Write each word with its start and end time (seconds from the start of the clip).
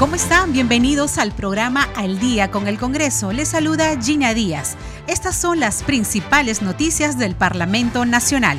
¿Cómo 0.00 0.14
están? 0.14 0.54
Bienvenidos 0.54 1.18
al 1.18 1.30
programa 1.30 1.86
Al 1.94 2.18
Día 2.18 2.50
con 2.50 2.66
el 2.66 2.78
Congreso. 2.78 3.34
Les 3.34 3.50
saluda 3.50 4.00
Gina 4.00 4.32
Díaz. 4.32 4.78
Estas 5.06 5.36
son 5.36 5.60
las 5.60 5.82
principales 5.82 6.62
noticias 6.62 7.18
del 7.18 7.34
Parlamento 7.34 8.06
Nacional. 8.06 8.56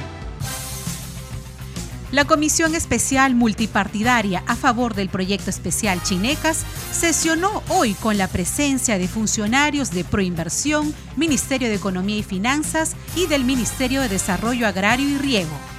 La 2.11 2.25
Comisión 2.25 2.75
Especial 2.75 3.33
Multipartidaria 3.33 4.43
a 4.45 4.55
favor 4.55 4.93
del 4.93 5.09
proyecto 5.09 5.49
especial 5.49 6.03
Chinecas 6.03 6.63
sesionó 6.91 7.63
hoy 7.69 7.95
con 7.95 8.19
la 8.19 8.27
presencia 8.27 8.99
de 8.99 9.07
funcionarios 9.07 9.89
de 9.89 10.03
Proinversión, 10.03 10.93
Ministerio 11.17 11.69
de 11.69 11.75
Economía 11.75 12.17
y 12.17 12.23
Finanzas 12.23 12.95
y 13.15 13.25
del 13.25 13.45
Ministerio 13.45 14.01
de 14.01 14.09
Desarrollo 14.09 14.67
Agrario 14.67 15.09
y 15.09 15.17
Riego. 15.17 15.70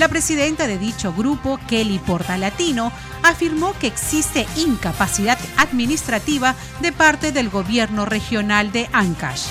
La 0.00 0.08
presidenta 0.08 0.66
de 0.66 0.78
dicho 0.78 1.12
grupo, 1.12 1.60
Kelly 1.68 1.98
Portalatino, 1.98 2.90
afirmó 3.22 3.74
que 3.78 3.86
existe 3.86 4.46
incapacidad 4.56 5.38
administrativa 5.58 6.54
de 6.80 6.90
parte 6.90 7.32
del 7.32 7.50
gobierno 7.50 8.06
regional 8.06 8.72
de 8.72 8.88
Ancash. 8.94 9.42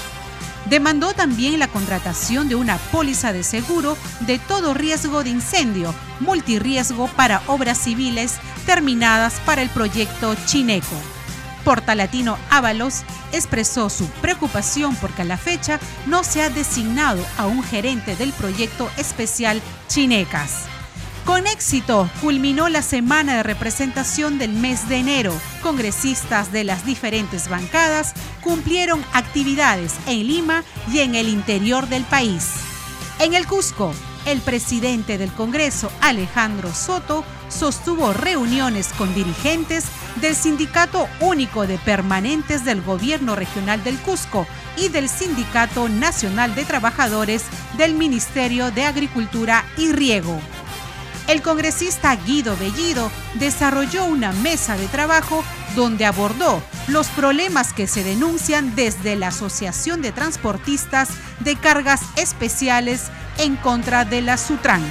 Demandó 0.68 1.14
también 1.14 1.60
la 1.60 1.68
contratación 1.68 2.50
de 2.50 2.56
una 2.56 2.80
póliza 2.80 3.32
de 3.32 3.44
seguro 3.44 3.96
de 4.22 4.40
todo 4.40 4.74
riesgo 4.74 5.24
de 5.24 5.30
incendio, 5.30 5.94
multirriesgo 6.20 7.10
para 7.10 7.44
obras 7.46 7.78
civiles 7.78 8.40
terminadas 8.66 9.40
para 9.46 9.62
el 9.62 9.70
proyecto 9.70 10.36
Chineco. 10.48 11.19
Portalatino 11.64 12.38
Ábalos 12.50 13.04
expresó 13.32 13.90
su 13.90 14.08
preocupación 14.22 14.96
porque 14.96 15.22
a 15.22 15.26
la 15.26 15.38
fecha 15.38 15.80
no 16.06 16.24
se 16.24 16.42
ha 16.42 16.50
designado 16.50 17.24
a 17.38 17.48
un 17.48 17.64
gerente 17.64 18.16
del 18.16 18.32
proyecto 18.34 18.90
especial 18.98 19.62
Chinecas. 19.88 20.66
Con 21.26 21.46
éxito 21.46 22.10
culminó 22.22 22.70
la 22.70 22.82
semana 22.82 23.38
de 23.38 23.44
representación 23.44 24.40
del 24.40 24.52
mes 24.52 24.90
de 24.90 24.98
enero. 24.98 25.34
Congresistas 25.62 26.52
de 26.52 26.64
las 26.64 26.86
diferentes 26.86 27.50
bancadas 27.50 28.14
cumplieron 28.42 29.06
actividades 29.14 29.94
en 30.08 30.28
Lima 30.28 30.64
y 30.92 31.00
en 31.00 31.14
el 31.14 31.30
interior 31.30 31.88
del 31.88 32.04
país. 32.04 32.48
En 33.20 33.36
el 33.36 33.46
Cusco, 33.46 33.94
el 34.32 34.42
presidente 34.42 35.18
del 35.18 35.32
Congreso, 35.32 35.92
Alejandro 36.02 36.72
Soto, 36.74 37.24
sostuvo 37.50 38.14
reuniones 38.14 38.90
con 38.96 39.14
dirigentes 39.16 39.86
del 40.22 40.36
Sindicato 40.36 41.08
Único 41.20 41.66
de 41.66 41.80
Permanentes 41.80 42.64
del 42.64 42.82
Gobierno 42.82 43.36
Regional 43.36 43.84
del 43.84 43.98
Cusco 43.98 44.46
y 44.78 44.90
del 44.90 45.10
Sindicato 45.10 45.90
Nacional 45.90 46.54
de 46.54 46.64
Trabajadores 46.64 47.44
del 47.78 47.96
Ministerio 47.96 48.70
de 48.70 48.86
Agricultura 48.86 49.66
y 49.78 49.92
Riego. 49.92 50.40
El 51.28 51.42
congresista 51.42 52.16
Guido 52.16 52.56
Bellido 52.58 53.12
desarrolló 53.36 54.06
una 54.06 54.32
mesa 54.32 54.78
de 54.78 54.88
trabajo 54.88 55.44
donde 55.76 56.06
abordó 56.06 56.62
los 56.88 57.08
problemas 57.08 57.74
que 57.74 57.88
se 57.88 58.04
denuncian 58.04 58.76
desde 58.76 59.16
la 59.16 59.28
Asociación 59.28 60.02
de 60.02 60.12
Transportistas 60.12 61.10
de 61.40 61.56
Cargas 61.56 62.02
Especiales 62.16 63.04
en 63.38 63.56
contra 63.56 64.06
de 64.06 64.22
la 64.22 64.38
Sutran. 64.38 64.84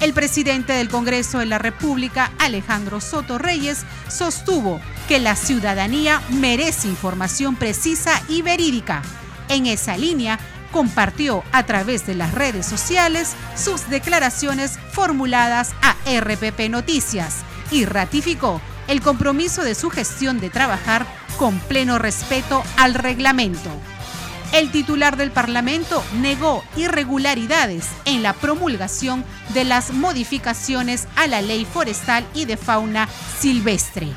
El 0.00 0.12
presidente 0.12 0.72
del 0.72 0.88
Congreso 0.88 1.38
de 1.38 1.46
la 1.46 1.58
República, 1.58 2.32
Alejandro 2.38 3.00
Soto 3.00 3.38
Reyes, 3.38 3.84
sostuvo 4.08 4.80
que 5.08 5.18
la 5.18 5.36
ciudadanía 5.36 6.20
merece 6.30 6.88
información 6.88 7.56
precisa 7.56 8.22
y 8.28 8.42
verídica. 8.42 9.02
En 9.48 9.66
esa 9.66 9.96
línea, 9.96 10.38
compartió 10.72 11.44
a 11.52 11.64
través 11.64 12.04
de 12.06 12.16
las 12.16 12.34
redes 12.34 12.66
sociales 12.66 13.34
sus 13.56 13.88
declaraciones 13.88 14.78
formuladas 14.92 15.72
a 15.80 15.94
RPP 16.10 16.68
Noticias 16.68 17.36
y 17.70 17.84
ratificó 17.84 18.60
el 18.88 19.00
compromiso 19.00 19.62
de 19.62 19.74
su 19.74 19.90
gestión 19.90 20.40
de 20.40 20.50
trabajar 20.50 21.06
con 21.38 21.58
pleno 21.58 21.98
respeto 21.98 22.62
al 22.76 22.94
reglamento. 22.94 23.70
El 24.52 24.70
titular 24.70 25.16
del 25.16 25.32
Parlamento 25.32 26.04
negó 26.20 26.62
irregularidades 26.76 27.88
en 28.04 28.22
la 28.22 28.34
promulgación 28.34 29.24
de 29.52 29.64
las 29.64 29.92
modificaciones 29.92 31.08
a 31.16 31.26
la 31.26 31.42
ley 31.42 31.64
forestal 31.64 32.24
y 32.34 32.44
de 32.44 32.56
fauna 32.56 33.08
silvestre 33.40 34.08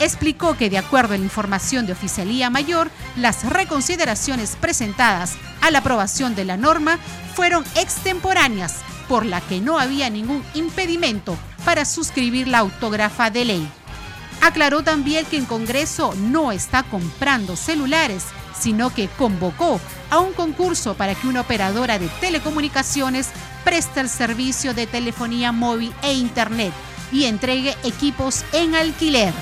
explicó 0.00 0.56
que 0.56 0.70
de 0.70 0.78
acuerdo 0.78 1.14
a 1.14 1.18
la 1.18 1.24
información 1.24 1.86
de 1.86 1.92
Oficialía 1.92 2.50
Mayor, 2.50 2.90
las 3.16 3.44
reconsideraciones 3.44 4.56
presentadas 4.60 5.34
a 5.60 5.70
la 5.70 5.78
aprobación 5.78 6.34
de 6.34 6.44
la 6.44 6.56
norma 6.56 6.98
fueron 7.34 7.64
extemporáneas, 7.76 8.76
por 9.08 9.24
la 9.26 9.40
que 9.40 9.60
no 9.60 9.78
había 9.78 10.10
ningún 10.10 10.42
impedimento 10.54 11.36
para 11.64 11.84
suscribir 11.84 12.48
la 12.48 12.58
autógrafa 12.58 13.30
de 13.30 13.44
ley. 13.44 13.68
Aclaró 14.40 14.82
también 14.82 15.24
que 15.26 15.36
el 15.36 15.46
Congreso 15.46 16.14
no 16.16 16.52
está 16.52 16.82
comprando 16.82 17.56
celulares, 17.56 18.24
sino 18.58 18.92
que 18.94 19.08
convocó 19.08 19.80
a 20.10 20.18
un 20.18 20.32
concurso 20.32 20.94
para 20.94 21.14
que 21.14 21.26
una 21.26 21.40
operadora 21.40 21.98
de 21.98 22.08
telecomunicaciones 22.20 23.28
preste 23.64 24.00
el 24.00 24.08
servicio 24.08 24.74
de 24.74 24.86
telefonía 24.86 25.52
móvil 25.52 25.92
e 26.02 26.14
Internet 26.14 26.72
y 27.10 27.24
entregue 27.24 27.76
equipos 27.84 28.44
en 28.52 28.74
alquiler 28.74 29.32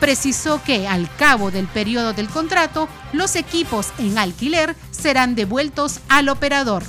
precisó 0.00 0.62
que 0.64 0.88
al 0.88 1.14
cabo 1.16 1.50
del 1.50 1.66
periodo 1.66 2.12
del 2.14 2.28
contrato, 2.28 2.88
los 3.12 3.36
equipos 3.36 3.92
en 3.98 4.18
alquiler 4.18 4.74
serán 4.90 5.34
devueltos 5.34 6.00
al 6.08 6.30
operador. 6.30 6.82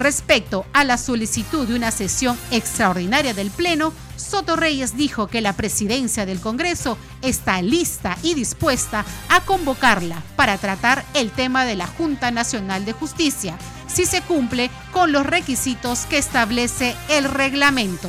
Respecto 0.00 0.64
a 0.72 0.82
la 0.82 0.96
solicitud 0.96 1.68
de 1.68 1.74
una 1.74 1.90
sesión 1.90 2.38
extraordinaria 2.50 3.34
del 3.34 3.50
Pleno, 3.50 3.92
Soto 4.16 4.56
Reyes 4.56 4.96
dijo 4.96 5.26
que 5.26 5.42
la 5.42 5.52
presidencia 5.52 6.24
del 6.24 6.40
Congreso 6.40 6.96
está 7.20 7.60
lista 7.60 8.16
y 8.22 8.32
dispuesta 8.32 9.04
a 9.28 9.44
convocarla 9.44 10.22
para 10.36 10.56
tratar 10.56 11.04
el 11.12 11.30
tema 11.30 11.66
de 11.66 11.76
la 11.76 11.86
Junta 11.86 12.30
Nacional 12.30 12.86
de 12.86 12.94
Justicia, 12.94 13.58
si 13.88 14.06
se 14.06 14.22
cumple 14.22 14.70
con 14.90 15.12
los 15.12 15.26
requisitos 15.26 16.06
que 16.06 16.16
establece 16.16 16.96
el 17.10 17.24
reglamento. 17.24 18.08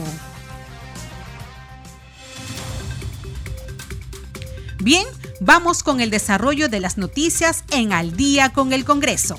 Bien, 4.79 5.05
vamos 5.41 5.83
con 5.83 5.99
el 5.99 6.09
desarrollo 6.09 6.69
de 6.69 6.79
las 6.79 6.97
noticias 6.97 7.65
en 7.71 7.91
Al 7.91 8.15
día 8.15 8.53
con 8.53 8.71
el 8.71 8.85
Congreso. 8.85 9.37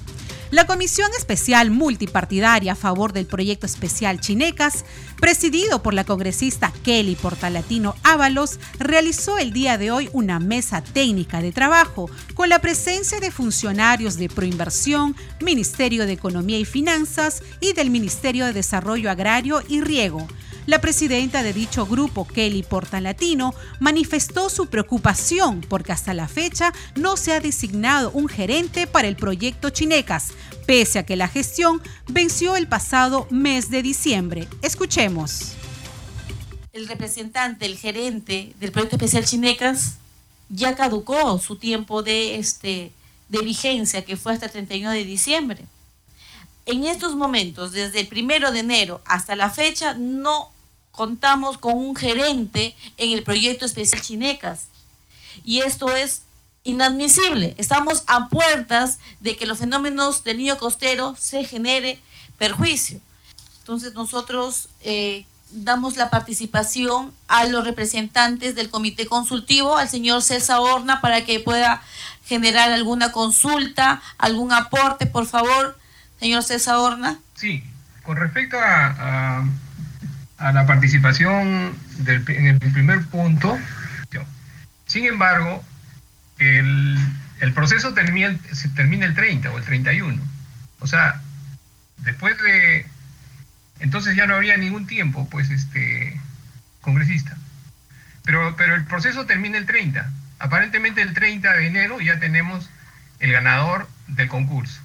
La 0.52 0.66
Comisión 0.66 1.10
Especial 1.16 1.70
Multipartidaria 1.70 2.72
a 2.72 2.76
favor 2.76 3.14
del 3.14 3.24
proyecto 3.24 3.64
especial 3.64 4.20
Chinecas, 4.20 4.84
presidido 5.18 5.82
por 5.82 5.94
la 5.94 6.04
congresista 6.04 6.70
Kelly 6.84 7.16
Portalatino 7.16 7.94
Ábalos, 8.02 8.60
realizó 8.78 9.38
el 9.38 9.54
día 9.54 9.78
de 9.78 9.90
hoy 9.90 10.10
una 10.12 10.40
mesa 10.40 10.84
técnica 10.84 11.40
de 11.40 11.52
trabajo 11.52 12.10
con 12.34 12.50
la 12.50 12.58
presencia 12.58 13.18
de 13.18 13.30
funcionarios 13.30 14.18
de 14.18 14.28
Proinversión, 14.28 15.16
Ministerio 15.40 16.04
de 16.04 16.12
Economía 16.12 16.58
y 16.58 16.66
Finanzas 16.66 17.42
y 17.62 17.72
del 17.72 17.88
Ministerio 17.88 18.44
de 18.44 18.52
Desarrollo 18.52 19.10
Agrario 19.10 19.62
y 19.66 19.80
Riego 19.80 20.28
la 20.66 20.80
presidenta 20.80 21.42
de 21.42 21.52
dicho 21.52 21.86
grupo, 21.86 22.26
Kelly 22.26 22.62
Portalatino, 22.62 23.54
manifestó 23.80 24.48
su 24.48 24.66
preocupación 24.66 25.60
porque 25.60 25.92
hasta 25.92 26.14
la 26.14 26.28
fecha 26.28 26.72
no 26.94 27.16
se 27.16 27.32
ha 27.32 27.40
designado 27.40 28.10
un 28.12 28.28
gerente 28.28 28.86
para 28.86 29.08
el 29.08 29.16
proyecto 29.16 29.70
Chinecas, 29.70 30.32
pese 30.66 31.00
a 31.00 31.06
que 31.06 31.16
la 31.16 31.28
gestión 31.28 31.82
venció 32.06 32.56
el 32.56 32.68
pasado 32.68 33.26
mes 33.30 33.70
de 33.70 33.82
diciembre. 33.82 34.46
Escuchemos. 34.62 35.54
El 36.72 36.86
representante, 36.86 37.66
el 37.66 37.76
gerente 37.76 38.54
del 38.60 38.70
proyecto 38.70 38.96
especial 38.96 39.24
Chinecas, 39.24 39.96
ya 40.48 40.76
caducó 40.76 41.38
su 41.38 41.56
tiempo 41.56 42.02
de, 42.02 42.36
este, 42.36 42.92
de 43.28 43.38
vigencia, 43.40 44.04
que 44.04 44.16
fue 44.16 44.32
hasta 44.32 44.46
el 44.46 44.52
31 44.52 44.92
de 44.92 45.04
diciembre. 45.04 45.64
En 46.64 46.84
estos 46.84 47.16
momentos, 47.16 47.72
desde 47.72 48.00
el 48.00 48.06
primero 48.06 48.52
de 48.52 48.60
enero 48.60 49.00
hasta 49.04 49.34
la 49.34 49.50
fecha, 49.50 49.94
no 49.94 50.51
contamos 50.92 51.58
con 51.58 51.76
un 51.76 51.96
gerente 51.96 52.76
en 52.98 53.12
el 53.12 53.24
proyecto 53.24 53.66
especial 53.66 54.02
Chinecas. 54.02 54.66
Y 55.44 55.60
esto 55.60 55.94
es 55.96 56.22
inadmisible. 56.64 57.54
Estamos 57.58 58.04
a 58.06 58.28
puertas 58.28 58.98
de 59.20 59.36
que 59.36 59.46
los 59.46 59.58
fenómenos 59.58 60.22
del 60.22 60.38
niño 60.38 60.58
costero 60.58 61.16
se 61.18 61.44
genere 61.44 61.98
perjuicio. 62.38 63.00
Entonces 63.60 63.94
nosotros 63.94 64.68
eh, 64.82 65.24
damos 65.50 65.96
la 65.96 66.10
participación 66.10 67.12
a 67.28 67.44
los 67.44 67.64
representantes 67.64 68.54
del 68.54 68.70
comité 68.70 69.06
consultivo, 69.06 69.76
al 69.76 69.88
señor 69.88 70.22
César 70.22 70.58
Horna, 70.60 71.00
para 71.00 71.24
que 71.24 71.40
pueda 71.40 71.82
generar 72.24 72.72
alguna 72.72 73.12
consulta, 73.12 74.00
algún 74.18 74.52
aporte, 74.52 75.06
por 75.06 75.26
favor, 75.26 75.78
señor 76.20 76.42
César 76.42 76.76
Horna. 76.76 77.18
Sí, 77.34 77.62
con 78.02 78.16
respecto 78.16 78.56
a, 78.58 79.40
a, 79.40 79.44
la 80.50 80.66
participación 80.66 81.76
del, 81.98 82.24
en 82.28 82.46
el 82.46 82.58
primer 82.58 83.04
punto, 83.06 83.56
sin 84.86 85.06
embargo, 85.06 85.64
el, 86.38 86.98
el 87.40 87.52
proceso 87.52 87.94
termina, 87.94 88.36
se 88.52 88.68
termina 88.70 89.06
el 89.06 89.14
30 89.14 89.50
o 89.50 89.56
el 89.56 89.64
31. 89.64 90.22
O 90.80 90.86
sea, 90.86 91.20
después 91.98 92.36
de... 92.42 92.86
Entonces 93.80 94.16
ya 94.16 94.26
no 94.26 94.34
habría 94.34 94.56
ningún 94.56 94.86
tiempo, 94.86 95.28
pues, 95.30 95.50
este, 95.50 96.20
congresista. 96.82 97.36
Pero, 98.24 98.54
pero 98.56 98.74
el 98.74 98.84
proceso 98.84 99.24
termina 99.24 99.56
el 99.56 99.66
30. 99.66 100.10
Aparentemente 100.38 101.00
el 101.02 101.14
30 101.14 101.52
de 101.52 101.66
enero 101.66 102.00
ya 102.00 102.18
tenemos 102.18 102.68
el 103.18 103.32
ganador 103.32 103.88
del 104.08 104.28
concurso. 104.28 104.80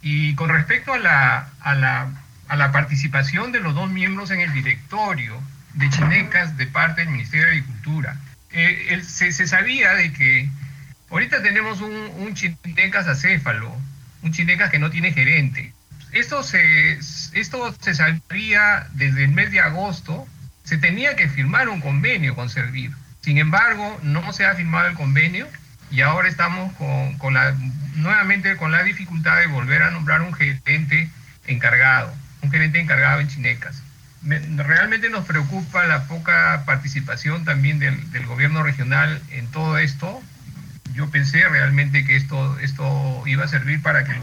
Y 0.00 0.34
con 0.36 0.48
respecto 0.48 0.94
a 0.94 0.98
la, 0.98 1.50
a 1.60 1.74
la, 1.74 2.08
a 2.48 2.56
la 2.56 2.72
participación 2.72 3.52
de 3.52 3.60
los 3.60 3.74
dos 3.74 3.90
miembros 3.90 4.30
en 4.30 4.40
el 4.40 4.52
directorio 4.52 5.40
de 5.74 5.90
Chinecas 5.90 6.56
de 6.56 6.66
parte 6.66 7.02
del 7.02 7.10
Ministerio 7.10 7.46
de 7.46 7.52
Agricultura, 7.52 8.16
eh, 8.50 9.00
se, 9.06 9.32
se, 9.32 9.46
sabía 9.46 9.94
de 9.94 10.12
que 10.12 10.48
ahorita 11.10 11.42
tenemos 11.42 11.80
un, 11.80 11.94
un 11.94 12.34
Chinecas 12.34 13.06
acéfalo, 13.06 13.74
un 14.22 14.32
Chinecas 14.32 14.70
que 14.70 14.78
no 14.78 14.90
tiene 14.90 15.12
gerente. 15.12 15.72
Esto 16.12 16.42
se, 16.42 16.98
esto 17.34 17.76
se 17.80 17.94
sabía 17.94 18.86
desde 18.92 19.24
el 19.24 19.30
mes 19.30 19.50
de 19.50 19.60
agosto 19.60 20.26
se 20.64 20.76
tenía 20.76 21.16
que 21.16 21.28
firmar 21.28 21.68
un 21.70 21.80
convenio 21.80 22.34
con 22.34 22.50
Servir. 22.50 22.92
Sin 23.22 23.38
embargo, 23.38 23.98
no 24.02 24.32
se 24.32 24.44
ha 24.44 24.54
firmado 24.54 24.88
el 24.88 24.94
convenio 24.94 25.48
y 25.90 26.02
ahora 26.02 26.28
estamos 26.28 26.72
con, 27.18 27.34
la, 27.34 27.54
nuevamente 27.94 28.56
con 28.56 28.70
la 28.70 28.82
dificultad 28.82 29.38
de 29.38 29.46
volver 29.46 29.82
a 29.82 29.90
nombrar 29.90 30.20
un 30.20 30.34
gerente 30.34 31.10
encargado, 31.46 32.14
un 32.42 32.50
gerente 32.50 32.80
encargado 32.80 33.20
en 33.20 33.28
Chinecas. 33.28 33.82
realmente 34.22 35.10
nos 35.10 35.24
preocupa 35.24 35.86
la 35.86 36.04
poca 36.04 36.64
participación 36.66 37.44
también 37.44 37.78
del, 37.78 38.26
gobierno 38.26 38.62
regional 38.62 39.20
en 39.30 39.46
todo 39.48 39.78
esto. 39.78 40.22
Yo 40.94 41.10
pensé 41.10 41.48
realmente 41.48 42.04
que 42.04 42.16
esto, 42.16 42.58
esto 42.58 43.22
iba 43.26 43.44
a 43.44 43.48
servir 43.48 43.82
para 43.82 44.04
que 44.04 44.12
el, 44.12 44.20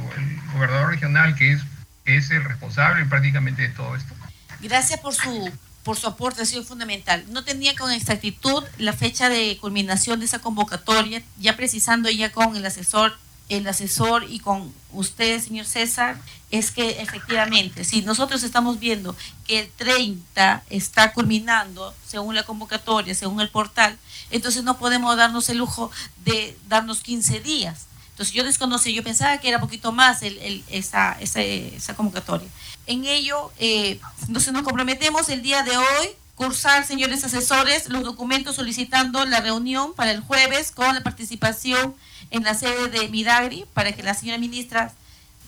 gobernador 0.53 0.89
regional, 0.89 1.35
que 1.35 1.53
es, 1.53 1.61
es 2.05 2.31
el 2.31 2.43
responsable 2.43 3.05
prácticamente 3.05 3.63
de 3.63 3.69
todo 3.69 3.95
esto. 3.95 4.13
Gracias 4.61 4.99
por 4.99 5.13
su 5.13 5.51
por 5.85 5.97
su 5.97 6.07
aporte 6.07 6.41
ha 6.41 6.45
sido 6.45 6.63
fundamental. 6.63 7.23
No 7.29 7.43
tenía 7.43 7.75
con 7.75 7.91
exactitud 7.91 8.63
la 8.79 8.91
fecha 8.91 9.29
de 9.29 9.55
culminación 9.61 10.19
de 10.19 10.25
esa 10.25 10.39
convocatoria, 10.39 11.21
ya 11.39 11.55
precisando 11.55 12.09
ya 12.09 12.31
con 12.31 12.55
el 12.55 12.65
asesor, 12.65 13.15
el 13.49 13.67
asesor 13.67 14.25
y 14.27 14.39
con 14.39 14.73
usted, 14.91 15.39
señor 15.39 15.67
César, 15.67 16.17
es 16.57 16.71
que 16.71 17.01
efectivamente, 17.01 17.83
si 17.83 18.01
nosotros 18.01 18.43
estamos 18.43 18.79
viendo 18.79 19.15
que 19.45 19.59
el 19.59 19.69
30 19.71 20.63
está 20.69 21.13
culminando 21.13 21.93
según 22.07 22.35
la 22.35 22.43
convocatoria, 22.43 23.13
según 23.15 23.41
el 23.41 23.49
portal, 23.49 23.97
entonces 24.31 24.63
no 24.63 24.77
podemos 24.77 25.15
darnos 25.17 25.49
el 25.49 25.57
lujo 25.57 25.91
de 26.23 26.57
darnos 26.67 27.01
15 27.01 27.39
días. 27.39 27.85
Entonces 28.11 28.33
yo 28.33 28.43
desconocí, 28.43 28.93
yo 28.93 29.03
pensaba 29.03 29.37
que 29.39 29.49
era 29.49 29.59
poquito 29.59 29.91
más 29.91 30.21
el, 30.23 30.63
esa, 30.69 31.17
esa, 31.19 31.41
esa 31.41 31.95
convocatoria. 31.95 32.47
En 32.87 33.05
ello, 33.05 33.51
eh, 33.59 33.99
nos 34.29 34.45
comprometemos 34.45 35.27
el 35.29 35.41
día 35.41 35.63
de 35.63 35.75
hoy 35.75 36.07
cursar, 36.35 36.85
señores 36.85 37.23
asesores, 37.23 37.89
los 37.89 38.03
documentos 38.03 38.55
solicitando 38.55 39.25
la 39.25 39.41
reunión 39.41 39.93
para 39.93 40.11
el 40.11 40.21
jueves 40.21 40.71
con 40.71 40.93
la 40.93 41.01
participación 41.01 41.95
en 42.29 42.43
la 42.43 42.53
sede 42.53 42.89
de 42.89 43.09
Midagri 43.09 43.65
para 43.73 43.91
que 43.93 44.03
la 44.03 44.13
señora 44.13 44.37
ministra 44.37 44.93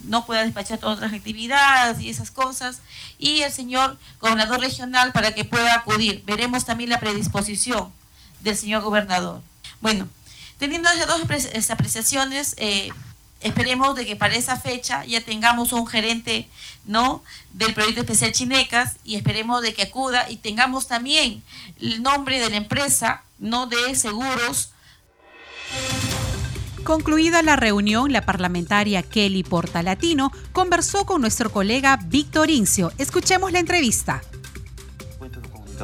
no 0.04 0.26
pueda 0.26 0.44
despachar 0.44 0.80
todas 0.80 0.98
otras 0.98 1.14
actividades 1.14 2.00
y 2.00 2.10
esas 2.10 2.32
cosas, 2.32 2.82
y 3.18 3.42
el 3.42 3.52
señor 3.52 3.98
gobernador 4.20 4.60
regional 4.60 5.12
para 5.12 5.34
que 5.34 5.46
pueda 5.46 5.74
acudir. 5.74 6.24
Veremos 6.26 6.66
también 6.66 6.90
la 6.90 7.00
predisposición 7.00 7.92
del 8.42 8.58
señor 8.58 8.82
gobernador. 8.84 9.42
Bueno, 9.82 10.08
teniendo 10.58 10.90
esas 10.90 11.08
dos 11.08 11.22
apreciaciones, 11.70 12.56
eh, 12.58 12.92
Esperemos 13.40 13.96
de 13.96 14.06
que 14.06 14.16
para 14.16 14.36
esa 14.36 14.58
fecha 14.58 15.06
ya 15.06 15.22
tengamos 15.22 15.72
un 15.72 15.86
gerente 15.86 16.48
¿no? 16.86 17.24
del 17.54 17.74
proyecto 17.74 18.02
especial 18.02 18.32
Chinecas 18.32 18.96
y 19.04 19.16
esperemos 19.16 19.62
de 19.62 19.76
que 19.76 19.84
acuda 19.84 20.30
y 20.30 20.38
tengamos 20.38 20.88
también 20.88 21.44
el 21.80 22.02
nombre 22.02 22.40
de 22.40 22.50
la 22.50 22.58
empresa 22.58 23.24
no 23.38 23.68
de 23.68 23.96
seguros. 23.96 24.72
Concluida 26.88 27.42
la 27.42 27.58
reunión, 27.58 28.14
la 28.14 28.22
parlamentaria 28.22 29.04
Kelly 29.04 29.44
Portalatino 29.44 30.32
conversó 30.54 31.06
con 31.06 31.20
nuestro 31.20 31.52
colega 31.52 32.00
Víctor 32.06 32.50
Incio. 32.50 32.94
Escuchemos 32.98 33.52
la 33.52 33.60
entrevista. 33.60 34.22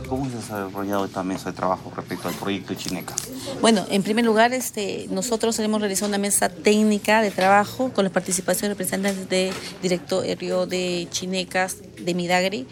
¿Cómo 0.08 0.30
se 0.30 0.36
ha 0.36 0.40
desarrollado 0.40 1.04
esta 1.04 1.22
mesa 1.22 1.52
de 1.52 1.58
trabajo 1.58 1.92
respecto 1.94 2.30
al 2.30 2.34
proyecto 2.36 2.74
Chineca? 2.74 3.14
Bueno, 3.60 3.86
en 3.90 4.02
primer 4.02 4.24
lugar, 4.24 4.54
este, 4.54 5.08
nosotros 5.10 5.60
hemos 5.60 5.82
realizado 5.82 6.08
una 6.08 6.18
mesa 6.18 6.48
técnica 6.48 7.22
de 7.22 7.32
trabajo 7.32 7.92
con 7.92 8.06
la 8.06 8.10
participación 8.10 8.70
de 8.70 8.76
representantes 8.76 9.28
de 9.28 9.52
directorio 9.82 10.66
de 10.66 11.10
Chinecas, 11.12 11.80
de 12.00 12.14
Midagri 12.14 12.66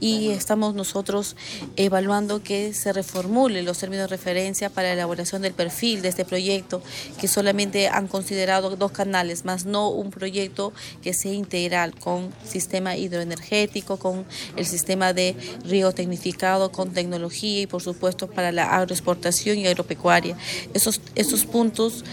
y 0.00 0.30
estamos 0.30 0.74
nosotros 0.74 1.36
evaluando 1.76 2.42
que 2.42 2.74
se 2.74 2.92
reformule 2.92 3.62
los 3.62 3.78
términos 3.78 4.10
de 4.10 4.16
referencia 4.16 4.70
para 4.70 4.88
la 4.88 4.94
elaboración 4.94 5.42
del 5.42 5.54
perfil 5.54 6.02
de 6.02 6.08
este 6.08 6.24
proyecto, 6.24 6.82
que 7.20 7.28
solamente 7.28 7.88
han 7.88 8.08
considerado 8.08 8.76
dos 8.76 8.92
canales, 8.92 9.44
más 9.44 9.64
no 9.64 9.88
un 9.88 10.10
proyecto 10.10 10.72
que 11.02 11.14
sea 11.14 11.32
integral 11.32 11.94
con 11.94 12.30
sistema 12.44 12.96
hidroenergético, 12.96 13.96
con 13.96 14.24
el 14.56 14.66
sistema 14.66 15.12
de 15.12 15.34
río 15.64 15.92
tecnificado, 15.92 16.72
con 16.72 16.92
tecnología 16.92 17.62
y 17.62 17.66
por 17.66 17.82
supuesto 17.82 18.28
para 18.28 18.52
la 18.52 18.76
agroexportación 18.76 19.58
y 19.58 19.66
agropecuaria. 19.66 20.36
Esos, 20.74 21.00
esos 21.14 21.44
puntos 21.44 22.04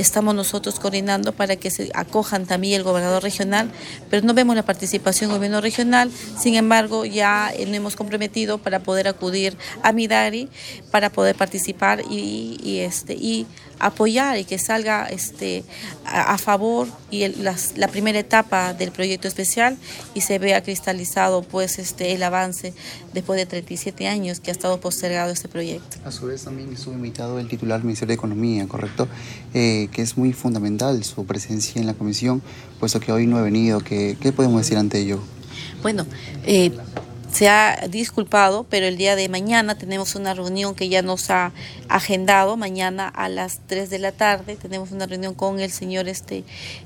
estamos 0.00 0.34
nosotros 0.34 0.78
coordinando 0.78 1.32
para 1.32 1.56
que 1.56 1.70
se 1.70 1.90
acojan 1.94 2.46
también 2.46 2.74
el 2.74 2.82
gobernador 2.82 3.22
regional, 3.22 3.70
pero 4.10 4.26
no 4.26 4.34
vemos 4.34 4.56
la 4.56 4.64
participación 4.64 5.30
del 5.30 5.38
gobierno 5.38 5.60
regional, 5.60 6.10
sin 6.38 6.54
embargo 6.54 7.04
ya 7.04 7.52
nos 7.58 7.74
hemos 7.74 7.96
comprometido 7.96 8.58
para 8.58 8.80
poder 8.80 9.08
acudir 9.08 9.56
a 9.82 9.92
Midari, 9.92 10.48
para 10.90 11.10
poder 11.10 11.36
participar 11.36 12.02
y, 12.10 12.78
este, 12.80 13.14
apoyar 13.78 14.38
y 14.38 14.44
que 14.44 14.58
salga 14.58 15.06
este, 15.06 15.64
a, 16.04 16.38
favor 16.38 16.88
y 17.10 17.26
la 17.28 17.88
primera 17.88 18.18
etapa 18.18 18.74
del 18.74 18.92
proyecto 18.92 19.28
especial 19.28 19.76
y 20.14 20.20
se 20.22 20.38
vea 20.38 20.62
cristalizado 20.62 21.42
pues 21.42 21.78
este, 21.78 22.12
el 22.12 22.22
avance 22.22 22.74
después 23.12 23.38
de 23.38 23.46
37 23.46 24.08
años 24.08 24.40
que 24.40 24.50
ha 24.50 24.52
estado 24.52 24.80
postergado 24.80 25.32
este 25.32 25.48
proyecto. 25.48 25.98
A 26.04 26.10
su 26.10 26.26
vez 26.26 26.44
también 26.44 26.72
estuvo 26.72 26.94
invitado 26.94 27.38
el 27.38 27.48
titular 27.48 27.78
del 27.78 27.86
Ministerio 27.86 28.08
de 28.08 28.14
Economía, 28.14 28.66
¿correcto? 28.66 29.08
Eh, 29.54 29.88
que 29.92 30.02
es 30.02 30.16
muy 30.16 30.32
fundamental 30.32 31.02
su 31.04 31.24
presencia 31.26 31.80
en 31.80 31.86
la 31.86 31.94
comisión, 31.94 32.42
puesto 32.78 33.00
que 33.00 33.12
hoy 33.12 33.26
no 33.26 33.38
ha 33.38 33.42
venido. 33.42 33.80
¿Qué, 33.80 34.16
qué 34.20 34.32
podemos 34.32 34.60
decir 34.60 34.78
ante 34.78 34.98
ello? 34.98 35.20
Bueno, 35.82 36.06
eh, 36.44 36.72
se 37.32 37.48
ha 37.48 37.86
disculpado, 37.88 38.64
pero 38.68 38.86
el 38.86 38.96
día 38.96 39.14
de 39.14 39.28
mañana 39.28 39.76
tenemos 39.76 40.14
una 40.14 40.34
reunión 40.34 40.74
que 40.74 40.88
ya 40.88 41.02
nos 41.02 41.30
ha 41.30 41.52
agendado, 41.88 42.56
mañana 42.56 43.08
a 43.08 43.28
las 43.28 43.60
3 43.66 43.90
de 43.90 43.98
la 43.98 44.12
tarde 44.12 44.56
tenemos 44.56 44.92
una 44.92 45.06
reunión 45.06 45.34
con 45.34 45.60
el 45.60 45.70
señor 45.70 46.08
este, 46.08 46.44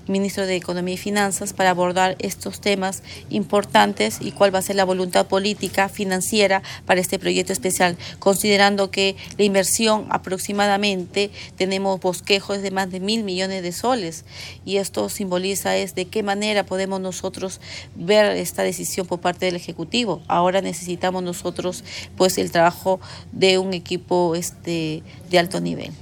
ministro 0.08 0.46
de 0.46 0.56
Economía 0.56 0.94
y 0.94 0.98
Finanzas 0.98 1.52
para 1.52 1.70
abordar 1.70 2.16
estos 2.18 2.60
temas 2.60 3.02
importantes 3.30 4.18
y 4.20 4.32
cuál 4.32 4.54
va 4.54 4.58
a 4.58 4.62
ser 4.62 4.76
la 4.76 4.84
voluntad 4.84 5.26
política, 5.26 5.88
financiera 5.88 6.62
para 6.86 7.00
este 7.00 7.18
proyecto 7.18 7.52
especial, 7.52 7.96
considerando 8.18 8.90
que 8.90 9.16
la 9.38 9.44
inversión 9.44 10.06
aproximadamente 10.10 11.30
tenemos 11.56 12.00
bosquejos 12.00 12.62
de 12.62 12.70
más 12.70 12.90
de 12.90 13.00
mil 13.00 13.22
millones 13.22 13.62
de 13.62 13.72
soles 13.72 14.24
y 14.64 14.78
esto 14.78 15.08
simboliza 15.08 15.76
es 15.76 15.94
de 15.94 16.06
qué 16.06 16.22
manera 16.22 16.64
podemos 16.64 17.00
nosotros 17.00 17.60
ver 17.94 18.36
esta 18.36 18.62
decisión 18.62 19.06
por 19.06 19.20
parte 19.20 19.46
del 19.46 19.56
Ejecutivo 19.56 20.22
ahora 20.32 20.60
necesitamos 20.60 21.22
nosotros 21.22 21.84
pues 22.16 22.38
el 22.38 22.50
trabajo 22.50 23.00
de 23.32 23.58
un 23.58 23.74
equipo 23.74 24.34
este, 24.34 25.02
de 25.30 25.38
alto 25.38 25.60
nivel. 25.60 25.92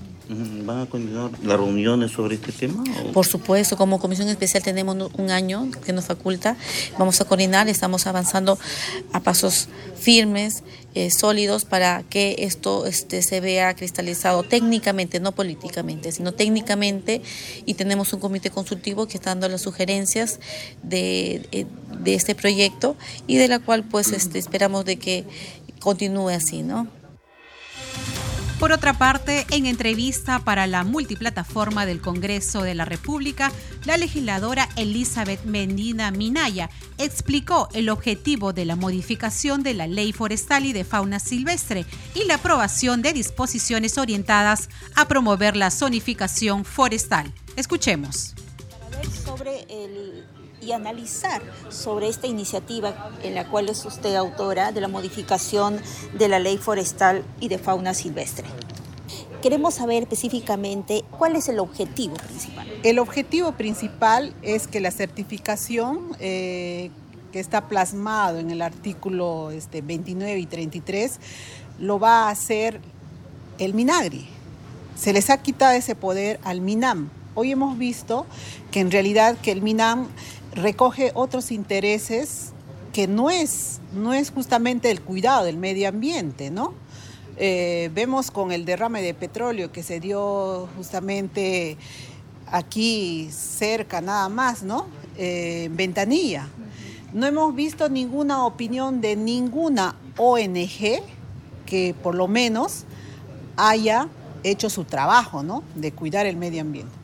¿Van 0.65 0.83
a 0.83 0.87
continuar 0.87 1.33
las 1.43 1.59
reuniones 1.59 2.13
sobre 2.13 2.37
este 2.37 2.53
tema? 2.53 2.85
Por 3.13 3.27
supuesto, 3.27 3.77
como 3.77 3.99
comisión 3.99 4.29
especial 4.29 4.63
tenemos 4.63 5.11
un 5.19 5.31
año 5.33 5.69
que 5.85 5.93
nos 5.93 6.05
faculta. 6.05 6.57
Vamos 6.97 7.21
a 7.21 7.25
coordinar, 7.25 7.69
estamos 7.69 8.07
avanzando 8.07 8.57
a 9.13 9.19
pasos 9.19 9.69
firmes, 9.97 10.63
eh, 10.95 11.11
sólidos, 11.11 11.65
para 11.65 12.03
que 12.03 12.37
esto 12.41 12.87
este, 12.87 13.23
se 13.23 13.41
vea 13.41 13.75
cristalizado 13.75 14.43
técnicamente, 14.43 15.21
no 15.21 15.33
políticamente, 15.33 16.13
sino 16.13 16.33
técnicamente. 16.33 17.23
Y 17.67 17.75
tenemos 17.75 18.13
un 18.13 18.21
comité 18.21 18.51
consultivo 18.51 19.07
que 19.07 19.17
está 19.17 19.31
dando 19.31 19.49
las 19.49 19.63
sugerencias 19.63 20.41
de, 20.83 21.47
eh, 21.53 21.67
de 22.03 22.15
este 22.15 22.35
proyecto 22.35 22.97
y 23.27 23.37
de 23.37 23.49
la 23.49 23.59
cual 23.59 23.85
pues 23.85 24.13
este, 24.13 24.39
esperamos 24.39 24.85
de 24.85 24.97
que 24.97 25.25
continúe 25.81 26.31
así, 26.31 26.63
¿no? 26.63 26.89
Por 28.61 28.73
otra 28.73 28.93
parte, 28.93 29.47
en 29.53 29.65
entrevista 29.65 30.39
para 30.41 30.67
la 30.67 30.85
multiplataforma 30.85 31.87
del 31.87 32.03
Congreso 32.03 32.61
de 32.61 32.75
la 32.75 32.85
República, 32.85 33.51
la 33.87 33.97
legisladora 33.97 34.69
Elizabeth 34.77 35.43
Mendina 35.45 36.11
Minaya 36.11 36.69
explicó 36.99 37.71
el 37.73 37.89
objetivo 37.89 38.53
de 38.53 38.67
la 38.67 38.77
modificación 38.77 39.63
de 39.63 39.73
la 39.73 39.87
ley 39.87 40.13
forestal 40.13 40.67
y 40.67 40.75
de 40.75 40.85
fauna 40.85 41.21
silvestre 41.21 41.87
y 42.15 42.25
la 42.25 42.35
aprobación 42.35 43.01
de 43.01 43.15
disposiciones 43.15 43.97
orientadas 43.97 44.69
a 44.95 45.09
promover 45.09 45.57
la 45.57 45.71
zonificación 45.71 46.67
forestal. 46.67 47.33
Escuchemos. 47.57 48.35
Para 48.79 48.99
ver 48.99 49.11
sobre 49.11 49.61
el 49.71 50.27
y 50.61 50.73
analizar 50.73 51.43
sobre 51.69 52.09
esta 52.09 52.27
iniciativa 52.27 53.11
en 53.23 53.35
la 53.35 53.49
cual 53.49 53.69
es 53.69 53.85
usted 53.85 54.15
autora 54.15 54.73
de 54.73 54.81
la 54.81 54.89
modificación 54.89 55.81
de 56.19 56.29
la 56.29 56.39
ley 56.39 56.59
forestal 56.59 57.25
y 57.41 57.49
de 57.49 57.59
fauna 57.59 57.95
silvestre. 57.95 58.47
Queremos 59.43 59.75
saber 59.75 60.03
específicamente 60.03 61.03
cuál 61.17 61.35
es 61.35 61.49
el 61.49 61.61
objetivo 61.61 62.15
principal. 62.15 62.69
El 62.83 62.99
objetivo 62.99 63.53
principal 63.53 64.35
es 64.43 64.67
que 64.67 64.81
la 64.81 64.91
certificación 64.91 66.15
eh, 66.21 66.91
que 67.33 67.41
está 67.41 67.69
plasmado 67.69 68.39
en 68.39 68.51
el 68.51 68.61
artículo 68.61 69.51
este, 69.51 69.81
29 69.81 70.39
y 70.39 70.47
33 70.47 71.21
lo 71.79 71.99
va 71.99 72.25
a 72.25 72.31
hacer 72.31 72.81
el 73.59 73.73
MINAGRI. 73.73 74.29
Se 74.97 75.13
les 75.15 75.31
ha 75.31 75.39
quitado 75.39 75.73
ese 75.73 75.95
poder 75.95 76.39
al 76.45 76.61
MINAM. 76.61 77.09
Hoy 77.35 77.53
hemos 77.53 77.79
visto 77.79 78.27
que 78.71 78.81
en 78.81 78.91
realidad 78.91 79.39
que 79.41 79.53
el 79.53 79.63
MINAM 79.63 80.09
recoge 80.53 81.13
otros 81.15 81.51
intereses 81.51 82.53
que 82.93 83.07
no 83.07 83.31
es, 83.31 83.81
no 83.95 84.13
es 84.13 84.31
justamente 84.31 84.91
el 84.91 85.01
cuidado 85.01 85.45
del 85.45 85.57
medio 85.57 85.89
ambiente, 85.89 86.51
¿no? 86.51 86.75
Eh, 87.37 87.91
vemos 87.95 88.31
con 88.31 88.53
el 88.53 88.65
derrame 88.65 89.01
de 89.01 89.15
petróleo 89.15 89.73
que 89.73 89.83
se 89.83 90.01
dio 90.01 90.69
justamente 90.77 91.77
aquí 92.47 93.29
cerca 93.31 94.01
nada 94.01 94.29
más, 94.29 94.63
¿no? 94.63 94.87
Eh, 95.17 95.71
Ventanilla. 95.73 96.49
No 97.13 97.27
hemos 97.27 97.55
visto 97.55 97.89
ninguna 97.89 98.45
opinión 98.45 99.01
de 99.01 99.17
ninguna 99.17 99.97
ONG 100.17 101.03
que 101.67 101.95
por 102.03 102.15
lo 102.15 102.29
menos 102.29 102.85
haya 103.57 104.09
hecho 104.43 104.69
su 104.69 104.85
trabajo, 104.85 105.43
¿no? 105.43 105.63
De 105.75 105.93
cuidar 105.93 106.27
el 106.27 106.37
medio 106.37 106.61
ambiente 106.61 107.00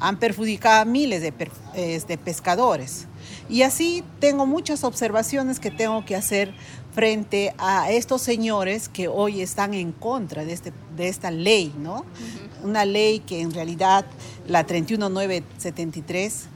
han 0.00 0.18
perjudicado 0.18 0.82
a 0.82 0.84
miles 0.84 1.22
de, 1.22 2.18
pescadores. 2.18 3.06
Y 3.48 3.62
así 3.62 4.04
tengo 4.20 4.46
muchas 4.46 4.84
observaciones 4.84 5.60
que 5.60 5.70
tengo 5.70 6.04
que 6.04 6.16
hacer 6.16 6.52
frente 6.94 7.54
a 7.58 7.90
estos 7.90 8.22
señores 8.22 8.88
que 8.88 9.08
hoy 9.08 9.40
están 9.42 9.74
en 9.74 9.92
contra 9.92 10.44
de, 10.44 10.52
este, 10.52 10.72
de 10.96 11.08
esta 11.08 11.30
ley, 11.30 11.74
¿no? 11.78 12.04
Una 12.62 12.84
ley 12.84 13.20
que 13.20 13.40
en 13.40 13.52
realidad, 13.52 14.06
la 14.48 14.64
31973, 14.64 16.46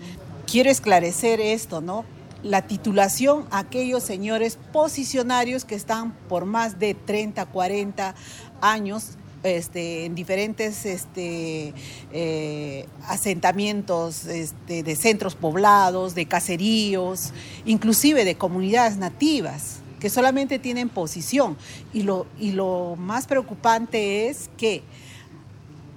quiero 0.50 0.70
esclarecer 0.70 1.40
esto, 1.40 1.80
¿no? 1.80 2.04
La 2.42 2.62
titulación 2.62 3.46
a 3.50 3.58
aquellos 3.58 4.02
señores 4.02 4.58
posicionarios 4.72 5.64
que 5.64 5.74
están 5.74 6.12
por 6.28 6.46
más 6.46 6.78
de 6.78 6.94
30, 6.94 7.44
40 7.46 8.14
años 8.62 9.18
este, 9.42 10.04
en 10.04 10.14
diferentes 10.14 10.84
este, 10.86 11.72
eh, 12.12 12.86
asentamientos 13.06 14.26
este, 14.26 14.82
de 14.82 14.96
centros 14.96 15.34
poblados, 15.34 16.14
de 16.14 16.26
caseríos, 16.26 17.32
inclusive 17.64 18.24
de 18.24 18.36
comunidades 18.36 18.96
nativas 18.96 19.80
que 20.00 20.10
solamente 20.10 20.58
tienen 20.58 20.88
posición. 20.88 21.56
Y 21.92 22.02
lo, 22.02 22.26
y 22.38 22.52
lo 22.52 22.96
más 22.96 23.26
preocupante 23.26 24.28
es 24.28 24.50
que 24.56 24.82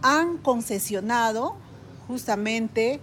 han 0.01 0.37
concesionado 0.37 1.55
justamente 2.07 2.99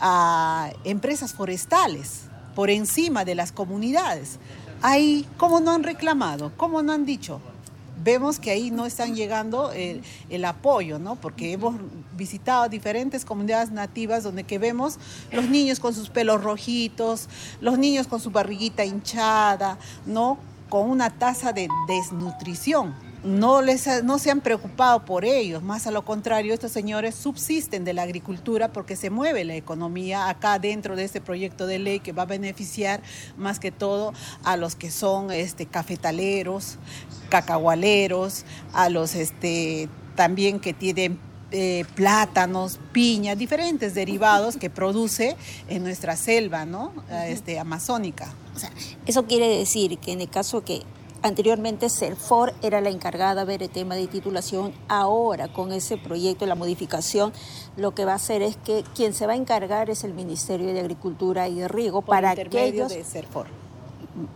a 0.00 0.72
empresas 0.84 1.32
forestales 1.34 2.22
por 2.54 2.70
encima 2.70 3.24
de 3.24 3.34
las 3.34 3.52
comunidades. 3.52 4.38
Ahí, 4.82 5.26
¿cómo 5.36 5.60
no 5.60 5.70
han 5.72 5.82
reclamado? 5.82 6.52
¿Cómo 6.56 6.82
no 6.82 6.92
han 6.92 7.06
dicho? 7.06 7.40
Vemos 8.02 8.38
que 8.38 8.50
ahí 8.50 8.70
no 8.70 8.86
están 8.86 9.14
llegando 9.14 9.72
el, 9.72 10.44
apoyo, 10.44 10.98
¿no? 10.98 11.16
Porque 11.16 11.52
hemos 11.52 11.76
visitado 12.16 12.68
diferentes 12.68 13.24
comunidades 13.24 13.70
nativas 13.70 14.22
donde 14.22 14.44
que 14.44 14.58
vemos 14.58 14.98
los 15.32 15.48
niños 15.48 15.80
con 15.80 15.94
sus 15.94 16.08
pelos 16.08 16.42
rojitos, 16.42 17.28
los 17.60 17.78
niños 17.78 18.06
con 18.06 18.20
su 18.20 18.30
barriguita 18.30 18.84
hinchada, 18.84 19.78
¿no? 20.06 20.38
Con 20.68 20.88
una 20.88 21.10
tasa 21.10 21.52
de 21.52 21.68
desnutrición 21.88 23.09
no, 23.22 23.60
les, 23.62 24.02
no 24.02 24.18
se 24.18 24.30
han 24.30 24.40
preocupado 24.40 25.04
por 25.04 25.24
ellos, 25.24 25.62
más 25.62 25.86
a 25.86 25.90
lo 25.90 26.04
contrario, 26.04 26.54
estos 26.54 26.72
señores 26.72 27.14
subsisten 27.14 27.84
de 27.84 27.92
la 27.92 28.02
agricultura 28.02 28.72
porque 28.72 28.96
se 28.96 29.10
mueve 29.10 29.44
la 29.44 29.54
economía 29.54 30.28
acá 30.28 30.58
dentro 30.58 30.96
de 30.96 31.04
este 31.04 31.20
proyecto 31.20 31.66
de 31.66 31.78
ley 31.78 32.00
que 32.00 32.12
va 32.12 32.22
a 32.22 32.26
beneficiar 32.26 33.02
más 33.36 33.60
que 33.60 33.70
todo 33.70 34.14
a 34.42 34.56
los 34.56 34.74
que 34.74 34.90
son 34.90 35.30
este, 35.30 35.66
cafetaleros, 35.66 36.78
cacahualeros, 37.28 38.44
a 38.72 38.88
los 38.88 39.14
este, 39.14 39.88
también 40.14 40.60
que 40.60 40.72
tienen 40.72 41.18
eh, 41.52 41.84
plátanos, 41.96 42.78
piña, 42.92 43.34
diferentes 43.34 43.92
derivados 43.94 44.56
que 44.56 44.70
produce 44.70 45.36
en 45.68 45.82
nuestra 45.82 46.16
selva 46.16 46.64
¿no? 46.64 46.92
este, 47.26 47.58
amazónica. 47.58 48.32
O 48.54 48.58
sea, 48.58 48.70
eso 49.06 49.26
quiere 49.26 49.48
decir 49.48 49.98
que 49.98 50.12
en 50.12 50.20
el 50.20 50.30
caso 50.30 50.62
que 50.62 50.84
Anteriormente 51.22 51.90
CERFOR 51.90 52.54
era 52.62 52.80
la 52.80 52.88
encargada 52.88 53.44
de 53.44 53.46
ver 53.46 53.62
el 53.62 53.68
tema 53.68 53.94
de 53.94 54.06
titulación. 54.06 54.72
Ahora, 54.88 55.52
con 55.52 55.70
ese 55.70 55.98
proyecto, 55.98 56.46
la 56.46 56.54
modificación, 56.54 57.32
lo 57.76 57.94
que 57.94 58.06
va 58.06 58.12
a 58.12 58.16
hacer 58.16 58.40
es 58.40 58.56
que 58.56 58.84
quien 58.94 59.12
se 59.12 59.26
va 59.26 59.34
a 59.34 59.36
encargar 59.36 59.90
es 59.90 60.02
el 60.02 60.14
Ministerio 60.14 60.72
de 60.72 60.80
Agricultura 60.80 61.46
y 61.48 61.56
de 61.56 61.68
Riego 61.68 62.00
para 62.00 62.30
aquellos, 62.30 62.90
de 62.90 63.04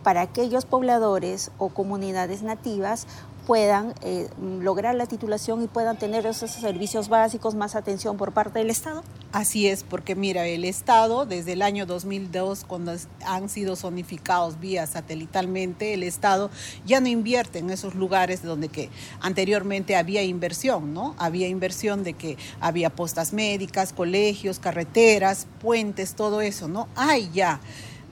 para 0.03 0.21
aquellos 0.21 0.65
pobladores 0.65 1.51
o 1.57 1.69
comunidades 1.69 2.43
nativas 2.43 3.07
puedan 3.45 3.93
eh, 4.01 4.27
lograr 4.39 4.95
la 4.95 5.05
titulación 5.05 5.63
y 5.63 5.67
puedan 5.67 5.97
tener 5.97 6.25
esos 6.25 6.51
servicios 6.51 7.09
básicos, 7.09 7.55
más 7.55 7.75
atención 7.75 8.17
por 8.17 8.31
parte 8.31 8.59
del 8.59 8.69
Estado? 8.69 9.03
Así 9.31 9.67
es, 9.67 9.83
porque 9.83 10.15
mira, 10.15 10.47
el 10.47 10.65
Estado 10.65 11.25
desde 11.25 11.53
el 11.53 11.61
año 11.61 11.85
2002, 11.85 12.63
cuando 12.65 12.95
han 13.25 13.49
sido 13.49 13.75
zonificados 13.75 14.59
vía 14.59 14.87
satelitalmente, 14.87 15.93
el 15.93 16.03
Estado 16.03 16.49
ya 16.85 17.01
no 17.01 17.07
invierte 17.07 17.59
en 17.59 17.69
esos 17.69 17.95
lugares 17.95 18.41
donde 18.41 18.69
que 18.69 18.89
anteriormente 19.19 19.95
había 19.95 20.23
inversión, 20.23 20.93
¿no? 20.93 21.15
Había 21.17 21.47
inversión 21.47 22.03
de 22.03 22.13
que 22.13 22.37
había 22.59 22.89
postas 22.89 23.33
médicas, 23.33 23.93
colegios, 23.93 24.59
carreteras, 24.59 25.47
puentes, 25.61 26.15
todo 26.15 26.41
eso, 26.41 26.67
¿no? 26.67 26.87
Hay 26.95 27.29
ya 27.33 27.59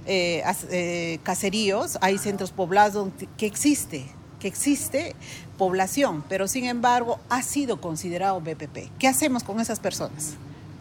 eh, 0.05 0.43
eh, 0.69 1.19
caseríos, 1.23 1.97
hay 2.01 2.17
centros 2.17 2.51
poblados 2.51 3.09
que 3.37 3.45
existe 3.45 4.05
que 4.43 4.49
existe 4.49 5.15
población, 5.57 6.21
pero 6.27 6.49
sin 6.49 6.65
embargo 6.65 7.17
ha 7.29 7.41
sido 7.41 7.79
considerado 7.79 8.41
BPP. 8.41 8.91
¿Qué 8.99 9.07
hacemos 9.07 9.41
con 9.41 9.61
esas 9.61 9.79
personas? 9.79 10.33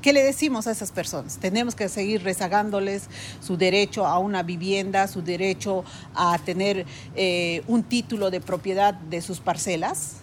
¿Qué 0.02 0.12
le 0.12 0.24
decimos 0.24 0.66
a 0.66 0.72
esas 0.72 0.90
personas? 0.90 1.38
Tenemos 1.38 1.76
que 1.76 1.88
seguir 1.88 2.24
rezagándoles 2.24 3.04
su 3.40 3.56
derecho 3.56 4.04
a 4.04 4.18
una 4.18 4.42
vivienda, 4.42 5.06
su 5.06 5.22
derecho 5.22 5.84
a 6.12 6.36
tener 6.44 6.86
eh, 7.14 7.62
un 7.68 7.84
título 7.84 8.32
de 8.32 8.40
propiedad 8.40 8.94
de 8.94 9.22
sus 9.22 9.38
parcelas. 9.38 10.14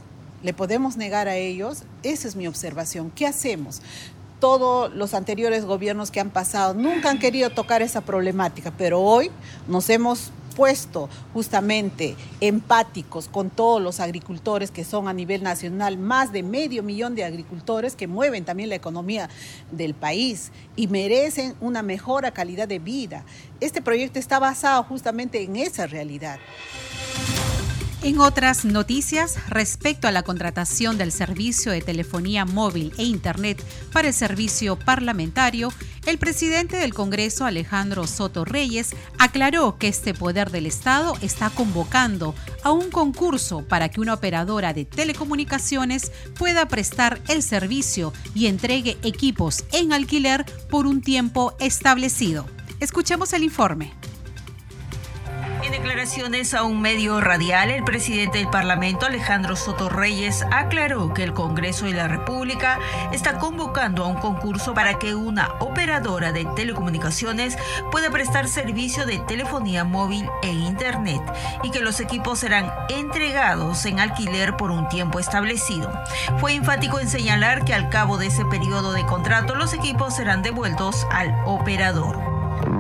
¿Le 0.44 0.54
podemos 0.54 0.98
negar 0.98 1.30
a 1.30 1.38
ellos? 1.38 1.84
Esa 2.04 2.28
es 2.28 2.36
mi 2.36 2.46
observación. 2.46 3.10
¿Qué 3.10 3.26
hacemos? 3.26 3.82
todos 4.42 4.94
los 4.96 5.14
anteriores 5.14 5.66
gobiernos 5.66 6.12
que 6.12 6.22
han 6.22 6.30
pasado 6.30 6.74
nunca 6.74 7.10
han 7.10 7.20
querido 7.20 7.50
tocar 7.50 7.82
esa 7.82 8.00
problemática, 8.00 8.72
pero 8.78 9.02
hoy 9.02 9.32
nos 9.68 9.90
hemos 9.90 10.32
puesto 10.60 11.08
justamente 11.34 12.18
empáticos 12.42 13.30
con 13.30 13.50
todos 13.50 13.82
los 13.82 14.02
agricultores 14.02 14.72
que 14.72 14.84
son 14.84 15.08
a 15.08 15.14
nivel 15.14 15.42
nacional, 15.42 15.98
más 15.98 16.34
de 16.34 16.44
medio 16.44 16.84
millón 16.84 17.16
de 17.16 17.24
agricultores 17.24 17.96
que 17.96 18.08
mueven 18.08 18.44
también 18.44 18.68
la 18.68 18.76
economía 18.76 19.30
del 19.72 19.94
país 19.94 20.52
y 20.76 20.88
merecen 20.88 21.56
una 21.62 21.82
mejor 21.82 22.30
calidad 22.34 22.68
de 22.68 22.80
vida. 22.80 23.24
Este 23.62 23.82
proyecto 23.82 24.20
está 24.20 24.38
basado 24.38 24.84
justamente 24.84 25.42
en 25.42 25.56
esa 25.56 25.88
realidad. 25.88 26.40
En 28.02 28.22
otras 28.22 28.64
noticias, 28.64 29.36
respecto 29.50 30.08
a 30.08 30.14
la 30.14 30.24
contratación 30.24 30.98
del 30.98 31.12
servicio 31.12 31.74
de 31.74 31.82
telefonía 31.82 32.46
móvil 32.46 32.94
e 32.98 33.04
Internet 33.04 33.62
para 33.92 34.08
el 34.08 34.14
servicio 34.14 34.80
parlamentario, 34.80 35.74
el 36.06 36.18
presidente 36.18 36.78
del 36.78 36.94
Congreso, 36.94 37.46
Alejandro 37.46 38.08
Soto 38.08 38.46
Reyes, 38.46 38.92
aclaró 39.18 39.78
que 39.78 39.90
este 39.90 40.14
poder 40.14 40.50
del 40.50 40.66
Estado 40.66 41.14
está 41.20 41.50
convocando 41.50 42.36
a 42.64 42.72
un 42.72 42.90
concurso 42.90 43.68
para 43.68 43.90
que 43.90 44.00
una 44.00 44.14
operadora 44.14 44.74
de 44.74 44.86
telecomunicaciones 44.86 46.14
pueda 46.38 46.70
prestar 46.70 47.20
el 47.28 47.44
servicio 47.44 48.14
y 48.34 48.48
entregue 48.48 48.98
equipos 49.04 49.66
en 49.74 49.92
alquiler 49.92 50.46
por 50.70 50.88
un 50.88 51.02
tiempo 51.02 51.54
establecido. 51.60 52.46
Escuchemos 52.80 53.34
el 53.34 53.44
informe 53.44 53.92
declaraciones 55.68 56.54
a 56.54 56.64
un 56.64 56.82
medio 56.82 57.20
radial, 57.20 57.70
el 57.70 57.84
presidente 57.84 58.38
del 58.38 58.48
Parlamento, 58.48 59.06
Alejandro 59.06 59.58
Soto 59.58 59.90
Reyes, 59.90 60.46
aclaró 60.52 61.14
que 61.14 61.24
el 61.24 61.34
Congreso 61.34 61.86
de 61.86 61.94
la 61.94 62.08
República 62.08 62.80
está 63.12 63.38
convocando 63.38 64.04
a 64.04 64.08
un 64.08 64.16
concurso 64.16 64.74
para 64.74 64.98
que 64.98 65.16
una 65.16 65.50
operadora 65.60 66.32
de 66.32 66.46
telecomunicaciones 66.56 67.58
pueda 67.92 68.10
prestar 68.10 68.48
servicio 68.48 69.06
de 69.06 69.20
telefonía 69.20 69.84
móvil 69.84 70.30
e 70.42 70.50
Internet 70.50 71.22
y 71.64 71.72
que 71.72 71.82
los 71.82 72.00
equipos 72.00 72.40
serán 72.40 72.72
entregados 72.88 73.86
en 73.86 74.00
alquiler 74.00 74.56
por 74.56 74.72
un 74.72 74.88
tiempo 74.88 75.20
establecido. 75.20 75.92
Fue 76.40 76.54
enfático 76.54 77.00
en 77.00 77.10
señalar 77.10 77.66
que 77.66 77.74
al 77.74 77.90
cabo 77.90 78.18
de 78.18 78.28
ese 78.28 78.46
periodo 78.46 78.94
de 78.94 79.06
contrato 79.06 79.56
los 79.56 79.74
equipos 79.74 80.16
serán 80.16 80.42
devueltos 80.42 81.06
al 81.12 81.36
operador 81.46 82.29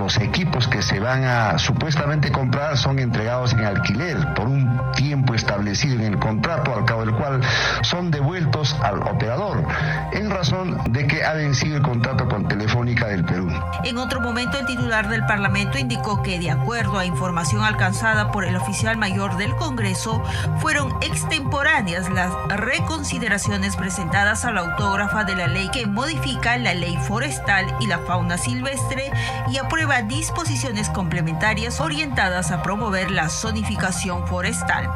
los 0.10 0.18
equipos 0.18 0.68
que 0.68 0.82
se 0.82 1.00
van 1.00 1.24
a 1.24 1.60
supuestamente 1.60 2.32
comprar 2.32 2.76
son 2.80 2.98
entregados 2.98 3.54
en 3.54 3.64
alquiler 3.64 4.34
por 4.34 4.48
un 4.48 4.92
tiempo 4.96 5.36
establecido 5.36 5.98
en 5.98 6.14
el 6.14 6.18
contrato, 6.18 6.74
al 6.74 6.84
cabo 6.84 7.06
del 7.06 7.14
cual 7.14 7.42
son 7.84 8.10
devueltos 8.10 8.76
al 8.82 9.04
operador, 9.04 9.64
en 10.12 10.32
razón 10.32 10.82
de 10.92 11.06
que 11.06 11.24
ha 11.24 11.34
vencido 11.34 11.78
el 11.78 11.84
contrato 11.84 12.28
con 12.28 12.48
Telefónica 12.48 13.06
del 13.06 13.24
Perú. 13.24 13.52
En 13.84 14.00
otro 14.00 14.20
momento, 14.20 14.58
el 14.58 14.66
titular 14.66 15.10
del 15.10 15.28
Parlamento 15.28 15.78
indicó 15.78 16.24
que, 16.24 16.40
de 16.40 16.50
acuerdo 16.50 16.98
a 16.98 17.06
información 17.06 17.64
alcanzada 17.64 18.32
por 18.32 18.46
el 18.46 18.56
oficial 18.56 18.98
mayor 18.98 19.38
del 19.38 19.56
Congreso, 19.58 20.24
fueron 20.58 20.92
extemporáneas 21.02 22.10
las 22.10 22.32
reconsideraciones 22.48 23.76
presentadas 23.76 24.44
a 24.44 24.52
la 24.52 24.62
autógrafa 24.62 25.24
de 25.24 25.36
la 25.36 25.46
ley 25.46 25.70
que 25.72 25.86
modifica 25.86 26.58
la 26.58 26.74
ley 26.74 26.98
forestal 27.08 27.68
y 27.80 27.86
la 27.86 28.00
fauna 28.00 28.40
silvestre 28.40 29.12
y 29.52 29.60
a 30.00 30.04
disposiciones 30.04 30.90
complementarias 30.90 31.82
orientadas 31.82 32.52
a 32.52 32.64
promover 32.64 33.12
la 33.12 33.28
zonificación 33.28 34.26
forestal. 34.28 34.90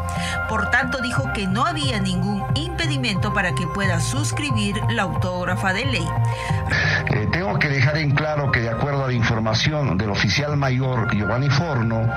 Por 0.47 0.69
tanto, 0.69 1.01
dijo 1.01 1.33
que 1.33 1.45
no 1.45 1.65
había 1.65 1.99
ningún 1.99 2.41
impedimento 2.55 3.33
para 3.33 3.53
que 3.53 3.67
pueda 3.67 3.99
suscribir 3.99 4.79
la 4.91 5.03
autógrafa 5.03 5.73
de 5.73 5.85
ley. 5.85 6.07
Eh, 7.07 7.27
tengo 7.33 7.59
que 7.59 7.67
dejar 7.67 7.97
en 7.97 8.11
claro 8.11 8.49
que 8.51 8.61
de 8.61 8.69
acuerdo 8.69 9.03
a 9.03 9.07
la 9.07 9.13
información 9.13 9.97
del 9.97 10.09
oficial 10.09 10.55
mayor 10.55 11.13
Giovanni 11.13 11.49
Forno, 11.49 12.07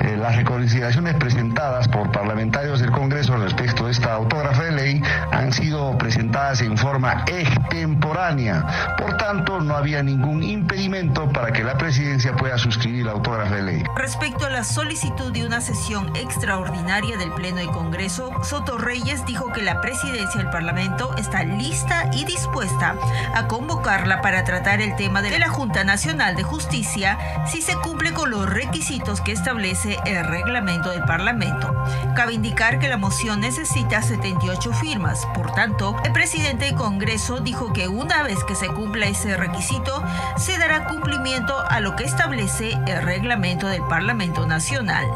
eh, 0.00 0.16
las 0.16 0.36
reconsideraciones 0.36 1.14
presentadas 1.16 1.88
por 1.88 2.10
parlamentarios 2.12 2.80
del 2.80 2.90
Congreso 2.90 3.36
respecto 3.36 3.86
de 3.86 3.92
esta 3.92 4.14
autógrafa 4.14 4.64
de 4.64 4.72
ley 4.72 5.02
han 5.32 5.52
sido 5.52 5.96
presentadas 5.98 6.60
en 6.60 6.76
forma 6.76 7.24
extemporánea. 7.26 8.94
Por 8.98 9.16
tanto, 9.16 9.60
no 9.60 9.76
había 9.76 10.02
ningún 10.02 10.42
impedimento 10.42 11.28
para 11.30 11.52
que 11.52 11.64
la 11.64 11.76
presidencia 11.78 12.11
pueda 12.38 12.58
suscribir 12.58 13.08
autógrafa 13.08 13.56
de 13.56 13.62
ley. 13.62 13.84
Respecto 13.96 14.46
a 14.46 14.50
la 14.50 14.64
solicitud 14.64 15.32
de 15.32 15.46
una 15.46 15.60
sesión 15.60 16.14
extraordinaria 16.14 17.16
del 17.16 17.32
Pleno 17.32 17.56
del 17.56 17.70
Congreso, 17.70 18.30
Soto 18.42 18.76
Reyes 18.76 19.24
dijo 19.24 19.52
que 19.52 19.62
la 19.62 19.80
presidencia 19.80 20.40
del 20.40 20.50
Parlamento 20.50 21.16
está 21.16 21.42
lista 21.42 22.10
y 22.12 22.24
dispuesta 22.24 22.96
a 23.34 23.48
convocarla 23.48 24.20
para 24.20 24.44
tratar 24.44 24.82
el 24.82 24.94
tema 24.96 25.22
de 25.22 25.38
la 25.38 25.48
Junta 25.48 25.84
Nacional 25.84 26.36
de 26.36 26.42
Justicia 26.42 27.18
si 27.46 27.62
se 27.62 27.76
cumple 27.76 28.12
con 28.12 28.30
los 28.30 28.48
requisitos 28.48 29.20
que 29.20 29.32
establece 29.32 29.96
el 30.04 30.24
reglamento 30.24 30.90
del 30.90 31.04
Parlamento. 31.04 31.74
Cabe 32.14 32.34
indicar 32.34 32.78
que 32.78 32.88
la 32.88 32.98
moción 32.98 33.40
necesita 33.40 34.02
78 34.02 34.72
firmas, 34.74 35.26
por 35.34 35.52
tanto, 35.52 35.96
el 36.04 36.12
presidente 36.12 36.66
del 36.66 36.74
Congreso 36.74 37.40
dijo 37.40 37.72
que 37.72 37.88
una 37.88 38.22
vez 38.22 38.44
que 38.44 38.54
se 38.54 38.68
cumpla 38.68 39.06
ese 39.06 39.36
requisito, 39.36 40.04
se 40.36 40.58
dará 40.58 40.86
cumplimiento 40.86 41.58
a 41.68 41.80
lo 41.80 41.96
que 41.96 42.01
establece 42.02 42.72
el 42.86 43.02
reglamento 43.02 43.66
del 43.68 43.82
Parlamento 43.88 44.46
Nacional. 44.46 45.06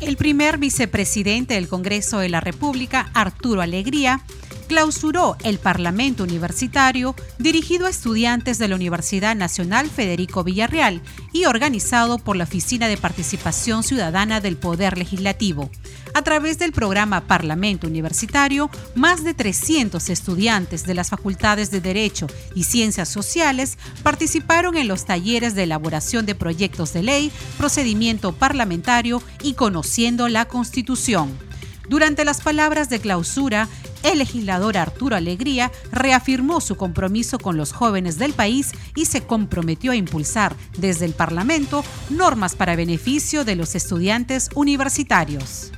El 0.00 0.16
primer 0.16 0.58
vicepresidente 0.58 1.54
del 1.54 1.68
Congreso 1.68 2.18
de 2.18 2.28
la 2.28 2.40
República, 2.40 3.10
Arturo 3.14 3.60
Alegría, 3.60 4.20
clausuró 4.72 5.36
el 5.44 5.58
Parlamento 5.58 6.22
Universitario 6.22 7.14
dirigido 7.38 7.84
a 7.84 7.90
estudiantes 7.90 8.56
de 8.56 8.68
la 8.68 8.76
Universidad 8.76 9.36
Nacional 9.36 9.90
Federico 9.90 10.44
Villarreal 10.44 11.02
y 11.30 11.44
organizado 11.44 12.16
por 12.16 12.36
la 12.36 12.44
Oficina 12.44 12.88
de 12.88 12.96
Participación 12.96 13.82
Ciudadana 13.82 14.40
del 14.40 14.56
Poder 14.56 14.96
Legislativo. 14.96 15.70
A 16.14 16.22
través 16.22 16.58
del 16.58 16.72
programa 16.72 17.20
Parlamento 17.26 17.86
Universitario, 17.86 18.70
más 18.94 19.24
de 19.24 19.34
300 19.34 20.08
estudiantes 20.08 20.86
de 20.86 20.94
las 20.94 21.10
facultades 21.10 21.70
de 21.70 21.82
Derecho 21.82 22.26
y 22.54 22.64
Ciencias 22.64 23.10
Sociales 23.10 23.76
participaron 24.02 24.78
en 24.78 24.88
los 24.88 25.04
talleres 25.04 25.54
de 25.54 25.64
elaboración 25.64 26.24
de 26.24 26.34
proyectos 26.34 26.94
de 26.94 27.02
ley, 27.02 27.30
procedimiento 27.58 28.32
parlamentario 28.32 29.22
y 29.42 29.52
conociendo 29.52 30.28
la 30.28 30.46
Constitución. 30.46 31.30
Durante 31.88 32.24
las 32.24 32.40
palabras 32.40 32.88
de 32.88 33.00
clausura, 33.00 33.68
el 34.02 34.18
legislador 34.18 34.76
Arturo 34.76 35.16
Alegría 35.16 35.70
reafirmó 35.90 36.60
su 36.60 36.76
compromiso 36.76 37.38
con 37.38 37.56
los 37.56 37.72
jóvenes 37.72 38.18
del 38.18 38.32
país 38.32 38.72
y 38.94 39.06
se 39.06 39.22
comprometió 39.22 39.92
a 39.92 39.96
impulsar 39.96 40.54
desde 40.78 41.04
el 41.04 41.12
Parlamento 41.12 41.84
normas 42.10 42.56
para 42.56 42.76
beneficio 42.76 43.44
de 43.44 43.56
los 43.56 43.74
estudiantes 43.74 44.50
universitarios 44.54 45.72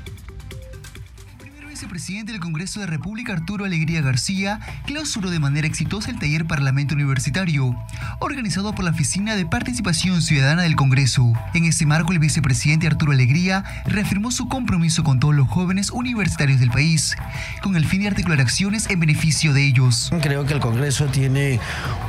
presidente 1.83 2.31
del 2.31 2.41
Congreso 2.41 2.79
de 2.81 2.87
República, 2.87 3.33
Arturo 3.33 3.65
Alegría 3.65 4.01
García, 4.01 4.61
clausuró 4.87 5.31
de 5.31 5.41
manera 5.41 5.67
exitosa 5.67 6.11
el 6.11 6.19
taller 6.21 6.47
Parlamento 6.47 6.95
Universitario, 6.95 7.77
organizado 8.21 8.75
por 8.75 8.85
la 8.85 8.93
Oficina 8.93 9.35
de 9.35 9.45
Participación 9.45 10.23
Ciudadana 10.23 10.63
del 10.63 10.77
Congreso. 10.77 11.33
En 11.53 11.65
este 11.65 11.85
marco, 11.85 12.13
el 12.13 12.21
vicepresidente 12.21 12.87
Arturo 12.87 13.13
Alegría 13.13 13.65
reafirmó 13.87 14.31
su 14.31 14.49
compromiso 14.49 15.03
con 15.03 15.19
todos 15.19 15.35
los 15.35 15.49
jóvenes 15.49 15.91
universitarios 15.91 16.61
del 16.61 16.71
país, 16.71 17.17
con 17.61 17.75
el 17.75 17.85
fin 17.85 18.03
de 18.03 18.09
articular 18.09 18.41
acciones 18.41 18.89
en 18.89 19.01
beneficio 19.01 19.53
de 19.53 19.67
ellos. 19.67 20.13
Creo 20.23 20.47
que 20.47 20.55
el 20.55 20.61
Congreso 20.61 21.07
tiene 21.07 21.59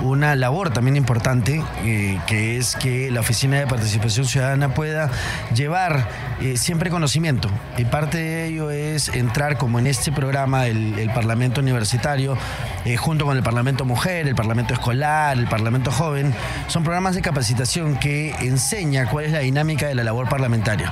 una 0.01 0.35
labor 0.35 0.69
también 0.69 0.95
importante, 0.95 1.63
eh, 1.83 2.19
que 2.27 2.57
es 2.57 2.75
que 2.75 3.09
la 3.09 3.21
Oficina 3.21 3.57
de 3.57 3.65
Participación 3.65 4.27
Ciudadana 4.27 4.73
pueda 4.75 5.09
llevar 5.55 6.07
eh, 6.39 6.55
siempre 6.55 6.91
conocimiento. 6.91 7.49
Y 7.77 7.85
parte 7.85 8.19
de 8.19 8.47
ello 8.47 8.69
es 8.69 9.09
entrar 9.09 9.54
como 9.57 9.79
en 9.79 9.87
este 9.87 10.11
programa 10.11 10.67
el, 10.67 11.11
Parlamento 11.13 11.61
Universitario, 11.61 12.37
eh, 12.83 12.97
junto 12.97 13.25
con 13.25 13.37
el 13.37 13.43
Parlamento 13.43 13.85
Mujer, 13.85 14.27
el 14.27 14.35
Parlamento 14.35 14.73
Escolar, 14.73 15.37
el 15.37 15.47
Parlamento 15.47 15.91
Joven, 15.91 16.33
son 16.67 16.83
programas 16.83 17.15
de 17.15 17.21
capacitación 17.21 17.97
que 17.97 18.31
enseña 18.41 19.09
cuál 19.09 19.25
es 19.25 19.31
la 19.31 19.39
dinámica 19.39 19.87
de 19.87 19.95
la 19.95 20.03
labor 20.03 20.27
parlamentaria. 20.27 20.91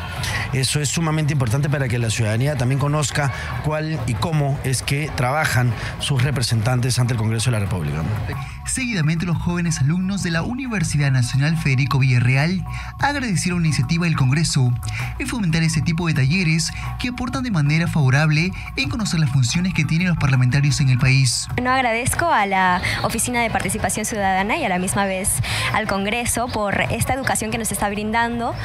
Eso 0.53 0.79
es 0.79 0.89
sumamente 0.89 1.33
importante 1.33 1.69
para 1.69 1.87
que 1.87 1.99
la 1.99 2.09
ciudadanía 2.09 2.55
también 2.55 2.79
conozca 2.79 3.31
cuál 3.65 3.99
y 4.07 4.13
cómo 4.13 4.57
es 4.63 4.81
que 4.81 5.11
trabajan 5.15 5.73
sus 5.99 6.23
representantes 6.23 6.99
ante 6.99 7.13
el 7.13 7.19
Congreso 7.19 7.51
de 7.51 7.59
la 7.59 7.65
República. 7.65 8.03
Seguidamente, 8.65 9.25
los 9.25 9.37
jóvenes 9.37 9.79
alumnos 9.81 10.23
de 10.23 10.31
la 10.31 10.41
Universidad 10.41 11.11
Nacional 11.11 11.57
Federico 11.57 11.99
Villarreal 11.99 12.65
agradecieron 12.99 13.61
la 13.61 13.67
iniciativa 13.67 14.05
del 14.05 14.15
Congreso 14.15 14.71
en 15.19 15.27
fomentar 15.27 15.63
este 15.63 15.81
tipo 15.81 16.07
de 16.07 16.13
talleres 16.13 16.71
que 16.97 17.09
aportan 17.09 17.43
de 17.43 17.51
manera 17.51 17.87
favorable 17.87 18.51
en 18.77 18.89
conocer 18.89 19.19
las 19.19 19.29
funciones 19.29 19.73
que 19.73 19.83
tienen 19.83 20.07
los 20.07 20.17
parlamentarios 20.17 20.79
en 20.79 20.89
el 20.89 20.97
país. 20.97 21.47
Bueno, 21.55 21.71
agradezco 21.71 22.25
a 22.25 22.45
la 22.45 22.81
Oficina 23.03 23.41
de 23.41 23.49
Participación 23.49 24.05
Ciudadana 24.05 24.57
y 24.57 24.63
a 24.63 24.69
la 24.69 24.79
misma 24.79 25.05
vez 25.05 25.41
al 25.73 25.85
Congreso 25.87 26.47
por 26.47 26.81
esta 26.89 27.13
educación 27.13 27.51
que 27.51 27.57
nos 27.57 27.71
está 27.71 27.89
brindando, 27.89 28.55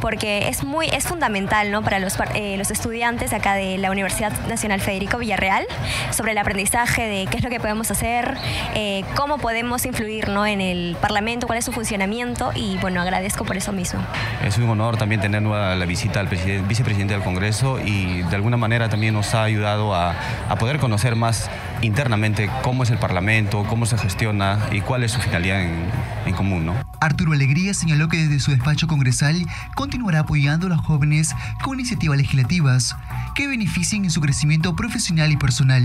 porque 0.00 0.48
es 0.48 0.62
muy 0.62 0.86
es 0.86 1.04
fundamental 1.04 1.72
¿no? 1.72 1.82
para 1.82 1.98
los, 1.98 2.16
eh, 2.34 2.56
los 2.56 2.70
estudiantes 2.70 3.32
acá 3.32 3.54
de 3.54 3.76
la 3.76 3.90
Universidad 3.90 4.32
Nacional 4.46 4.80
Federico 4.80 5.18
Villarreal 5.18 5.66
sobre 6.12 6.32
el 6.32 6.38
aprendizaje 6.38 7.02
de 7.02 7.26
qué 7.26 7.38
es 7.38 7.42
lo 7.42 7.50
que 7.50 7.58
podemos 7.58 7.90
hacer, 7.90 8.38
eh, 8.74 9.04
cómo 9.16 9.38
podemos 9.38 9.47
influir 9.84 10.28
¿no? 10.28 10.46
en 10.46 10.60
el 10.60 10.96
Parlamento, 11.00 11.46
cuál 11.46 11.58
es 11.58 11.64
su 11.64 11.72
funcionamiento 11.72 12.50
y 12.54 12.76
bueno, 12.78 13.00
agradezco 13.00 13.44
por 13.44 13.56
eso 13.56 13.72
mismo. 13.72 14.00
Es 14.44 14.58
un 14.58 14.68
honor 14.68 14.96
también 14.96 15.20
tener 15.20 15.42
la 15.42 15.86
visita 15.86 16.20
al 16.20 16.28
vicepresidente 16.28 17.14
del 17.14 17.22
Congreso 17.22 17.78
y 17.80 18.22
de 18.22 18.36
alguna 18.36 18.56
manera 18.56 18.88
también 18.88 19.14
nos 19.14 19.34
ha 19.34 19.42
ayudado 19.42 19.94
a, 19.94 20.14
poder 20.58 20.78
conocer 20.78 21.14
más 21.14 21.50
internamente 21.82 22.50
cómo 22.62 22.82
es 22.82 22.90
el 22.90 22.98
Parlamento, 22.98 23.64
cómo 23.68 23.86
se 23.86 23.98
gestiona 23.98 24.58
y 24.72 24.80
cuál 24.80 25.04
es 25.04 25.12
su 25.12 25.20
finalidad 25.20 25.62
en, 25.62 25.90
en 26.26 26.34
común. 26.34 26.66
¿no? 26.66 26.74
Arturo 27.00 27.32
Alegría 27.32 27.74
señaló 27.74 28.08
que 28.08 28.16
desde 28.16 28.40
su 28.40 28.50
despacho 28.50 28.86
congresal 28.86 29.46
continuará 29.74 30.20
apoyando 30.20 30.66
a 30.66 30.70
los 30.70 30.80
jóvenes 30.80 31.34
con 31.62 31.78
iniciativas 31.78 32.18
legislativas 32.18 32.96
que 33.34 33.46
beneficien 33.46 34.04
en 34.04 34.10
su 34.10 34.20
crecimiento 34.20 34.74
profesional 34.74 35.30
y 35.30 35.36
personal. 35.36 35.84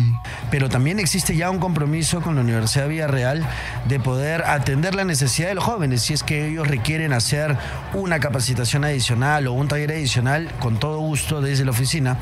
Pero 0.50 0.70
también 0.70 1.00
existe 1.00 1.36
ya 1.36 1.50
un 1.50 1.60
compromiso 1.60 2.22
con 2.22 2.36
la 2.36 2.42
Universidad 2.42 2.88
Villarreal 2.88 3.48
de 3.88 4.00
poder 4.00 4.44
atender 4.46 4.96
la 4.96 5.06
necesidad 5.06 5.50
de 5.50 5.56
los 5.56 5.64
jóvenes 5.64 6.02
si 6.02 6.14
es 6.14 6.24
que 6.24 6.48
ellos 6.48 6.68
requieren 6.68 7.14
hacer 7.14 7.58
una 7.94 8.20
capacitación 8.20 8.84
adicional 8.84 9.48
o 9.48 9.54
un 9.54 9.68
taller 9.68 9.92
adicional 9.92 10.52
con 10.60 10.80
todo 10.80 11.00
gusto 11.00 11.42
desde 11.42 11.66
la 11.66 11.72
oficina 11.72 12.18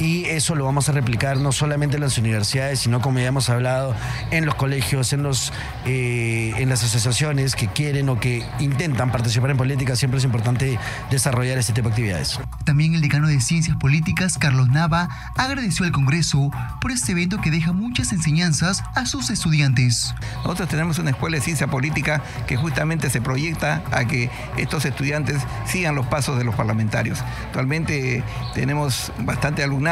y 0.00 0.24
eso 0.24 0.54
lo 0.54 0.64
vamos 0.64 0.88
a 0.88 0.92
replicar 0.92 1.36
no 1.36 1.52
solamente 1.52 1.96
en 1.96 2.02
las 2.02 2.16
universidades, 2.16 2.80
sino 2.80 3.02
como 3.02 3.18
ya 3.18 3.26
hemos 3.26 3.50
hablado, 3.50 3.94
en 4.30 4.46
los 4.46 4.54
colegios, 4.54 5.12
en, 5.12 5.22
los, 5.22 5.52
eh, 5.84 6.54
en 6.56 6.70
las 6.70 6.82
asociaciones 6.82 7.54
que 7.54 7.68
quieren 7.68 8.08
o 8.08 8.18
que 8.18 8.42
intentan 8.58 9.12
participar 9.12 9.50
en 9.50 9.58
política. 9.58 9.94
Siempre 9.96 10.18
es 10.18 10.24
importante 10.24 10.78
desarrollar 11.10 11.58
este 11.58 11.74
tipo 11.74 11.88
de 11.88 11.92
actividades. 11.92 12.40
También 12.64 12.94
el 12.94 13.02
decano 13.02 13.28
de 13.28 13.40
Ciencias 13.40 13.76
Políticas, 13.76 14.38
Carlos 14.38 14.68
Nava, 14.68 15.08
agradeció 15.36 15.84
al 15.84 15.92
Congreso 15.92 16.50
por 16.80 16.92
este 16.92 17.12
evento 17.12 17.40
que 17.42 17.50
deja 17.50 17.72
muchas 17.72 18.12
enseñanzas 18.12 18.82
a 18.94 19.04
sus 19.04 19.28
estudiantes. 19.28 20.14
Nosotros 20.36 20.68
tenemos 20.70 20.98
una 20.98 21.10
escuela 21.10 21.36
de 21.36 21.42
ciencia 21.42 21.66
política 21.66 22.22
que 22.46 22.56
justamente 22.56 23.10
se 23.10 23.20
proyecta 23.20 23.82
a 23.92 24.06
que 24.06 24.30
estos 24.56 24.86
estudiantes 24.86 25.42
sigan 25.66 25.94
los 25.94 26.06
pasos 26.06 26.38
de 26.38 26.44
los 26.44 26.54
parlamentarios. 26.54 27.20
Actualmente 27.48 28.24
tenemos 28.54 29.12
bastante 29.18 29.62
alumnado 29.62 29.89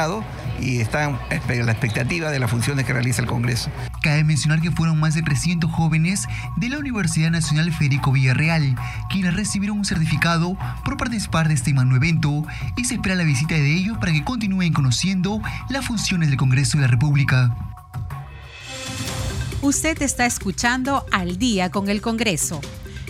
y 0.60 0.80
están 0.80 1.14
a 1.14 1.52
la 1.52 1.72
expectativa 1.72 2.30
de 2.30 2.38
las 2.38 2.50
funciones 2.50 2.84
que 2.84 2.92
realiza 2.92 3.20
el 3.20 3.26
Congreso. 3.26 3.70
Cabe 4.00 4.22
mencionar 4.22 4.60
que 4.60 4.70
fueron 4.70 5.00
más 5.00 5.14
de 5.14 5.22
300 5.22 5.70
jóvenes 5.70 6.26
de 6.56 6.68
la 6.68 6.78
Universidad 6.78 7.30
Nacional 7.30 7.72
Federico 7.72 8.12
Villarreal 8.12 8.76
quienes 9.10 9.34
recibieron 9.34 9.78
un 9.78 9.84
certificado 9.84 10.56
por 10.84 10.96
participar 10.96 11.48
de 11.48 11.54
este 11.54 11.74
magno 11.74 11.96
evento 11.96 12.44
y 12.76 12.84
se 12.84 12.94
espera 12.94 13.16
la 13.16 13.24
visita 13.24 13.54
de 13.54 13.74
ellos 13.74 13.98
para 13.98 14.12
que 14.12 14.22
continúen 14.22 14.72
conociendo 14.72 15.40
las 15.68 15.84
funciones 15.84 16.28
del 16.28 16.38
Congreso 16.38 16.78
de 16.78 16.82
la 16.82 16.88
República. 16.88 17.54
Usted 19.60 20.00
está 20.02 20.26
escuchando 20.26 21.04
Al 21.10 21.38
día 21.38 21.70
con 21.70 21.88
el 21.88 22.00
Congreso. 22.00 22.60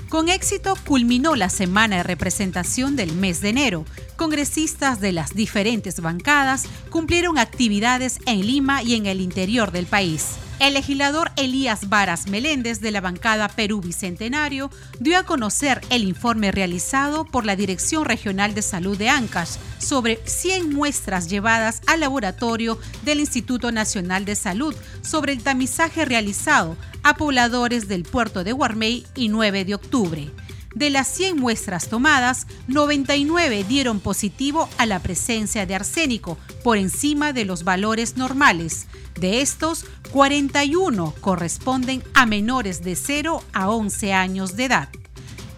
Con 0.09 0.31
éxito 0.31 0.75
culminó 0.87 1.37
la 1.37 1.51
semana 1.51 1.99
de 1.99 2.03
representación 2.03 2.97
del 2.97 3.13
mes 3.13 3.43
de 3.43 3.51
enero. 3.51 3.85
Congresistas 4.17 5.01
de 5.01 5.13
las 5.13 5.35
diferentes 5.35 6.01
bancadas 6.01 6.65
cumplieron 6.89 7.37
actividades 7.37 8.19
en 8.25 8.41
Lima 8.41 8.83
y 8.83 8.95
en 8.95 9.05
el 9.05 9.21
interior 9.21 9.71
del 9.71 9.85
país. 9.85 10.37
El 10.61 10.75
legislador 10.75 11.31
Elías 11.37 11.89
Varas 11.89 12.27
Meléndez 12.27 12.81
de 12.81 12.91
la 12.91 13.01
bancada 13.01 13.49
Perú 13.49 13.81
Bicentenario 13.81 14.71
dio 14.99 15.17
a 15.17 15.23
conocer 15.23 15.83
el 15.89 16.03
informe 16.03 16.51
realizado 16.51 17.25
por 17.25 17.45
la 17.47 17.55
Dirección 17.55 18.05
Regional 18.05 18.55
de 18.55 18.63
Salud 18.63 18.99
de 18.99 19.09
Ancash 19.09 19.57
sobre 19.79 20.19
100 20.25 20.75
muestras 20.75 21.29
llevadas 21.29 21.81
al 21.87 22.01
laboratorio 22.01 22.77
del 23.05 23.21
Instituto 23.21 23.71
Nacional 23.71 24.25
de 24.25 24.35
Salud 24.35 24.75
sobre 25.03 25.33
el 25.33 25.45
tamizaje 25.45 26.05
realizado 26.05 26.77
a 27.03 27.15
pobladores 27.17 27.89
del 27.89 28.03
puerto 28.03 28.45
de 28.45 28.53
Guarmey 28.53 29.07
y 29.15 29.29
9 29.29 29.65
de 29.65 29.75
octubre. 29.75 30.31
De 30.75 30.91
las 30.91 31.09
100 31.09 31.37
muestras 31.37 31.89
tomadas, 31.89 32.47
99 32.69 33.65
dieron 33.65 34.01
positivo 34.01 34.69
a 34.79 34.87
la 34.87 35.01
presencia 35.01 35.67
de 35.67 35.75
arsénico 35.75 36.39
por 36.63 36.77
encima 36.77 37.33
de 37.33 37.45
los 37.45 37.65
valores 37.65 38.17
normales. 38.17 38.87
De 39.19 39.41
estos, 39.41 39.87
41 40.13 41.15
corresponden 41.21 42.03
a 42.15 42.27
menores 42.27 42.85
de 42.85 42.95
0 42.97 43.43
a 43.53 43.71
11 43.71 44.13
años 44.13 44.57
de 44.57 44.67
edad. 44.67 44.89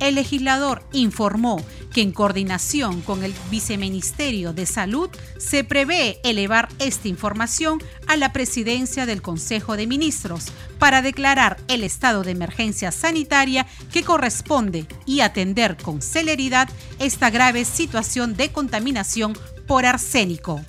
El 0.01 0.15
legislador 0.15 0.83
informó 0.93 1.63
que 1.93 2.01
en 2.01 2.13
coordinación 2.13 3.03
con 3.03 3.23
el 3.23 3.35
Viceministerio 3.51 4.55
de 4.55 4.65
Salud 4.65 5.11
se 5.39 5.63
prevé 5.63 6.21
elevar 6.25 6.71
esta 6.79 7.09
información 7.09 7.83
a 8.07 8.17
la 8.17 8.33
presidencia 8.33 9.05
del 9.05 9.21
Consejo 9.21 9.77
de 9.77 9.87
Ministros 9.87 10.47
para 10.79 11.03
declarar 11.03 11.59
el 11.69 11.85
estado 11.85 12.23
de 12.23 12.31
emergencia 12.31 12.93
sanitaria 12.93 13.67
que 13.93 14.03
corresponde 14.03 14.87
y 15.05 15.21
atender 15.21 15.77
con 15.77 16.01
celeridad 16.01 16.71
esta 16.99 17.29
grave 17.29 17.67
situación 17.67 18.35
de 18.35 18.51
contaminación 18.51 19.35
por 19.67 19.85
arsénico. 19.85 20.65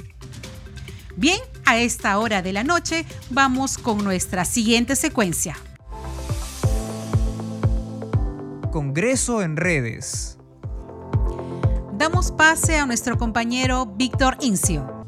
Bien, 1.15 1.39
a 1.65 1.77
esta 1.77 2.17
hora 2.19 2.41
de 2.41 2.51
la 2.51 2.65
noche 2.65 3.05
vamos 3.29 3.77
con 3.77 4.03
nuestra 4.03 4.43
siguiente 4.43 4.97
secuencia. 4.97 5.55
Congreso 8.71 9.41
en 9.41 9.57
redes 9.57 10.37
damos 11.97 12.31
pase 12.31 12.77
a 12.77 12.85
nuestro 12.85 13.17
compañero 13.17 13.85
Víctor 13.85 14.37
Incio. 14.39 15.03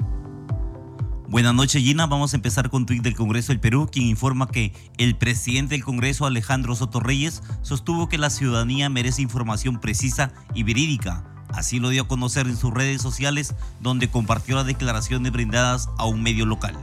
Buenas 1.29 1.53
noches, 1.55 1.81
Gina. 1.81 2.05
Vamos 2.05 2.33
a 2.33 2.35
empezar 2.35 2.69
con 2.69 2.85
tuit 2.85 3.01
del 3.01 3.15
Congreso 3.15 3.53
del 3.53 3.61
Perú, 3.61 3.87
quien 3.89 4.05
informa 4.05 4.49
que 4.49 4.73
el 4.97 5.15
presidente 5.15 5.75
del 5.75 5.85
Congreso, 5.85 6.25
Alejandro 6.25 6.75
Soto 6.75 6.99
Reyes, 6.99 7.41
sostuvo 7.61 8.09
que 8.09 8.17
la 8.17 8.29
ciudadanía 8.29 8.89
merece 8.89 9.21
información 9.21 9.79
precisa 9.79 10.33
y 10.53 10.63
verídica. 10.63 11.23
Así 11.53 11.79
lo 11.79 11.87
dio 11.87 12.01
a 12.01 12.07
conocer 12.09 12.47
en 12.47 12.57
sus 12.57 12.73
redes 12.73 13.01
sociales, 13.01 13.55
donde 13.79 14.09
compartió 14.09 14.55
las 14.57 14.65
declaraciones 14.65 15.31
brindadas 15.31 15.89
a 15.97 16.05
un 16.05 16.21
medio 16.21 16.45
local. 16.45 16.75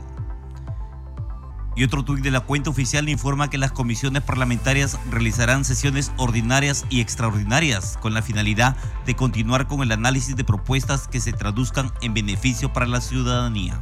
Y 1.75 1.85
otro 1.85 2.03
tuit 2.03 2.21
de 2.21 2.31
la 2.31 2.41
cuenta 2.41 2.69
oficial 2.69 3.07
informa 3.07 3.49
que 3.49 3.57
las 3.57 3.71
comisiones 3.71 4.23
parlamentarias 4.23 4.99
realizarán 5.09 5.63
sesiones 5.63 6.11
ordinarias 6.17 6.85
y 6.89 6.99
extraordinarias 6.99 7.97
con 8.01 8.13
la 8.13 8.21
finalidad 8.21 8.75
de 9.05 9.15
continuar 9.15 9.67
con 9.67 9.81
el 9.81 9.91
análisis 9.93 10.35
de 10.35 10.43
propuestas 10.43 11.07
que 11.07 11.21
se 11.21 11.31
traduzcan 11.31 11.91
en 12.01 12.13
beneficio 12.13 12.73
para 12.73 12.87
la 12.87 12.99
ciudadanía. 12.99 13.79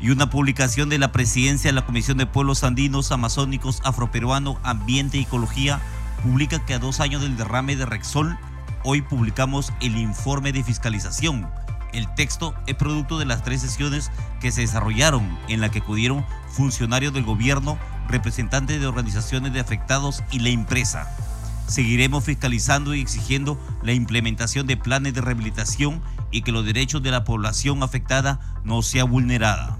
Y 0.00 0.10
una 0.10 0.30
publicación 0.30 0.88
de 0.88 0.98
la 0.98 1.12
presidencia 1.12 1.68
de 1.68 1.74
la 1.74 1.84
Comisión 1.84 2.16
de 2.16 2.26
Pueblos 2.26 2.64
Andinos, 2.64 3.12
Amazónicos, 3.12 3.80
Afroperuano, 3.84 4.58
Ambiente 4.62 5.18
y 5.18 5.22
Ecología 5.22 5.80
publica 6.22 6.64
que 6.64 6.74
a 6.74 6.78
dos 6.78 7.00
años 7.00 7.20
del 7.20 7.36
derrame 7.36 7.76
de 7.76 7.84
Rexol, 7.84 8.38
hoy 8.82 9.02
publicamos 9.02 9.72
el 9.80 9.96
informe 9.96 10.52
de 10.52 10.64
fiscalización 10.64 11.46
el 11.96 12.12
texto 12.14 12.54
es 12.66 12.74
producto 12.74 13.18
de 13.18 13.24
las 13.24 13.42
tres 13.42 13.60
sesiones 13.60 14.10
que 14.40 14.52
se 14.52 14.62
desarrollaron, 14.62 15.38
en 15.48 15.60
la 15.60 15.70
que 15.70 15.78
acudieron 15.78 16.24
funcionarios 16.48 17.12
del 17.12 17.24
gobierno, 17.24 17.78
representantes 18.08 18.80
de 18.80 18.86
organizaciones 18.86 19.52
de 19.52 19.60
afectados 19.60 20.22
y 20.30 20.40
la 20.40 20.50
empresa. 20.50 21.10
Seguiremos 21.66 22.24
fiscalizando 22.24 22.94
y 22.94 23.00
exigiendo 23.00 23.58
la 23.82 23.92
implementación 23.92 24.66
de 24.66 24.76
planes 24.76 25.14
de 25.14 25.20
rehabilitación 25.20 26.02
y 26.30 26.42
que 26.42 26.52
los 26.52 26.64
derechos 26.64 27.02
de 27.02 27.10
la 27.10 27.24
población 27.24 27.82
afectada 27.82 28.40
no 28.62 28.82
sea 28.82 29.04
vulnerada. 29.04 29.78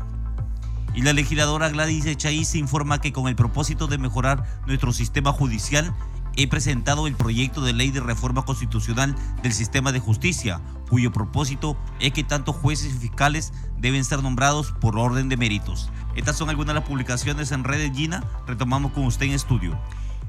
Y 0.95 1.03
la 1.03 1.13
legisladora 1.13 1.69
Gladys 1.69 2.07
Echaí 2.07 2.45
se 2.45 2.59
informa 2.59 3.01
que 3.01 3.13
con 3.13 3.29
el 3.29 3.37
propósito 3.37 3.87
de 3.87 3.99
mejorar 3.99 4.45
nuestro 4.67 4.93
sistema 4.95 5.31
judicial, 5.31 5.95
he 6.37 6.47
presentado 6.47 7.07
el 7.07 7.15
proyecto 7.15 7.61
de 7.61 7.73
ley 7.73 7.91
de 7.91 8.01
reforma 8.01 8.45
constitucional 8.45 9.15
del 9.43 9.53
sistema 9.53 9.93
de 9.93 10.01
justicia, 10.01 10.61
cuyo 10.89 11.13
propósito 11.13 11.77
es 11.99 12.13
que 12.13 12.25
tanto 12.25 12.53
jueces 12.53 12.95
y 12.95 12.99
fiscales 12.99 13.53
deben 13.79 14.05
ser 14.05 14.23
nombrados 14.23 14.73
por 14.73 14.99
orden 14.99 15.29
de 15.29 15.37
méritos. 15.37 15.91
Estas 16.15 16.37
son 16.37 16.49
algunas 16.49 16.75
de 16.75 16.81
las 16.81 16.89
publicaciones 16.89 17.53
en 17.53 17.65
redes 17.65 17.95
Gina. 17.95 18.25
Retomamos 18.47 18.93
con 18.93 19.05
usted 19.05 19.27
en 19.27 19.33
estudio. 19.33 19.79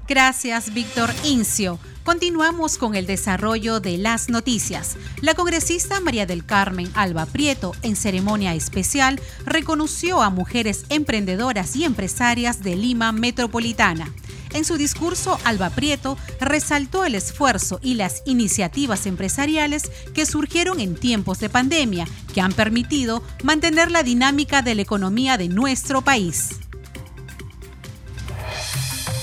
Gracias, 0.07 0.73
Víctor 0.73 1.13
Incio. 1.25 1.79
Continuamos 2.05 2.77
con 2.77 2.95
el 2.95 3.05
desarrollo 3.05 3.81
de 3.81 3.97
las 3.97 4.29
noticias. 4.29 4.95
La 5.21 5.33
congresista 5.33 5.99
María 5.99 6.25
del 6.25 6.45
Carmen 6.45 6.89
Alba 6.93 7.25
Prieto, 7.25 7.73
en 7.81 7.97
ceremonia 7.97 8.55
especial, 8.55 9.19
reconoció 9.45 10.21
a 10.21 10.29
mujeres 10.29 10.85
emprendedoras 10.87 11.75
y 11.75 11.83
empresarias 11.83 12.63
de 12.63 12.77
Lima 12.77 13.11
Metropolitana. 13.11 14.09
En 14.53 14.63
su 14.63 14.77
discurso, 14.77 15.37
Alba 15.43 15.69
Prieto 15.71 16.17
resaltó 16.39 17.03
el 17.03 17.15
esfuerzo 17.15 17.81
y 17.83 17.95
las 17.95 18.23
iniciativas 18.25 19.07
empresariales 19.07 19.91
que 20.13 20.25
surgieron 20.25 20.79
en 20.79 20.95
tiempos 20.95 21.39
de 21.39 21.49
pandemia, 21.49 22.07
que 22.33 22.39
han 22.39 22.53
permitido 22.53 23.23
mantener 23.43 23.91
la 23.91 24.03
dinámica 24.03 24.61
de 24.61 24.75
la 24.75 24.83
economía 24.83 25.37
de 25.37 25.49
nuestro 25.49 26.01
país. 26.01 26.51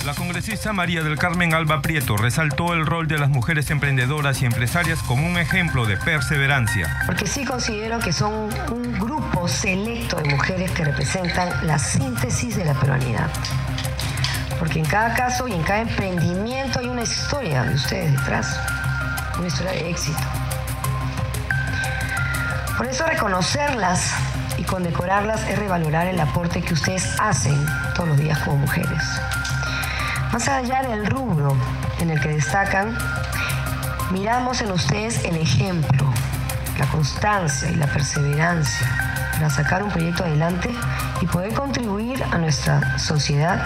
La 0.04 0.12
congresista 0.14 0.74
María 0.74 1.02
del 1.02 1.16
Carmen 1.16 1.54
Alba 1.54 1.80
Prieto 1.80 2.18
resaltó 2.18 2.74
el 2.74 2.84
rol 2.84 3.08
de 3.08 3.16
las 3.16 3.30
mujeres 3.30 3.70
emprendedoras 3.70 4.42
y 4.42 4.44
empresarias 4.44 4.98
como 5.02 5.26
un 5.26 5.38
ejemplo 5.38 5.86
de 5.86 5.96
perseverancia. 5.96 6.94
Porque 7.06 7.26
sí 7.26 7.46
considero 7.46 7.98
que 8.00 8.12
son 8.12 8.50
un 8.70 8.98
grupo 8.98 9.48
selecto 9.48 10.16
de 10.16 10.28
mujeres 10.28 10.70
que 10.72 10.84
representan 10.84 11.66
la 11.66 11.78
síntesis 11.78 12.54
de 12.54 12.66
la 12.66 12.74
peruanidad. 12.74 13.30
Porque 14.58 14.78
en 14.80 14.84
cada 14.84 15.14
caso 15.14 15.48
y 15.48 15.52
en 15.52 15.62
cada 15.62 15.80
emprendimiento 15.80 16.80
hay 16.80 16.88
una 16.88 17.02
historia 17.02 17.62
de 17.62 17.74
ustedes 17.74 18.12
detrás, 18.12 18.60
una 19.38 19.46
historia 19.46 19.72
de 19.72 19.88
éxito. 19.88 20.20
Por 22.76 22.86
eso 22.86 23.06
reconocerlas 23.06 24.12
y 24.58 24.64
condecorarlas 24.64 25.48
es 25.48 25.58
revalorar 25.58 26.08
el 26.08 26.20
aporte 26.20 26.60
que 26.60 26.74
ustedes 26.74 27.18
hacen 27.18 27.56
todos 27.94 28.10
los 28.10 28.18
días 28.18 28.38
como 28.40 28.58
mujeres. 28.58 29.02
Más 30.34 30.48
allá 30.48 30.82
del 30.82 31.06
rubro 31.06 31.56
en 32.00 32.10
el 32.10 32.20
que 32.20 32.30
destacan, 32.30 32.98
miramos 34.10 34.60
en 34.62 34.72
ustedes 34.72 35.24
el 35.24 35.36
ejemplo, 35.36 36.12
la 36.76 36.86
constancia 36.86 37.70
y 37.70 37.76
la 37.76 37.86
perseverancia 37.86 39.30
para 39.32 39.48
sacar 39.48 39.84
un 39.84 39.92
proyecto 39.92 40.24
adelante 40.24 40.74
y 41.20 41.26
poder 41.26 41.54
contribuir 41.54 42.20
a 42.24 42.38
nuestra 42.38 42.98
sociedad 42.98 43.64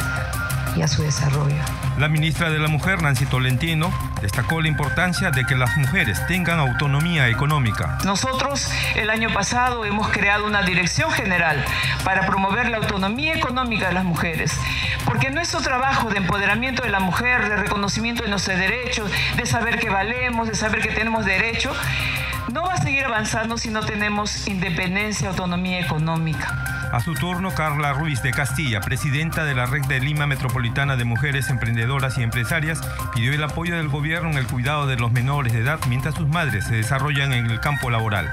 y 0.78 0.82
a 0.82 0.88
su 0.88 1.02
desarrollo. 1.02 1.56
La 1.98 2.08
ministra 2.08 2.50
de 2.50 2.58
la 2.58 2.68
Mujer, 2.68 3.02
Nancy 3.02 3.26
Tolentino, 3.26 3.92
destacó 4.22 4.60
la 4.60 4.68
importancia 4.68 5.30
de 5.32 5.44
que 5.44 5.56
las 5.56 5.76
mujeres 5.76 6.24
tengan 6.28 6.60
autonomía 6.60 7.28
económica. 7.28 7.98
Nosotros 8.04 8.70
el 8.94 9.10
año 9.10 9.32
pasado 9.32 9.84
hemos 9.84 10.08
creado 10.08 10.46
una 10.46 10.62
dirección 10.62 11.10
general 11.10 11.64
para 12.04 12.26
promover 12.26 12.68
la 12.68 12.76
autonomía 12.76 13.34
económica 13.34 13.88
de 13.88 13.94
las 13.94 14.04
mujeres, 14.04 14.56
porque 15.04 15.30
nuestro 15.30 15.60
trabajo 15.60 16.10
de 16.10 16.18
empoderamiento 16.18 16.84
de 16.84 16.90
la 16.90 17.00
mujer, 17.00 17.48
de 17.48 17.56
reconocimiento 17.56 18.22
de 18.22 18.30
nuestros 18.30 18.56
derechos, 18.56 19.10
de 19.36 19.46
saber 19.46 19.80
que 19.80 19.90
valemos, 19.90 20.46
de 20.46 20.54
saber 20.54 20.80
que 20.80 20.90
tenemos 20.90 21.24
derecho, 21.24 21.72
no 22.52 22.62
va 22.62 22.74
a 22.74 22.76
seguir 22.80 23.04
avanzando 23.04 23.58
si 23.58 23.70
no 23.70 23.80
tenemos 23.80 24.46
independencia, 24.46 25.28
autonomía 25.28 25.80
económica. 25.80 26.77
A 26.92 27.00
su 27.00 27.14
turno, 27.14 27.50
Carla 27.50 27.92
Ruiz 27.92 28.22
de 28.22 28.30
Castilla, 28.30 28.80
presidenta 28.80 29.44
de 29.44 29.54
la 29.54 29.66
Red 29.66 29.84
de 29.86 30.00
Lima 30.00 30.26
Metropolitana 30.26 30.96
de 30.96 31.04
Mujeres 31.04 31.50
Emprendedoras 31.50 32.16
y 32.16 32.22
Empresarias, 32.22 32.80
pidió 33.14 33.32
el 33.34 33.42
apoyo 33.42 33.76
del 33.76 33.88
gobierno 33.88 34.30
en 34.30 34.38
el 34.38 34.46
cuidado 34.46 34.86
de 34.86 34.96
los 34.96 35.12
menores 35.12 35.52
de 35.52 35.60
edad 35.60 35.78
mientras 35.88 36.14
sus 36.14 36.28
madres 36.28 36.64
se 36.64 36.76
desarrollan 36.76 37.32
en 37.34 37.50
el 37.50 37.60
campo 37.60 37.90
laboral 37.90 38.30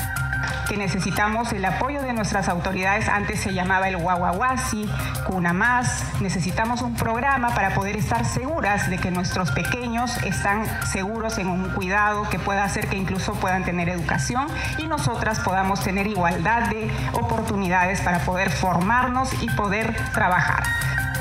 que 0.67 0.77
necesitamos 0.77 1.53
el 1.53 1.63
apoyo 1.65 2.01
de 2.01 2.13
nuestras 2.13 2.49
autoridades. 2.49 3.07
Antes 3.07 3.39
se 3.39 3.53
llamaba 3.53 3.87
el 3.87 3.97
Guaguaguasi, 3.97 4.89
Cuna 5.25 5.53
Más. 5.53 6.03
Necesitamos 6.21 6.81
un 6.81 6.95
programa 6.95 7.53
para 7.53 7.73
poder 7.73 7.97
estar 7.97 8.25
seguras 8.25 8.89
de 8.89 8.97
que 8.97 9.11
nuestros 9.11 9.51
pequeños 9.51 10.17
están 10.23 10.65
seguros 10.87 11.37
en 11.37 11.47
un 11.47 11.69
cuidado 11.69 12.29
que 12.29 12.39
pueda 12.39 12.63
hacer 12.63 12.87
que 12.87 12.97
incluso 12.97 13.33
puedan 13.33 13.63
tener 13.63 13.89
educación 13.89 14.47
y 14.77 14.87
nosotras 14.87 15.39
podamos 15.39 15.83
tener 15.83 16.07
igualdad 16.07 16.69
de 16.69 16.91
oportunidades 17.13 18.01
para 18.01 18.19
poder 18.19 18.49
formarnos 18.49 19.31
y 19.41 19.49
poder 19.51 19.95
trabajar. 20.13 20.63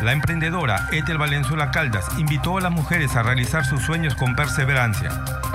La 0.03 0.13
emprendedora 0.13 0.87
Ethel 0.93 1.19
Valenzuela 1.19 1.71
Caldas 1.71 2.07
invitó 2.19 2.59
a 2.59 2.61
las 2.61 2.73
mujeres 2.73 3.17
a 3.17 3.23
realizar 3.23 3.65
sus 3.65 3.83
sueños 3.83 4.15
con 4.15 4.35
perseverancia. 4.35 5.11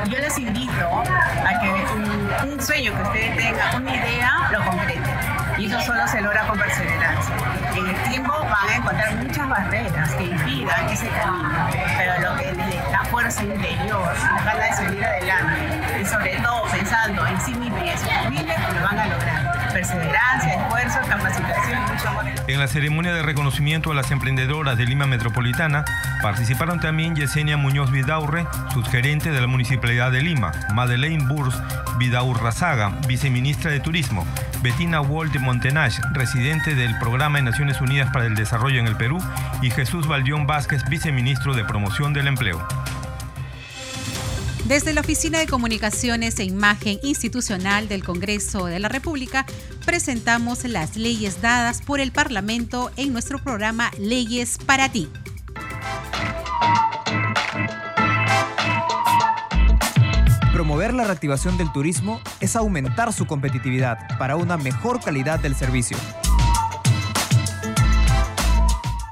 Yo 0.07 0.17
les 0.17 0.37
invito 0.37 1.03
a 1.45 1.59
que 1.59 2.47
un, 2.47 2.61
sueño 2.61 2.93
que 2.95 3.01
ustedes 3.01 3.37
tengan, 3.37 3.81
una 3.81 3.95
idea, 3.95 4.49
lo 4.51 4.63
concreten. 4.65 5.03
Y 5.57 5.65
eso 5.65 5.81
solo 5.81 6.07
se 6.07 6.21
logra 6.21 6.47
con 6.47 6.57
perseverancia. 6.57 7.35
En 7.75 7.87
el 7.87 8.09
tiempo 8.09 8.31
van 8.31 8.69
a 8.69 8.75
encontrar 8.75 9.15
muchas 9.15 9.49
barreras 9.49 10.13
que 10.15 10.23
impidan 10.23 10.89
ese 10.89 11.09
camino, 11.09 11.67
pero 11.97 12.29
lo 12.29 12.37
que 12.37 12.53
la 12.91 13.03
fuerza 13.05 13.43
interior, 13.43 14.13
la 14.35 14.43
gana 14.43 14.65
de 14.65 14.73
salir 14.73 15.03
adelante, 15.03 16.01
y 16.01 16.05
sobre 16.05 16.37
todo 16.37 16.63
pensando 16.71 17.27
en 17.27 17.41
sí 17.41 17.53
mismo 17.55 17.77
y 17.77 17.89
en 17.89 17.97
su 17.97 18.05
lo 18.05 18.83
van 18.83 18.99
a 18.99 19.07
lograr 19.07 19.48
perseverancia, 19.71 20.53
esfuerzo, 20.53 20.99
capacitación 21.07 21.79
y 21.79 21.91
mucho 21.91 22.09
amor. 22.09 22.25
En 22.47 22.59
la 22.59 22.67
ceremonia 22.67 23.13
de 23.13 23.21
reconocimiento 23.21 23.91
a 23.91 23.95
las 23.95 24.11
emprendedoras 24.11 24.77
de 24.77 24.85
Lima 24.85 25.05
Metropolitana 25.05 25.85
participaron 26.21 26.79
también 26.79 27.15
Yesenia 27.15 27.57
Muñoz 27.57 27.91
Vidaurre, 27.91 28.45
subgerente 28.73 29.31
de 29.31 29.41
la 29.41 29.47
Municipalidad 29.47 30.11
de 30.11 30.21
Lima, 30.21 30.51
Madeleine 30.73 31.25
Burs 31.25 31.55
Vidaurrazaga, 31.97 32.93
viceministra 33.07 33.71
de 33.71 33.79
Turismo, 33.79 34.25
Bettina 34.61 35.01
Wall 35.01 35.31
de 35.31 35.39
Montenach, 35.39 35.99
residente 36.13 36.75
del 36.75 36.97
Programa 36.97 37.37
de 37.37 37.43
Naciones 37.43 37.81
Unidas 37.81 38.09
para 38.11 38.25
el 38.25 38.35
Desarrollo 38.35 38.79
en 38.79 38.87
el 38.87 38.95
Perú, 38.95 39.19
y 39.61 39.69
Jesús 39.69 40.07
Valdión 40.07 40.47
Vázquez, 40.47 40.83
viceministro 40.89 41.53
de 41.53 41.65
Promoción 41.65 42.13
del 42.13 42.27
Empleo. 42.27 42.65
Desde 44.69 44.93
la 44.93 45.01
Oficina 45.01 45.39
de 45.39 45.47
Comunicaciones 45.47 46.37
e 46.37 46.43
Imagen 46.43 46.99
Institucional 47.01 47.87
del 47.87 48.03
Congreso 48.03 48.67
de 48.67 48.77
la 48.77 48.87
República, 48.87 49.47
presentamos 49.83 50.63
las 50.63 50.95
leyes 50.95 51.41
dadas 51.41 51.81
por 51.81 51.99
el 51.99 52.11
Parlamento 52.11 52.91
en 52.95 53.11
nuestro 53.11 53.39
programa 53.39 53.89
Leyes 53.97 54.59
para 54.63 54.87
ti. 54.87 55.09
Promover 60.53 60.93
la 60.93 61.05
reactivación 61.05 61.57
del 61.57 61.71
turismo 61.71 62.21
es 62.39 62.55
aumentar 62.55 63.11
su 63.11 63.25
competitividad 63.25 64.19
para 64.19 64.35
una 64.35 64.57
mejor 64.57 65.03
calidad 65.03 65.39
del 65.39 65.55
servicio. 65.55 65.97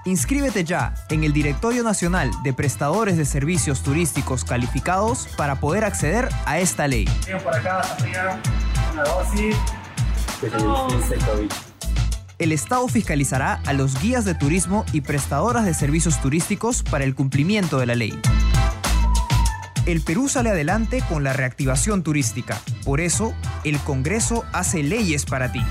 Inscríbete 0.08 0.64
ya 0.64 0.94
en 1.10 1.26
el 1.26 1.34
Directorio 1.34 1.84
Nacional 1.84 2.32
de 2.42 2.54
Prestadores 2.54 3.18
de 3.18 3.26
Servicios 3.26 3.84
Turísticos 3.84 4.46
Calificados 4.46 5.28
para 5.36 5.60
poder 5.60 5.84
acceder 5.84 6.30
a 6.46 6.60
esta 6.60 6.88
ley. 6.88 7.10
El 12.40 12.54
Estado 12.54 12.88
fiscalizará 12.88 13.60
a 13.66 13.74
los 13.74 14.02
guías 14.02 14.24
de 14.24 14.34
turismo 14.34 14.86
y 14.94 15.02
prestadoras 15.02 15.66
de 15.66 15.74
servicios 15.74 16.22
turísticos 16.22 16.84
para 16.84 17.04
el 17.04 17.14
cumplimiento 17.14 17.78
de 17.78 17.88
la 17.88 17.96
ley. 17.96 18.18
El 19.86 20.00
Perú 20.00 20.30
sale 20.30 20.52
adelante 20.52 21.04
con 21.10 21.26
la 21.26 21.34
reactivación 21.34 22.02
turística. 22.02 22.62
Por 22.86 23.02
eso, 23.02 23.34
el 23.66 23.78
Congreso 23.80 24.46
hace 24.54 24.84
leyes 24.84 25.26
para 25.26 25.52
ti. 25.52 25.62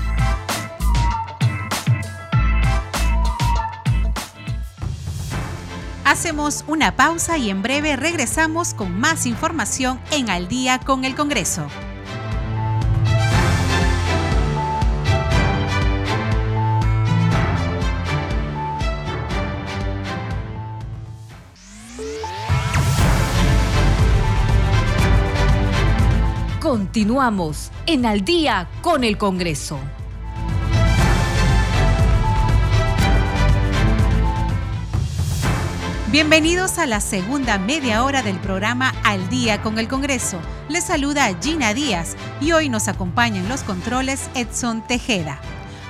Hacemos 6.07 6.63
una 6.69 6.95
pausa 6.95 7.37
y 7.37 7.49
en 7.49 7.61
breve 7.61 7.97
regresamos 7.97 8.73
con 8.73 8.97
más 8.97 9.25
información 9.25 9.99
en 10.09 10.29
Al 10.29 10.47
día 10.47 10.79
con 10.79 11.03
el 11.03 11.15
Congreso. 11.15 11.67
Continuamos 26.61 27.69
en 27.85 28.05
Al 28.05 28.23
día 28.23 28.69
con 28.81 29.03
el 29.03 29.17
Congreso. 29.17 29.77
Bienvenidos 36.19 36.79
a 36.79 36.87
la 36.87 36.99
segunda 36.99 37.59
media 37.59 38.03
hora 38.03 38.23
del 38.23 38.39
programa 38.39 38.91
Al 39.03 39.29
Día 39.29 39.61
con 39.61 39.77
el 39.77 39.87
Congreso. 39.87 40.39
Les 40.67 40.83
saluda 40.83 41.29
Gina 41.39 41.75
Díaz 41.75 42.15
y 42.41 42.53
hoy 42.53 42.69
nos 42.69 42.87
acompaña 42.87 43.39
en 43.39 43.47
los 43.47 43.61
controles 43.61 44.27
Edson 44.33 44.81
Tejeda. 44.87 45.39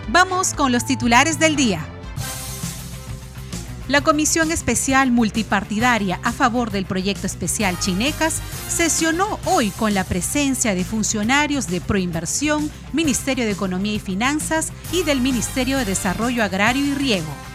Vamos 0.09 0.53
con 0.53 0.73
los 0.73 0.85
titulares 0.85 1.39
del 1.39 1.55
día. 1.55 1.79
La 3.87 4.01
Comisión 4.01 4.51
Especial 4.51 5.11
Multipartidaria 5.11 6.19
a 6.23 6.33
favor 6.33 6.71
del 6.71 6.85
proyecto 6.85 7.25
especial 7.25 7.79
Chinecas 7.79 8.41
sesionó 8.67 9.39
hoy 9.45 9.69
con 9.69 9.93
la 9.93 10.03
presencia 10.03 10.75
de 10.75 10.83
funcionarios 10.83 11.67
de 11.67 11.79
Proinversión, 11.79 12.69
Ministerio 12.91 13.45
de 13.45 13.51
Economía 13.51 13.93
y 13.93 13.99
Finanzas 13.99 14.73
y 14.91 15.03
del 15.03 15.21
Ministerio 15.21 15.77
de 15.77 15.85
Desarrollo 15.85 16.43
Agrario 16.43 16.83
y 16.83 16.93
Riego. 16.95 17.46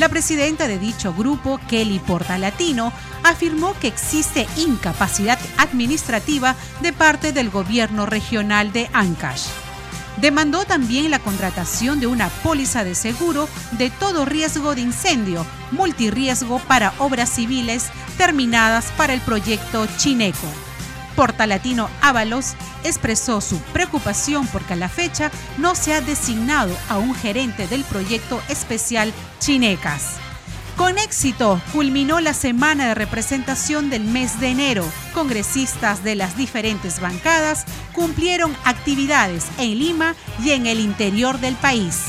La 0.00 0.08
presidenta 0.08 0.66
de 0.66 0.78
dicho 0.78 1.12
grupo, 1.12 1.60
Kelly 1.68 1.98
Portalatino, 1.98 2.90
afirmó 3.22 3.78
que 3.78 3.88
existe 3.88 4.46
incapacidad 4.56 5.38
administrativa 5.58 6.56
de 6.80 6.94
parte 6.94 7.32
del 7.32 7.50
gobierno 7.50 8.06
regional 8.06 8.72
de 8.72 8.88
Ancash. 8.94 9.48
Demandó 10.16 10.64
también 10.64 11.10
la 11.10 11.18
contratación 11.18 12.00
de 12.00 12.06
una 12.06 12.30
póliza 12.30 12.82
de 12.82 12.94
seguro 12.94 13.46
de 13.72 13.90
todo 13.90 14.24
riesgo 14.24 14.74
de 14.74 14.80
incendio, 14.80 15.44
multirriesgo 15.70 16.60
para 16.60 16.94
obras 16.96 17.28
civiles 17.28 17.90
terminadas 18.16 18.86
para 18.96 19.12
el 19.12 19.20
proyecto 19.20 19.86
Chineco. 19.98 20.69
Portalatino 21.16 21.88
Ábalos 22.00 22.54
expresó 22.84 23.40
su 23.40 23.58
preocupación 23.72 24.46
porque 24.48 24.74
a 24.74 24.76
la 24.76 24.88
fecha 24.88 25.30
no 25.58 25.74
se 25.74 25.94
ha 25.94 26.00
designado 26.00 26.76
a 26.88 26.98
un 26.98 27.14
gerente 27.14 27.66
del 27.66 27.84
proyecto 27.84 28.40
especial 28.48 29.12
Chinecas. 29.38 30.16
Con 30.76 30.96
éxito 30.96 31.60
culminó 31.72 32.20
la 32.20 32.32
semana 32.32 32.88
de 32.88 32.94
representación 32.94 33.90
del 33.90 34.04
mes 34.04 34.40
de 34.40 34.48
enero. 34.48 34.84
Congresistas 35.12 36.02
de 36.02 36.14
las 36.14 36.38
diferentes 36.38 37.00
bancadas 37.00 37.66
cumplieron 37.92 38.56
actividades 38.64 39.46
en 39.58 39.78
Lima 39.78 40.14
y 40.42 40.52
en 40.52 40.66
el 40.66 40.80
interior 40.80 41.38
del 41.38 41.54
país. 41.56 42.00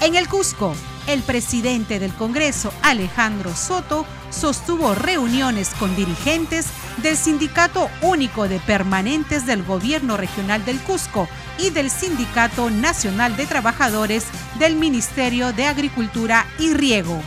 En 0.00 0.16
el 0.16 0.28
Cusco, 0.28 0.74
el 1.06 1.22
presidente 1.22 2.00
del 2.00 2.12
Congreso, 2.12 2.72
Alejandro 2.82 3.54
Soto, 3.54 4.04
sostuvo 4.30 4.94
reuniones 4.94 5.70
con 5.78 5.94
dirigentes 5.94 6.66
del 7.02 7.16
Sindicato 7.16 7.90
Único 8.02 8.48
de 8.48 8.58
Permanentes 8.60 9.46
del 9.46 9.62
Gobierno 9.62 10.16
Regional 10.16 10.64
del 10.64 10.78
Cusco 10.80 11.28
y 11.58 11.70
del 11.70 11.90
Sindicato 11.90 12.70
Nacional 12.70 13.36
de 13.36 13.46
Trabajadores 13.46 14.24
del 14.58 14.76
Ministerio 14.76 15.52
de 15.52 15.66
Agricultura 15.66 16.46
y 16.58 16.72
Riego. 16.74 17.20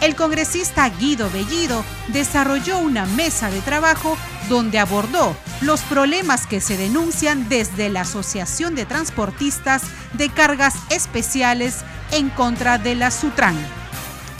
El 0.00 0.16
congresista 0.16 0.88
Guido 0.88 1.30
Bellido 1.30 1.84
desarrolló 2.08 2.78
una 2.78 3.06
mesa 3.06 3.50
de 3.50 3.60
trabajo 3.60 4.18
donde 4.48 4.80
abordó 4.80 5.36
los 5.60 5.80
problemas 5.82 6.48
que 6.48 6.60
se 6.60 6.76
denuncian 6.76 7.48
desde 7.48 7.88
la 7.88 8.00
Asociación 8.00 8.74
de 8.74 8.84
Transportistas 8.84 9.82
de 10.14 10.28
Cargas 10.28 10.74
Especiales 10.90 11.84
en 12.10 12.30
contra 12.30 12.78
de 12.78 12.96
la 12.96 13.12
Sutran. 13.12 13.81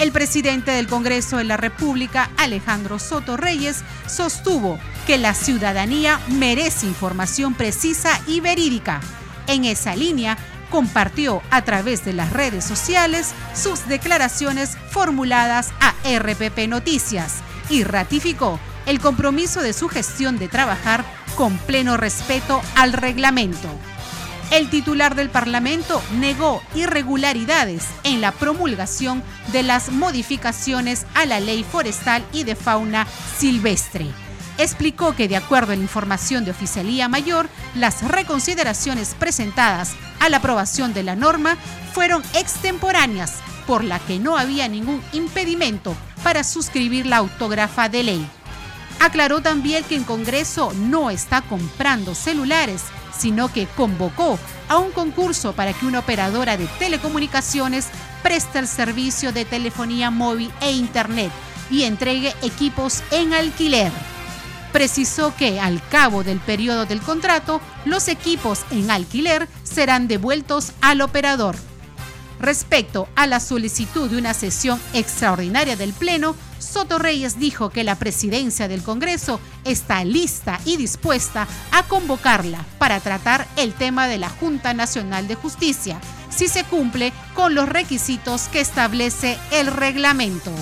El 0.02 0.10
presidente 0.10 0.72
del 0.72 0.88
Congreso 0.88 1.36
de 1.36 1.44
la 1.44 1.56
República, 1.56 2.28
Alejandro 2.36 2.98
Soto 2.98 3.36
Reyes, 3.36 3.84
sostuvo 4.08 4.80
que 5.06 5.16
la 5.16 5.32
ciudadanía 5.32 6.18
merece 6.26 6.86
información 6.86 7.54
precisa 7.54 8.20
y 8.26 8.40
verídica. 8.40 9.00
En 9.46 9.64
esa 9.64 9.94
línea, 9.94 10.36
compartió 10.72 11.40
a 11.50 11.62
través 11.62 12.04
de 12.04 12.14
las 12.14 12.32
redes 12.32 12.64
sociales 12.64 13.32
sus 13.54 13.86
declaraciones 13.86 14.76
formuladas 14.90 15.70
a 15.78 15.94
RPP 16.18 16.66
Noticias 16.66 17.36
y 17.70 17.84
ratificó 17.84 18.58
el 18.86 18.98
compromiso 18.98 19.62
de 19.62 19.72
su 19.72 19.88
gestión 19.88 20.36
de 20.36 20.48
trabajar 20.48 21.04
con 21.36 21.56
pleno 21.58 21.96
respeto 21.96 22.60
al 22.74 22.92
reglamento. 22.92 23.68
El 24.52 24.68
titular 24.68 25.14
del 25.14 25.30
Parlamento 25.30 26.02
negó 26.18 26.62
irregularidades 26.74 27.86
en 28.04 28.20
la 28.20 28.32
promulgación 28.32 29.22
de 29.50 29.62
las 29.62 29.90
modificaciones 29.90 31.06
a 31.14 31.24
la 31.24 31.40
ley 31.40 31.64
forestal 31.64 32.22
y 32.34 32.44
de 32.44 32.54
fauna 32.54 33.06
silvestre. 33.38 34.04
Explicó 34.58 35.16
que 35.16 35.26
de 35.26 35.36
acuerdo 35.38 35.72
a 35.72 35.76
la 35.76 35.80
información 35.80 36.44
de 36.44 36.50
Oficialía 36.50 37.08
Mayor, 37.08 37.48
las 37.74 38.06
reconsideraciones 38.06 39.16
presentadas 39.18 39.92
a 40.20 40.28
la 40.28 40.36
aprobación 40.36 40.92
de 40.92 41.02
la 41.02 41.16
norma 41.16 41.56
fueron 41.94 42.22
extemporáneas, 42.34 43.36
por 43.66 43.82
la 43.82 44.00
que 44.00 44.18
no 44.18 44.36
había 44.36 44.68
ningún 44.68 45.02
impedimento 45.14 45.96
para 46.22 46.44
suscribir 46.44 47.06
la 47.06 47.16
autógrafa 47.16 47.88
de 47.88 48.02
ley. 48.02 48.26
Aclaró 49.00 49.40
también 49.40 49.82
que 49.84 49.96
el 49.96 50.04
Congreso 50.04 50.74
no 50.74 51.08
está 51.08 51.40
comprando 51.40 52.14
celulares, 52.14 52.82
sino 53.16 53.53
que 53.53 53.66
convocó 53.66 54.38
a 54.68 54.79
un 54.79 54.90
concurso 54.92 55.53
para 55.53 55.72
que 55.72 55.87
una 55.87 56.01
operadora 56.01 56.57
de 56.57 56.66
telecomunicaciones 56.79 57.88
preste 58.22 58.59
el 58.59 58.68
servicio 58.68 59.33
de 59.33 59.44
telefonía 59.44 60.11
móvil 60.11 60.53
e 60.61 60.72
Internet 60.72 61.33
y 61.70 61.83
entregue 61.83 62.35
equipos 62.42 63.03
en 63.11 63.35
alquiler. 63.35 63.92
Precisó 64.72 65.35
que 65.37 65.61
al 65.61 65.87
cabo 65.88 66.25
del 66.25 66.38
periodo 66.38 66.87
del 66.87 67.01
contrato, 67.01 67.61
los 67.85 68.09
equipos 68.09 68.61
en 68.70 68.90
alquiler 68.90 69.48
serán 69.64 70.09
devueltos 70.09 70.72
al 70.81 71.03
operador. 71.03 71.57
Respecto 72.40 73.09
a 73.14 73.27
la 73.27 73.38
solicitud 73.38 74.11
de 74.11 74.16
una 74.16 74.35
sesión 74.35 74.81
extraordinaria 74.94 75.77
del 75.77 75.92
Pleno, 75.92 76.35
Soto 76.62 76.98
Reyes 76.98 77.38
dijo 77.38 77.70
que 77.70 77.85
la 77.85 77.96
presidencia 77.96 78.68
del 78.68 78.83
Congreso 78.83 79.40
está 79.64 80.05
lista 80.05 80.61
y 80.64 80.77
dispuesta 80.77 81.48
a 81.72 81.83
convocarla 81.83 82.64
para 82.79 83.01
tratar 83.01 83.46
el 83.57 83.75
tema 83.75 84.07
de 84.07 84.18
la 84.18 84.31
Junta 84.31 84.72
Nacional 84.72 85.27
de 85.27 85.35
Justicia, 85.35 86.01
si 86.31 86.48
se 86.48 86.64
cumple 86.64 87.12
con 87.35 87.55
los 87.55 87.68
requisitos 87.68 88.48
que 88.48 88.61
establece 88.61 89.37
el 89.51 89.66
reglamento. 89.66 90.53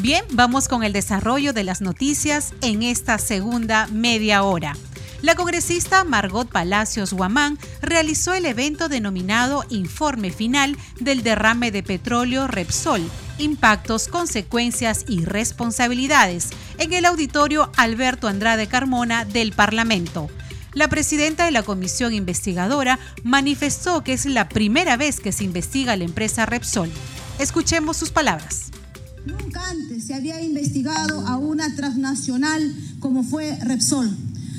Bien, 0.00 0.24
vamos 0.32 0.68
con 0.68 0.82
el 0.82 0.92
desarrollo 0.92 1.52
de 1.52 1.64
las 1.64 1.80
noticias 1.80 2.54
en 2.62 2.82
esta 2.82 3.18
segunda 3.18 3.88
media 3.88 4.42
hora. 4.42 4.74
La 5.22 5.34
congresista 5.34 6.04
Margot 6.04 6.48
Palacios 6.48 7.12
Guamán 7.12 7.58
realizó 7.80 8.34
el 8.34 8.44
evento 8.44 8.88
denominado 8.88 9.64
Informe 9.70 10.30
Final 10.30 10.76
del 11.00 11.22
derrame 11.22 11.70
de 11.70 11.82
petróleo 11.82 12.46
Repsol, 12.46 13.02
impactos, 13.38 14.08
consecuencias 14.08 15.04
y 15.08 15.24
responsabilidades 15.24 16.50
en 16.78 16.92
el 16.92 17.06
auditorio 17.06 17.72
Alberto 17.76 18.28
Andrade 18.28 18.66
Carmona 18.66 19.24
del 19.24 19.52
Parlamento. 19.52 20.28
La 20.74 20.88
presidenta 20.88 21.46
de 21.46 21.50
la 21.50 21.62
comisión 21.62 22.12
investigadora 22.12 22.98
manifestó 23.24 24.04
que 24.04 24.12
es 24.12 24.26
la 24.26 24.50
primera 24.50 24.98
vez 24.98 25.20
que 25.20 25.32
se 25.32 25.44
investiga 25.44 25.96
la 25.96 26.04
empresa 26.04 26.44
Repsol. 26.44 26.90
Escuchemos 27.38 27.96
sus 27.96 28.10
palabras. 28.10 28.66
Nunca 29.24 29.66
antes 29.70 30.06
se 30.06 30.14
había 30.14 30.42
investigado 30.42 31.26
a 31.26 31.38
una 31.38 31.74
transnacional 31.74 32.74
como 33.00 33.24
fue 33.24 33.56
Repsol. 33.62 34.14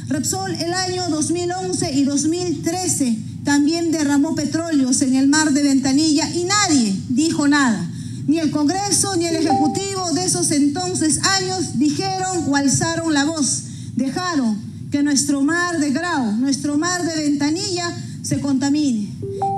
Repsol 0.07 0.55
el 0.55 0.73
año 0.73 1.09
2011 1.09 1.93
y 1.93 2.03
2013 2.05 3.17
también 3.43 3.91
derramó 3.91 4.35
petróleos 4.35 5.01
en 5.01 5.15
el 5.15 5.27
mar 5.27 5.51
de 5.51 5.63
Ventanilla 5.63 6.29
y 6.33 6.45
nadie 6.45 6.95
dijo 7.09 7.47
nada. 7.47 7.89
Ni 8.25 8.39
el 8.39 8.51
Congreso 8.51 9.15
ni 9.17 9.25
el 9.25 9.35
Ejecutivo 9.35 10.11
de 10.13 10.25
esos 10.25 10.51
entonces 10.51 11.19
años 11.23 11.77
dijeron 11.77 12.45
o 12.47 12.55
alzaron 12.55 13.13
la 13.13 13.25
voz. 13.25 13.63
Dejaron 13.95 14.57
que 14.91 15.03
nuestro 15.03 15.41
mar 15.41 15.77
de 15.79 15.91
Grau, 15.91 16.37
nuestro 16.37 16.77
mar 16.77 17.03
de 17.03 17.23
Ventanilla, 17.23 17.93
se 18.21 18.39
contamine. 18.39 19.09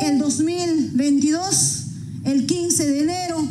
El 0.02 0.18
2022, 0.18 1.84
el 2.26 2.48
15 2.48 2.88
de 2.88 3.00
enero, 3.02 3.48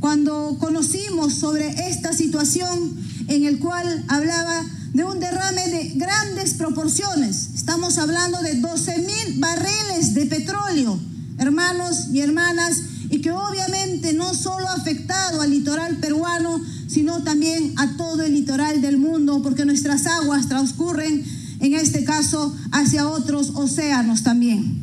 cuando 0.00 0.56
conocimos 0.58 1.32
sobre 1.32 1.88
esta 1.88 2.12
situación 2.12 2.94
en 3.28 3.44
el 3.44 3.58
cual 3.58 4.04
hablaba 4.08 4.64
de 4.92 5.04
un 5.04 5.20
derrame 5.20 5.68
de 5.68 5.92
grandes 5.94 6.54
proporciones. 6.54 7.50
Estamos 7.54 7.98
hablando 7.98 8.40
de 8.42 8.56
12 8.56 8.98
mil 8.98 9.40
barriles 9.40 10.14
de 10.14 10.26
petróleo, 10.26 10.98
hermanos 11.38 12.08
y 12.12 12.20
hermanas, 12.20 12.82
y 13.08 13.20
que 13.20 13.30
obviamente 13.30 14.12
no 14.12 14.34
solo 14.34 14.68
ha 14.68 14.74
afectado 14.74 15.40
al 15.40 15.50
litoral 15.50 15.96
peruano, 15.96 16.60
sino 16.88 17.22
también 17.22 17.72
a 17.76 17.96
todo 17.96 18.22
el 18.22 18.34
litoral 18.34 18.80
del 18.82 18.98
mundo, 18.98 19.40
porque 19.42 19.64
nuestras 19.64 20.06
aguas 20.06 20.48
transcurren, 20.48 21.24
en 21.60 21.74
este 21.74 22.04
caso, 22.04 22.54
hacia 22.70 23.08
otros 23.08 23.52
océanos 23.54 24.22
también. 24.22 24.82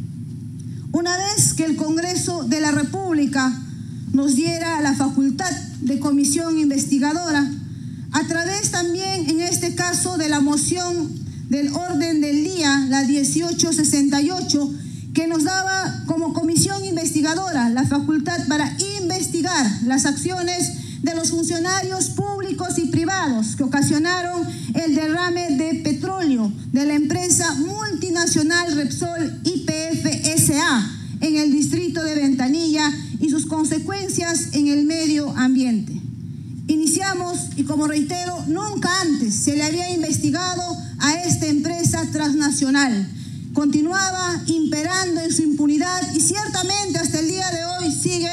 Una 0.92 1.16
vez 1.18 1.54
que 1.54 1.66
el 1.66 1.76
Congreso 1.76 2.44
de 2.46 2.62
la 2.62 2.72
República 2.72 3.54
nos 4.12 4.36
diera 4.36 4.82
la 4.82 4.96
facultad 4.96 5.52
de 5.82 6.00
comisión 6.00 6.58
investigadora, 6.58 7.52
a 8.12 8.28
través 8.28 8.72
también, 8.72 9.30
en 9.30 9.42
este 9.42 9.76
caso, 9.76 10.18
de 10.18 10.30
la 10.30 10.40
moción 10.40 11.10
del 11.50 11.74
orden 11.74 12.22
del 12.22 12.44
día, 12.44 12.86
la 12.90 13.04
1868, 13.04 14.72
que 15.14 15.28
nos 15.28 15.44
daba 15.44 16.04
como 16.06 16.34
comisión 16.34 16.84
investigadora 16.86 17.70
la 17.70 17.86
facultad 17.86 18.48
para 18.48 18.76
investigar 19.00 19.66
las 19.84 20.06
acciones 20.06 21.02
de 21.02 21.16
los 21.16 21.32
funcionarios 21.32 22.10
públicos 22.10 22.78
y 22.78 22.88
privados 22.88 23.56
que 23.56 23.64
ocasionaron 23.64 24.46
el 24.74 24.96
derrame 24.96 25.58
de 25.58 25.76
petróleo 25.76 26.52
de 26.72 26.86
la 26.86 26.94
empresa 26.94 27.54
multinacional 27.56 28.76
Repsol 28.76 29.40
IPF 29.44 30.06
SA 30.38 30.92
en 31.22 31.38
el 31.38 31.52
distrito 31.52 32.04
de 32.04 32.16
Ventanilla 32.16 32.92
y 33.20 33.30
sus 33.30 33.46
consecuencias 33.46 34.50
en 34.54 34.68
el 34.68 34.86
medio 34.86 35.30
ambiente. 35.38 35.99
Iniciamos, 36.70 37.40
y 37.56 37.64
como 37.64 37.88
reitero, 37.88 38.44
nunca 38.46 38.92
antes 39.02 39.34
se 39.34 39.56
le 39.56 39.64
había 39.64 39.90
investigado 39.90 40.62
a 41.00 41.14
esta 41.24 41.48
empresa 41.48 42.06
transnacional. 42.12 43.10
Continuaba 43.54 44.44
imperando 44.46 45.20
en 45.20 45.34
su 45.34 45.42
impunidad 45.42 46.00
y 46.14 46.20
ciertamente 46.20 47.00
hasta 47.00 47.22
el 47.22 47.28
día 47.28 47.50
de 47.50 47.66
hoy 47.66 47.92
sigue 47.92 48.30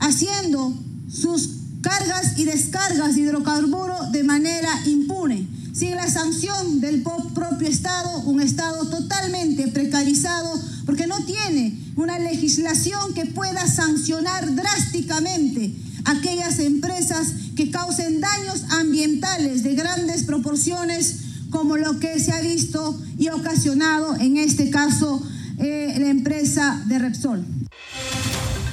haciendo 0.00 0.74
sus 1.10 1.48
cargas 1.80 2.38
y 2.38 2.44
descargas 2.44 3.14
de 3.14 3.22
hidrocarburos 3.22 4.12
de 4.12 4.22
manera 4.22 4.68
impune, 4.84 5.48
sin 5.72 5.96
la 5.96 6.10
sanción 6.10 6.78
del 6.82 7.02
propio 7.02 7.66
Estado, 7.66 8.20
un 8.26 8.42
Estado 8.42 8.84
totalmente 8.90 9.68
precarizado 9.68 10.60
porque 10.84 11.06
no 11.06 11.24
tiene 11.24 11.78
una 11.96 12.18
legislación 12.18 13.14
que 13.14 13.24
pueda 13.24 13.66
sancionar 13.66 14.54
drásticamente 14.54 15.74
aquellas 16.04 16.58
empresas 16.58 16.91
que 17.56 17.70
causen 17.70 18.20
daños 18.20 18.64
ambientales 18.70 19.62
de 19.62 19.74
grandes 19.74 20.24
proporciones 20.24 21.20
como 21.50 21.76
lo 21.76 21.98
que 22.00 22.18
se 22.18 22.32
ha 22.32 22.40
visto 22.40 22.98
y 23.18 23.28
ocasionado 23.28 24.16
en 24.16 24.38
este 24.38 24.70
caso 24.70 25.22
eh, 25.58 25.94
la 25.98 26.08
empresa 26.08 26.82
de 26.86 26.98
Repsol. 26.98 27.44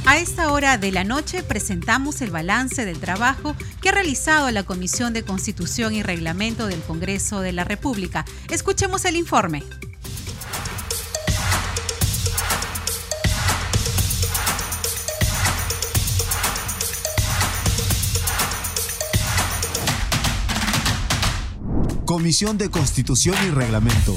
A 0.05 0.17
esta 0.17 0.51
hora 0.51 0.77
de 0.77 0.91
la 0.91 1.03
noche 1.03 1.43
presentamos 1.43 2.21
el 2.21 2.31
balance 2.31 2.83
del 2.83 2.99
trabajo 2.99 3.55
que 3.81 3.89
ha 3.89 3.91
realizado 3.91 4.49
la 4.49 4.63
Comisión 4.63 5.13
de 5.13 5.23
Constitución 5.23 5.93
y 5.93 6.01
Reglamento 6.01 6.65
del 6.65 6.81
Congreso 6.81 7.41
de 7.41 7.51
la 7.51 7.63
República. 7.63 8.25
Escuchemos 8.49 9.05
el 9.05 9.17
informe. 9.17 9.63
Comisión 22.19 22.57
de 22.57 22.69
Constitución 22.69 23.37
y 23.47 23.51
Reglamento. 23.51 24.13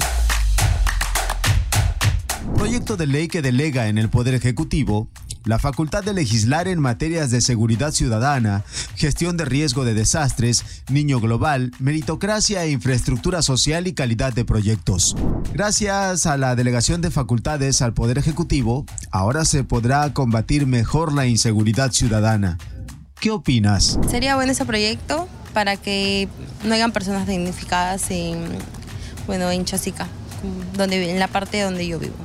Proyecto 2.57 2.97
de 2.97 3.07
ley 3.07 3.29
que 3.29 3.43
delega 3.43 3.87
en 3.87 3.97
el 3.97 4.11
Poder 4.11 4.35
Ejecutivo 4.35 5.09
la 5.45 5.61
facultad 5.61 6.03
de 6.03 6.13
legislar 6.13 6.67
en 6.67 6.81
materias 6.81 7.31
de 7.31 7.41
seguridad 7.41 7.93
ciudadana, 7.93 8.65
gestión 8.97 9.37
de 9.37 9.45
riesgo 9.45 9.85
de 9.85 9.95
desastres, 9.95 10.83
niño 10.91 11.21
global, 11.21 11.71
meritocracia 11.79 12.65
e 12.65 12.73
infraestructura 12.73 13.41
social 13.41 13.87
y 13.87 13.93
calidad 13.93 14.33
de 14.33 14.45
proyectos. 14.45 15.17
Gracias 15.55 16.27
a 16.27 16.37
la 16.37 16.57
delegación 16.57 17.03
de 17.03 17.13
facultades 17.13 17.83
al 17.83 17.95
Poder 17.95 18.19
Ejecutivo, 18.19 18.85
ahora 19.13 19.45
se 19.45 19.63
podrá 19.63 20.13
combatir 20.13 20.67
mejor 20.67 21.13
la 21.13 21.27
inseguridad 21.27 21.93
ciudadana. 21.93 22.59
¿Qué 23.23 23.31
opinas? 23.31 24.01
Sería 24.11 24.35
bueno 24.35 24.51
ese 24.51 24.65
proyecto 24.65 25.29
para 25.55 25.77
que 25.77 26.27
no 26.65 26.75
hayan 26.75 26.91
personas 26.91 27.25
dignificadas 27.25 28.11
en, 28.11 28.49
bueno, 29.29 29.49
en 29.53 29.65
Chasica, 29.65 30.09
donde, 30.77 31.09
en 31.09 31.21
la 31.21 31.29
parte 31.29 31.61
donde 31.61 31.87
yo 31.87 32.01
vivo. 32.01 32.17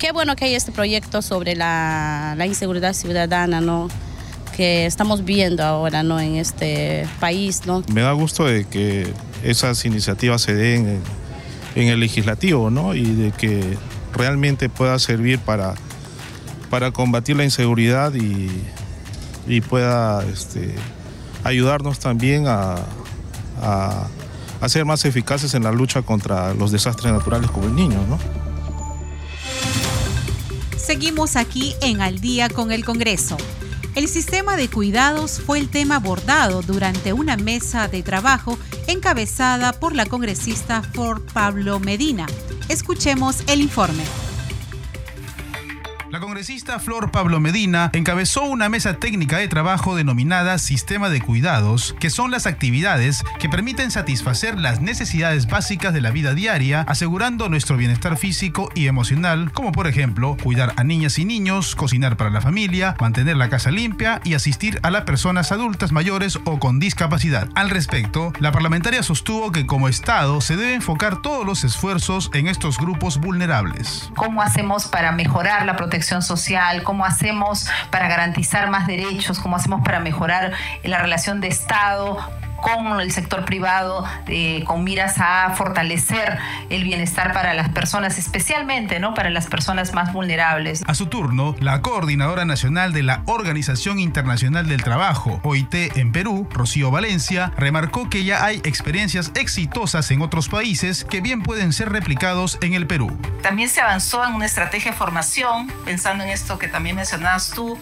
Qué 0.00 0.10
bueno 0.10 0.34
que 0.34 0.46
hay 0.46 0.56
este 0.56 0.72
proyecto 0.72 1.22
sobre 1.22 1.54
la, 1.54 2.36
inseguridad 2.44 2.92
ciudadana, 2.92 3.60
¿no? 3.60 3.86
que 4.56 4.84
estamos 4.84 5.24
viendo 5.24 5.62
ahora 5.62 6.02
¿no? 6.02 6.18
en 6.18 6.34
este 6.34 7.06
país. 7.20 7.64
¿no? 7.64 7.84
Me 7.92 8.00
da 8.00 8.10
gusto 8.14 8.46
de 8.46 8.64
que 8.64 9.06
esas 9.44 9.84
iniciativas 9.84 10.42
se 10.42 10.56
den 10.56 11.00
en, 11.76 11.86
el 11.86 12.00
legislativo 12.00 12.68
¿no? 12.68 12.96
y 12.96 13.04
de 13.04 13.30
que 13.30 13.78
realmente 14.12 14.68
pueda 14.68 14.98
servir 14.98 15.38
para, 15.38 15.74
para 16.68 16.90
combatir 16.90 17.36
la 17.36 17.44
inseguridad 17.44 18.12
y, 18.12 18.50
y 19.46 19.60
pueda 19.60 20.24
este, 20.24 20.74
ayudarnos 21.42 21.98
también 21.98 22.46
a, 22.46 22.76
a, 23.60 24.08
ser 24.68 24.86
más 24.86 25.04
eficaces 25.04 25.52
en 25.52 25.62
la 25.62 25.72
lucha 25.72 26.00
contra 26.00 26.54
los 26.54 26.72
desastres 26.72 27.12
naturales 27.12 27.50
como 27.50 27.66
el 27.66 27.74
niño. 27.74 27.98
¿no? 28.08 28.18
Seguimos 30.78 31.36
aquí 31.36 31.74
en 31.82 32.00
Al 32.00 32.20
día 32.20 32.48
con 32.48 32.72
el 32.72 32.84
Congreso. 32.84 33.36
El 33.94 34.08
sistema 34.08 34.56
de 34.56 34.68
cuidados 34.68 35.40
fue 35.40 35.58
el 35.58 35.68
tema 35.68 35.96
abordado 35.96 36.62
durante 36.62 37.12
una 37.12 37.36
mesa 37.36 37.86
de 37.88 38.02
trabajo 38.02 38.58
encabezada 38.88 39.72
por 39.72 39.94
la 39.94 40.06
congresista 40.06 40.82
Ford 40.82 41.22
Pablo 41.32 41.78
Medina. 41.78 42.26
Escuchemos 42.68 43.44
el 43.46 43.60
informe. 43.60 44.02
Congresista 46.44 46.78
Flor 46.78 47.10
Pablo 47.10 47.40
Medina 47.40 47.88
encabezó 47.94 48.42
una 48.42 48.68
mesa 48.68 48.98
técnica 48.98 49.38
de 49.38 49.48
trabajo 49.48 49.96
denominada 49.96 50.58
Sistema 50.58 51.08
de 51.08 51.22
Cuidados, 51.22 51.96
que 51.98 52.10
son 52.10 52.30
las 52.30 52.46
actividades 52.46 53.24
que 53.38 53.48
permiten 53.48 53.90
satisfacer 53.90 54.58
las 54.58 54.82
necesidades 54.82 55.46
básicas 55.46 55.94
de 55.94 56.02
la 56.02 56.10
vida 56.10 56.34
diaria, 56.34 56.82
asegurando 56.82 57.48
nuestro 57.48 57.78
bienestar 57.78 58.18
físico 58.18 58.68
y 58.74 58.88
emocional, 58.88 59.52
como 59.52 59.72
por 59.72 59.86
ejemplo 59.86 60.36
cuidar 60.42 60.74
a 60.76 60.84
niñas 60.84 61.18
y 61.18 61.24
niños, 61.24 61.74
cocinar 61.74 62.18
para 62.18 62.28
la 62.28 62.42
familia, 62.42 62.94
mantener 63.00 63.38
la 63.38 63.48
casa 63.48 63.70
limpia 63.70 64.20
y 64.22 64.34
asistir 64.34 64.80
a 64.82 64.90
las 64.90 65.04
personas 65.04 65.50
adultas 65.50 65.92
mayores 65.92 66.38
o 66.44 66.58
con 66.58 66.78
discapacidad. 66.78 67.48
Al 67.54 67.70
respecto, 67.70 68.34
la 68.38 68.52
parlamentaria 68.52 69.02
sostuvo 69.02 69.50
que 69.50 69.64
como 69.64 69.88
Estado 69.88 70.42
se 70.42 70.58
debe 70.58 70.74
enfocar 70.74 71.22
todos 71.22 71.46
los 71.46 71.64
esfuerzos 71.64 72.30
en 72.34 72.48
estos 72.48 72.76
grupos 72.76 73.18
vulnerables. 73.18 74.10
¿Cómo 74.14 74.42
hacemos 74.42 74.88
para 74.88 75.10
mejorar 75.10 75.64
la 75.64 75.76
protección 75.76 76.20
social, 76.20 76.33
cómo 76.82 77.04
hacemos 77.04 77.68
para 77.90 78.08
garantizar 78.08 78.70
más 78.70 78.86
derechos, 78.86 79.40
cómo 79.40 79.56
hacemos 79.56 79.82
para 79.82 80.00
mejorar 80.00 80.52
la 80.82 80.98
relación 80.98 81.40
de 81.40 81.48
Estado 81.48 82.18
con 82.64 82.98
el 82.98 83.12
sector 83.12 83.44
privado 83.44 84.04
eh, 84.26 84.64
con 84.66 84.84
miras 84.84 85.16
a 85.18 85.52
fortalecer 85.54 86.38
el 86.70 86.82
bienestar 86.82 87.34
para 87.34 87.52
las 87.52 87.68
personas, 87.68 88.18
especialmente 88.18 88.98
¿no? 89.00 89.12
para 89.12 89.28
las 89.28 89.48
personas 89.48 89.92
más 89.92 90.14
vulnerables. 90.14 90.82
A 90.86 90.94
su 90.94 91.06
turno, 91.06 91.54
la 91.60 91.82
coordinadora 91.82 92.46
nacional 92.46 92.94
de 92.94 93.02
la 93.02 93.22
Organización 93.26 93.98
Internacional 93.98 94.66
del 94.66 94.82
Trabajo, 94.82 95.40
OIT 95.42 95.74
en 95.96 96.12
Perú, 96.12 96.48
Rocío 96.50 96.90
Valencia, 96.90 97.52
remarcó 97.58 98.08
que 98.08 98.24
ya 98.24 98.42
hay 98.42 98.62
experiencias 98.64 99.30
exitosas 99.34 100.10
en 100.10 100.22
otros 100.22 100.48
países 100.48 101.04
que 101.04 101.20
bien 101.20 101.42
pueden 101.42 101.74
ser 101.74 101.90
replicados 101.90 102.56
en 102.62 102.72
el 102.72 102.86
Perú. 102.86 103.14
También 103.42 103.68
se 103.68 103.82
avanzó 103.82 104.24
en 104.24 104.32
una 104.32 104.46
estrategia 104.46 104.92
de 104.92 104.96
formación, 104.96 105.70
pensando 105.84 106.24
en 106.24 106.30
esto 106.30 106.58
que 106.58 106.68
también 106.68 106.96
mencionabas 106.96 107.50
tú, 107.50 107.78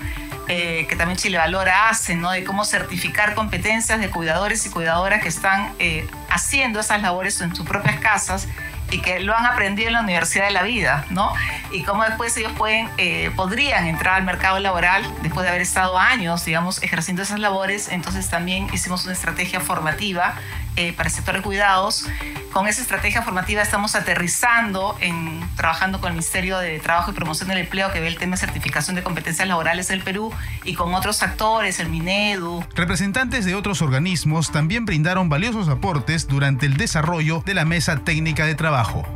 eh, 0.48 0.86
que 0.88 0.96
también 0.96 1.16
Chile 1.16 1.38
Valora 1.38 1.88
hace, 1.88 2.16
¿no? 2.16 2.32
de 2.32 2.42
cómo 2.42 2.64
certificar 2.64 3.34
competencias 3.34 4.00
de 4.00 4.10
cuidadores 4.10 4.66
y 4.66 4.70
cuidadoras 4.72 5.22
que 5.22 5.28
están 5.28 5.72
eh, 5.78 6.06
haciendo 6.30 6.80
esas 6.80 7.02
labores 7.02 7.40
en 7.40 7.54
sus 7.54 7.66
propias 7.66 8.00
casas 8.00 8.48
y 8.90 9.00
que 9.00 9.20
lo 9.20 9.34
han 9.34 9.46
aprendido 9.46 9.88
en 9.88 9.94
la 9.94 10.00
Universidad 10.00 10.44
de 10.46 10.50
la 10.50 10.62
Vida, 10.62 11.06
¿no? 11.10 11.32
Y 11.70 11.82
cómo 11.82 12.04
después 12.04 12.36
ellos 12.36 12.52
pueden, 12.52 12.88
eh, 12.98 13.30
podrían 13.36 13.86
entrar 13.86 14.16
al 14.16 14.24
mercado 14.24 14.58
laboral 14.58 15.02
después 15.22 15.44
de 15.44 15.50
haber 15.50 15.62
estado 15.62 15.98
años, 15.98 16.44
digamos, 16.44 16.82
ejerciendo 16.82 17.22
esas 17.22 17.40
labores. 17.40 17.88
Entonces 17.88 18.28
también 18.28 18.68
hicimos 18.72 19.04
una 19.04 19.14
estrategia 19.14 19.60
formativa 19.60 20.34
eh, 20.76 20.92
para 20.92 21.08
el 21.08 21.14
sector 21.14 21.34
de 21.34 21.42
cuidados. 21.42 22.06
Con 22.52 22.68
esa 22.68 22.82
estrategia 22.82 23.22
formativa 23.22 23.62
estamos 23.62 23.94
aterrizando 23.94 24.96
en 25.00 25.40
trabajando 25.56 26.00
con 26.00 26.08
el 26.08 26.14
Ministerio 26.14 26.58
de 26.58 26.78
Trabajo 26.80 27.10
y 27.10 27.14
Promoción 27.14 27.48
del 27.48 27.58
Empleo 27.58 27.92
que 27.92 28.00
ve 28.00 28.08
el 28.08 28.18
tema 28.18 28.36
de 28.36 28.40
certificación 28.40 28.96
de 28.96 29.02
competencias 29.02 29.48
laborales 29.48 29.88
del 29.88 30.02
Perú 30.02 30.32
y 30.64 30.74
con 30.74 30.94
otros 30.94 31.22
actores, 31.22 31.80
el 31.80 31.88
Minedu. 31.88 32.64
Representantes 32.74 33.44
de 33.44 33.54
otros 33.54 33.82
organismos 33.82 34.52
también 34.52 34.84
brindaron 34.84 35.28
valiosos 35.28 35.68
aportes 35.68 36.28
durante 36.28 36.66
el 36.66 36.76
desarrollo 36.76 37.42
de 37.44 37.54
la 37.54 37.64
mesa 37.64 37.98
técnica 37.98 38.44
de 38.46 38.54
trabajo. 38.54 39.06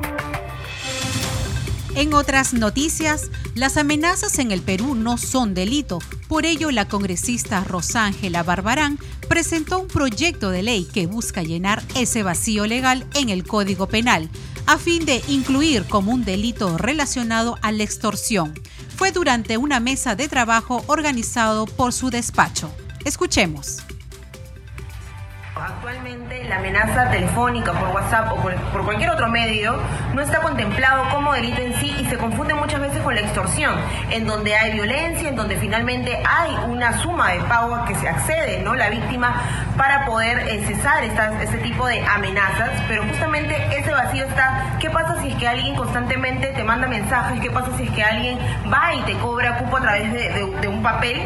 En 1.96 2.12
otras 2.12 2.52
noticias, 2.52 3.30
las 3.54 3.78
amenazas 3.78 4.38
en 4.38 4.52
el 4.52 4.60
Perú 4.60 4.94
no 4.94 5.16
son 5.16 5.54
delito. 5.54 5.98
Por 6.28 6.44
ello, 6.44 6.70
la 6.70 6.86
congresista 6.88 7.64
Rosángela 7.64 8.42
Barbarán 8.42 8.98
presentó 9.30 9.78
un 9.78 9.88
proyecto 9.88 10.50
de 10.50 10.62
ley 10.62 10.86
que 10.92 11.06
busca 11.06 11.42
llenar 11.42 11.82
ese 11.94 12.22
vacío 12.22 12.66
legal 12.66 13.06
en 13.14 13.30
el 13.30 13.44
Código 13.44 13.88
Penal, 13.88 14.28
a 14.66 14.76
fin 14.76 15.06
de 15.06 15.22
incluir 15.28 15.86
como 15.86 16.12
un 16.12 16.22
delito 16.26 16.76
relacionado 16.76 17.56
a 17.62 17.72
la 17.72 17.84
extorsión. 17.84 18.52
Fue 18.94 19.10
durante 19.10 19.56
una 19.56 19.80
mesa 19.80 20.14
de 20.14 20.28
trabajo 20.28 20.84
organizado 20.88 21.64
por 21.64 21.94
su 21.94 22.10
despacho. 22.10 22.70
Escuchemos. 23.06 23.78
Actualmente 25.66 26.44
la 26.44 26.58
amenaza 26.58 27.10
telefónica 27.10 27.72
por 27.72 27.88
WhatsApp 27.88 28.30
o 28.30 28.36
por, 28.36 28.84
cualquier 28.84 29.10
otro 29.10 29.26
medio 29.26 29.76
no 30.14 30.22
está 30.22 30.38
contemplado 30.38 31.08
como 31.10 31.32
delito 31.32 31.60
en 31.60 31.74
sí 31.74 31.92
y 31.98 32.04
se 32.04 32.16
confunde 32.16 32.54
muchas 32.54 32.80
veces 32.80 33.02
con 33.02 33.16
la 33.16 33.22
extorsión, 33.22 33.74
en 34.10 34.28
donde 34.28 34.54
hay 34.54 34.74
violencia, 34.74 35.28
en 35.28 35.34
donde 35.34 35.56
finalmente 35.56 36.22
hay 36.24 36.56
una 36.68 36.96
suma 36.98 37.32
de 37.32 37.40
pago 37.40 37.74
a 37.74 37.84
que 37.84 37.96
se 37.96 38.08
accede 38.08 38.62
¿no? 38.62 38.76
la 38.76 38.90
víctima 38.90 39.42
para 39.76 40.06
poder 40.06 40.38
eh, 40.48 40.64
cesar 40.66 41.02
este 41.02 41.58
tipo 41.58 41.84
de 41.88 42.00
amenazas, 42.00 42.70
pero 42.86 43.02
justamente 43.02 43.56
ese 43.76 43.90
vacío 43.90 44.24
está, 44.24 44.76
¿qué 44.78 44.88
pasa 44.88 45.20
si 45.20 45.32
es 45.32 45.34
que 45.34 45.48
alguien 45.48 45.74
constantemente 45.74 46.52
te 46.52 46.62
manda 46.62 46.86
mensajes? 46.86 47.40
¿Qué 47.40 47.50
pasa 47.50 47.76
si 47.76 47.82
es 47.82 47.90
que 47.90 48.04
alguien 48.04 48.38
va 48.72 48.94
y 48.94 49.02
te 49.02 49.14
cobra 49.14 49.58
cupo 49.58 49.78
a 49.78 49.80
través 49.80 50.12
de 50.12 50.68
un 50.68 50.80
papel? 50.84 51.20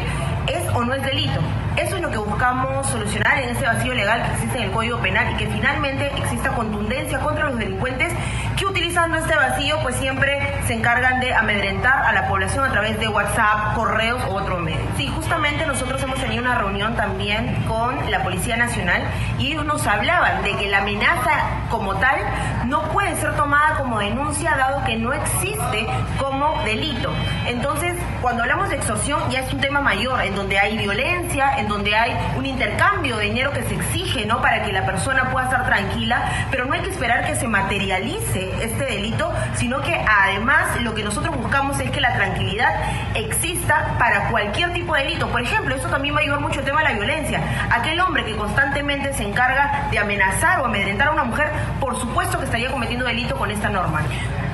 ¿Es 0.47 0.67
o 0.73 0.83
no 0.83 0.95
es 0.95 1.03
delito? 1.03 1.41
Eso 1.77 1.95
es 1.95 2.01
lo 2.01 2.11
que 2.11 2.17
buscamos 2.17 2.87
solucionar 2.87 3.39
en 3.39 3.49
ese 3.49 3.65
vacío 3.65 3.93
legal 3.93 4.21
que 4.23 4.31
existe 4.33 4.57
en 4.57 4.63
el 4.65 4.71
Código 4.71 4.99
Penal 4.99 5.31
y 5.31 5.35
que 5.37 5.47
finalmente 5.47 6.11
exista 6.17 6.51
contundencia 6.51 7.19
contra 7.19 7.45
los 7.45 7.57
delincuentes 7.57 8.13
que 8.57 8.65
utilizando 8.65 9.17
este 9.17 9.35
vacío 9.35 9.77
pues 9.81 9.95
siempre 9.95 10.61
se 10.67 10.73
encargan 10.73 11.19
de 11.19 11.33
amedrentar 11.33 12.05
a 12.05 12.11
la 12.11 12.27
población 12.27 12.65
a 12.65 12.71
través 12.71 12.99
de 12.99 13.07
WhatsApp, 13.07 13.73
correos 13.75 14.21
u 14.29 14.33
otro 14.33 14.59
medio. 14.59 14.81
Sí, 14.97 15.07
justamente 15.07 15.65
nosotros 15.65 16.01
hemos 16.03 16.19
tenido 16.19 16.43
una 16.43 16.57
reunión 16.57 16.95
también 16.95 17.63
con 17.67 18.11
la 18.11 18.21
Policía 18.23 18.57
Nacional 18.57 19.01
y 19.39 19.47
ellos 19.47 19.65
nos 19.65 19.87
hablaban 19.87 20.43
de 20.43 20.55
que 20.57 20.67
la 20.67 20.79
amenaza 20.79 21.31
como 21.69 21.95
tal 21.95 22.17
no 22.65 22.83
puede 22.89 23.15
ser 23.15 23.35
tomada 23.35 23.77
como 23.77 23.99
denuncia 23.99 24.55
dado 24.55 24.83
que 24.83 24.97
no 24.97 25.13
existe 25.13 25.87
como 26.17 26.61
delito. 26.63 27.11
Entonces, 27.47 27.95
cuando 28.21 28.43
hablamos 28.43 28.69
de 28.69 28.75
extorsión 28.75 29.21
ya 29.29 29.39
es 29.39 29.53
un 29.53 29.59
tema 29.59 29.81
mayor, 29.81 30.21
en 30.21 30.35
donde 30.35 30.59
hay 30.59 30.77
violencia, 30.77 31.57
en 31.61 31.67
donde 31.67 31.95
hay 31.95 32.15
un 32.37 32.45
intercambio 32.45 33.17
de 33.17 33.25
dinero 33.25 33.51
que 33.51 33.63
se 33.63 33.75
exige, 33.75 34.25
¿no? 34.25 34.41
Para 34.41 34.63
que 34.63 34.71
la 34.71 34.85
persona 34.85 35.29
pueda 35.31 35.45
estar 35.45 35.65
tranquila, 35.65 36.47
pero 36.49 36.65
no 36.65 36.73
hay 36.73 36.81
que 36.81 36.89
esperar 36.89 37.25
que 37.25 37.35
se 37.35 37.47
materialice 37.47 38.51
este 38.63 38.85
delito, 38.85 39.31
sino 39.55 39.81
que 39.81 39.95
además 39.95 40.81
lo 40.81 40.93
que 40.93 41.03
nosotros 41.03 41.35
buscamos 41.35 41.79
es 41.79 41.89
que 41.91 42.01
la 42.01 42.13
tranquilidad 42.13 42.73
exista 43.15 43.95
para 43.97 44.29
cualquier 44.29 44.73
tipo 44.73 44.95
de 44.95 45.03
delito. 45.03 45.29
Por 45.29 45.41
ejemplo, 45.41 45.75
eso 45.75 45.87
también 45.87 46.15
va 46.15 46.19
a 46.19 46.23
ayudar 46.23 46.39
mucho 46.39 46.59
el 46.59 46.65
tema 46.65 46.81
de 46.81 46.89
la 46.89 46.93
violencia. 46.93 47.41
Aquel 47.71 47.99
hombre 47.99 48.25
que 48.25 48.35
constantemente 48.35 49.13
se 49.13 49.23
encarga 49.23 49.87
de 49.91 49.99
amenazar 49.99 50.59
o 50.61 50.65
amedrentar 50.65 51.09
a 51.09 51.11
una 51.11 51.23
mujer, 51.23 51.51
por 51.79 51.99
supuesto 51.99 52.39
que 52.39 52.45
estaría 52.45 52.71
cometiendo 52.71 53.05
delito 53.05 53.35
con 53.35 53.51
esta 53.51 53.69
norma. 53.69 54.01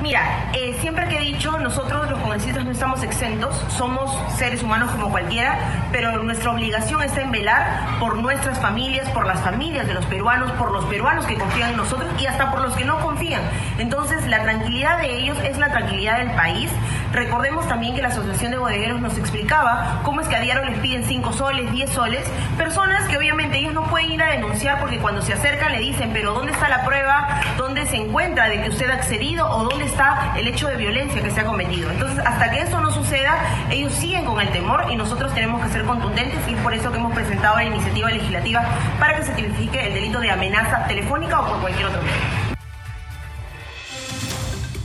Mira, 0.01 0.51
eh, 0.53 0.77
siempre 0.79 1.07
que 1.07 1.17
he 1.17 1.21
dicho, 1.21 1.57
nosotros 1.59 2.09
los 2.09 2.19
congresistas 2.19 2.63
no 2.63 2.71
estamos 2.71 3.01
exentos, 3.03 3.55
somos 3.69 4.15
seres 4.37 4.61
humanos 4.61 4.91
como 4.91 5.09
cualquiera, 5.09 5.57
pero 5.91 6.21
nuestra 6.23 6.51
obligación 6.51 7.01
está 7.01 7.21
en 7.21 7.31
velar 7.31 7.97
por 7.99 8.17
nuestras 8.17 8.59
familias, 8.59 9.09
por 9.09 9.25
las 9.25 9.39
familias 9.41 9.87
de 9.87 9.95
los 9.95 10.05
peruanos, 10.05 10.51
por 10.51 10.71
los 10.71 10.85
peruanos 10.85 11.25
que 11.25 11.35
confían 11.35 11.71
en 11.71 11.77
nosotros 11.77 12.09
y 12.21 12.27
hasta 12.27 12.51
por 12.51 12.61
los 12.61 12.75
que 12.75 12.85
no 12.85 12.99
confían. 12.99 13.41
Entonces, 13.79 14.25
la 14.27 14.43
tranquilidad 14.43 14.99
de 14.99 15.17
ellos 15.17 15.37
es 15.43 15.57
la 15.57 15.71
tranquilidad 15.71 16.19
del 16.19 16.31
país. 16.31 16.69
Recordemos 17.11 17.67
también 17.67 17.95
que 17.95 18.01
la 18.01 18.09
Asociación 18.09 18.51
de 18.51 18.57
Bodegueros 18.57 19.01
nos 19.01 19.17
explicaba 19.17 20.01
cómo 20.03 20.21
es 20.21 20.27
que 20.27 20.35
a 20.35 20.41
diario 20.41 20.65
les 20.65 20.77
piden 20.79 21.05
5 21.05 21.33
soles, 21.33 21.71
10 21.71 21.89
soles, 21.89 22.23
personas 22.57 23.07
que 23.07 23.17
obviamente 23.17 23.57
ellos 23.57 23.73
no 23.73 23.85
pueden 23.85 24.11
ir 24.11 24.21
a 24.21 24.31
denunciar 24.31 24.79
porque 24.79 24.99
cuando 24.99 25.21
se 25.21 25.33
acercan 25.33 25.71
le 25.71 25.79
dicen, 25.79 26.11
pero 26.13 26.33
¿dónde 26.33 26.51
está 26.51 26.69
la 26.69 26.85
prueba? 26.85 27.41
¿Dónde 27.57 27.85
se 27.85 27.95
encuentra 27.95 28.49
de 28.49 28.61
que 28.61 28.69
usted 28.69 28.89
ha 28.89 28.95
accedido 28.95 29.49
o 29.49 29.63
dónde 29.63 29.86
está 29.87 30.33
el 30.37 30.47
hecho 30.47 30.67
de 30.67 30.77
violencia 30.77 31.21
que 31.21 31.31
se 31.31 31.41
ha 31.41 31.45
cometido? 31.45 31.89
Entonces, 31.89 32.19
hasta 32.25 32.51
que 32.51 32.61
eso 32.61 32.79
no 32.79 32.91
suceda, 32.91 33.37
ellos 33.71 33.93
siguen 33.93 34.25
con 34.25 34.39
el 34.39 34.49
temor 34.49 34.85
y 34.91 34.95
nosotros 34.95 35.33
tenemos 35.33 35.63
que 35.63 35.69
ser 35.69 35.83
contundentes 35.85 36.39
y 36.47 36.53
es 36.53 36.61
por 36.61 36.73
eso 36.73 36.91
que 36.91 36.97
hemos 36.97 37.13
presentado 37.13 37.55
la 37.55 37.63
iniciativa 37.63 38.09
legislativa 38.09 38.63
para 38.99 39.17
que 39.17 39.23
se 39.23 39.33
tipifique 39.33 39.87
el 39.87 39.93
delito 39.93 40.19
de 40.19 40.29
amenaza 40.29 40.85
telefónica 40.87 41.39
o 41.41 41.47
por 41.47 41.61
cualquier 41.61 41.87
otro 41.87 42.01
medio. 42.01 42.57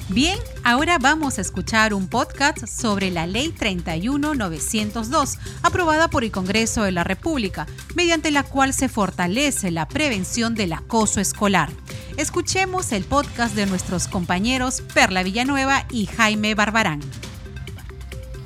Bien, 0.09 0.39
ahora 0.65 0.99
vamos 0.99 1.39
a 1.39 1.41
escuchar 1.41 1.95
un 1.95 2.09
podcast 2.09 2.67
sobre 2.67 3.11
la 3.11 3.27
Ley 3.27 3.51
31902, 3.51 5.39
aprobada 5.63 6.09
por 6.09 6.25
el 6.25 6.31
Congreso 6.31 6.83
de 6.83 6.93
la 6.93 7.05
República, 7.05 7.67
mediante 7.95 8.31
la 8.31 8.43
cual 8.43 8.73
se 8.73 8.89
fortalece 8.89 9.71
la 9.71 9.89
prevención 9.89 10.55
del 10.55 10.73
acoso 10.73 11.21
escolar. 11.21 11.71
Escuchemos 12.17 12.93
el 12.93 13.05
podcast 13.05 13.55
de 13.55 13.67
nuestros 13.67 14.09
compañeros 14.09 14.83
Perla 14.95 15.23
Villanueva 15.23 15.87
y 15.91 16.07
Jaime 16.07 16.55
Barbarán. 16.55 17.01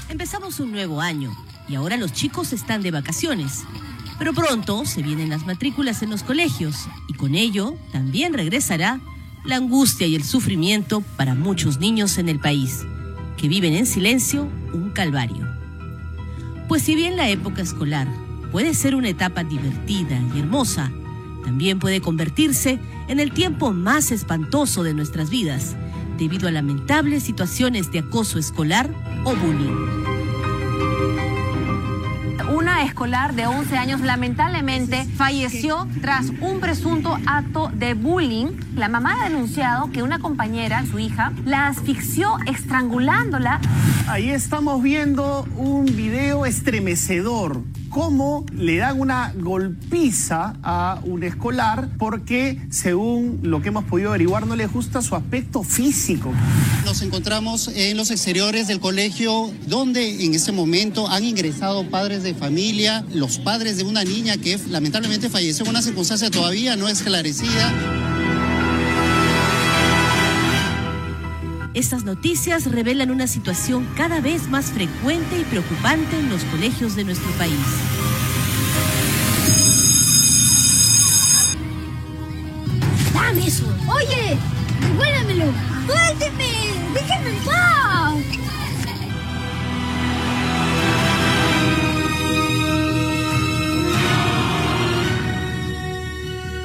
Empezamos 0.08 0.60
un 0.60 0.72
nuevo 0.72 1.00
año 1.00 1.36
y 1.68 1.74
ahora 1.74 1.96
los 1.96 2.12
chicos 2.12 2.52
están 2.52 2.82
de 2.82 2.90
vacaciones. 2.90 3.64
Pero 4.18 4.32
pronto 4.32 4.86
se 4.86 5.02
vienen 5.02 5.28
las 5.28 5.44
matrículas 5.44 6.02
en 6.02 6.08
los 6.08 6.22
colegios 6.22 6.88
y 7.08 7.14
con 7.14 7.34
ello 7.34 7.76
también 7.92 8.32
regresará 8.32 9.00
la 9.46 9.56
angustia 9.56 10.06
y 10.06 10.14
el 10.14 10.24
sufrimiento 10.24 11.02
para 11.16 11.34
muchos 11.34 11.78
niños 11.78 12.18
en 12.18 12.28
el 12.28 12.40
país, 12.40 12.84
que 13.36 13.48
viven 13.48 13.74
en 13.74 13.86
silencio 13.86 14.48
un 14.72 14.90
calvario. 14.90 15.46
Pues 16.68 16.82
si 16.82 16.94
bien 16.94 17.16
la 17.16 17.28
época 17.28 17.62
escolar 17.62 18.08
puede 18.50 18.74
ser 18.74 18.94
una 18.94 19.08
etapa 19.08 19.44
divertida 19.44 20.20
y 20.34 20.40
hermosa, 20.40 20.90
también 21.44 21.78
puede 21.78 22.00
convertirse 22.00 22.80
en 23.08 23.20
el 23.20 23.32
tiempo 23.32 23.72
más 23.72 24.10
espantoso 24.10 24.82
de 24.82 24.94
nuestras 24.94 25.30
vidas, 25.30 25.76
debido 26.18 26.48
a 26.48 26.50
lamentables 26.50 27.22
situaciones 27.22 27.92
de 27.92 28.00
acoso 28.00 28.38
escolar 28.38 28.90
o 29.24 29.36
bullying 29.36 30.16
una 32.48 32.82
escolar 32.82 33.34
de 33.34 33.46
11 33.46 33.76
años 33.76 34.00
lamentablemente 34.00 35.04
falleció 35.16 35.86
tras 36.00 36.30
un 36.40 36.60
presunto 36.60 37.18
acto 37.26 37.70
de 37.74 37.94
bullying. 37.94 38.48
La 38.76 38.88
mamá 38.88 39.16
ha 39.20 39.28
denunciado 39.28 39.90
que 39.90 40.02
una 40.02 40.18
compañera, 40.18 40.84
su 40.86 40.98
hija, 40.98 41.32
la 41.44 41.66
asfixió 41.66 42.36
estrangulándola. 42.46 43.60
Ahí 44.08 44.30
estamos 44.30 44.82
viendo 44.82 45.46
un 45.56 45.86
video 45.86 46.46
estremecedor 46.46 47.62
cómo 47.96 48.44
le 48.52 48.76
dan 48.76 49.00
una 49.00 49.32
golpiza 49.34 50.54
a 50.62 51.00
un 51.04 51.22
escolar 51.22 51.88
porque, 51.96 52.60
según 52.68 53.40
lo 53.42 53.62
que 53.62 53.68
hemos 53.68 53.84
podido 53.84 54.10
averiguar, 54.10 54.46
no 54.46 54.54
le 54.54 54.66
gusta 54.66 55.00
su 55.00 55.16
aspecto 55.16 55.62
físico. 55.62 56.30
Nos 56.84 57.00
encontramos 57.00 57.68
en 57.68 57.96
los 57.96 58.10
exteriores 58.10 58.68
del 58.68 58.80
colegio 58.80 59.50
donde 59.66 60.26
en 60.26 60.34
ese 60.34 60.52
momento 60.52 61.08
han 61.08 61.24
ingresado 61.24 61.88
padres 61.88 62.22
de 62.22 62.34
familia, 62.34 63.02
los 63.14 63.38
padres 63.38 63.78
de 63.78 63.84
una 63.84 64.04
niña 64.04 64.36
que 64.36 64.60
lamentablemente 64.68 65.30
falleció 65.30 65.64
en 65.64 65.70
una 65.70 65.80
circunstancia 65.80 66.30
todavía 66.30 66.76
no 66.76 66.90
esclarecida. 66.90 68.15
Estas 71.76 72.04
noticias 72.04 72.72
revelan 72.72 73.10
una 73.10 73.26
situación 73.26 73.86
cada 73.98 74.22
vez 74.22 74.48
más 74.48 74.72
frecuente 74.72 75.38
y 75.38 75.44
preocupante 75.44 76.18
en 76.18 76.30
los 76.30 76.42
colegios 76.44 76.96
de 76.96 77.04
nuestro 77.04 77.30
país. 77.32 77.52
¡Dame 83.12 83.46
eso! 83.46 83.66
¡Oye! 83.88 84.38
¡Devuélvemelo! 84.80 85.52
¡Suélteme! 85.86 86.54
¡Déjenme 86.94 87.28
en 87.28 87.44
paz! 87.44 88.14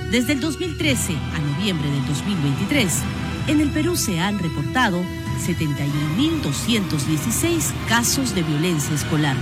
Desde 0.10 0.34
el 0.34 0.40
2013 0.40 1.16
a 1.36 1.40
noviembre 1.40 1.90
del 1.90 2.06
2023, 2.08 3.02
en 3.48 3.62
el 3.62 3.70
Perú 3.70 3.96
se 3.96 4.20
han 4.20 4.40
reportado 4.40 5.02
71.216 5.46 7.72
casos 7.88 8.36
de 8.36 8.44
violencia 8.44 8.94
escolar, 8.96 9.38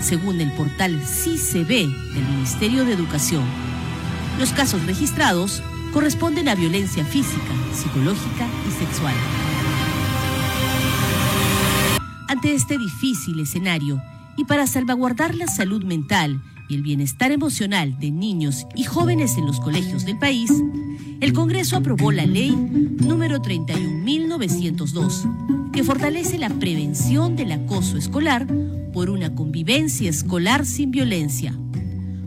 según 0.00 0.40
el 0.40 0.52
portal 0.52 1.02
CICB 1.04 1.68
del 1.68 2.24
Ministerio 2.36 2.84
de 2.84 2.92
Educación. 2.94 3.42
Los 4.38 4.52
casos 4.52 4.86
registrados 4.86 5.60
corresponden 5.92 6.48
a 6.48 6.54
violencia 6.54 7.04
física, 7.04 7.52
psicológica 7.72 8.46
y 8.68 8.72
sexual. 8.72 9.14
Ante 12.28 12.54
este 12.54 12.78
difícil 12.78 13.40
escenario 13.40 14.00
y 14.36 14.44
para 14.44 14.66
salvaguardar 14.66 15.34
la 15.34 15.46
salud 15.46 15.84
mental 15.84 16.42
y 16.68 16.74
el 16.74 16.82
bienestar 16.82 17.32
emocional 17.32 17.98
de 17.98 18.10
niños 18.10 18.66
y 18.74 18.84
jóvenes 18.84 19.36
en 19.36 19.46
los 19.46 19.60
colegios 19.60 20.04
del 20.04 20.18
país, 20.18 20.50
el 21.20 21.32
Congreso 21.32 21.76
aprobó 21.76 22.12
la 22.12 22.26
ley 22.26 22.50
número 22.50 23.40
31.902, 23.40 25.70
que 25.72 25.84
fortalece 25.84 26.38
la 26.38 26.50
prevención 26.50 27.36
del 27.36 27.52
acoso 27.52 27.96
escolar 27.96 28.46
por 28.92 29.10
una 29.10 29.34
convivencia 29.34 30.10
escolar 30.10 30.66
sin 30.66 30.90
violencia, 30.90 31.54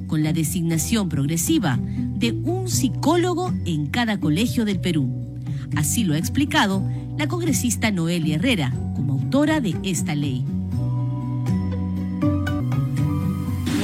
con 0.07 0.23
la 0.23 0.33
designación 0.33 1.09
progresiva 1.09 1.79
de 1.81 2.31
un 2.31 2.67
psicólogo 2.67 3.53
en 3.65 3.87
cada 3.87 4.19
colegio 4.19 4.65
del 4.65 4.79
Perú. 4.79 5.27
Así 5.75 6.03
lo 6.03 6.13
ha 6.13 6.17
explicado 6.17 6.83
la 7.17 7.27
congresista 7.27 7.91
Noelia 7.91 8.35
Herrera, 8.35 8.73
como 8.95 9.13
autora 9.13 9.61
de 9.61 9.75
esta 9.83 10.15
ley. 10.15 10.43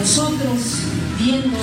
Nosotros, 0.04 0.84
viendo 1.18 1.58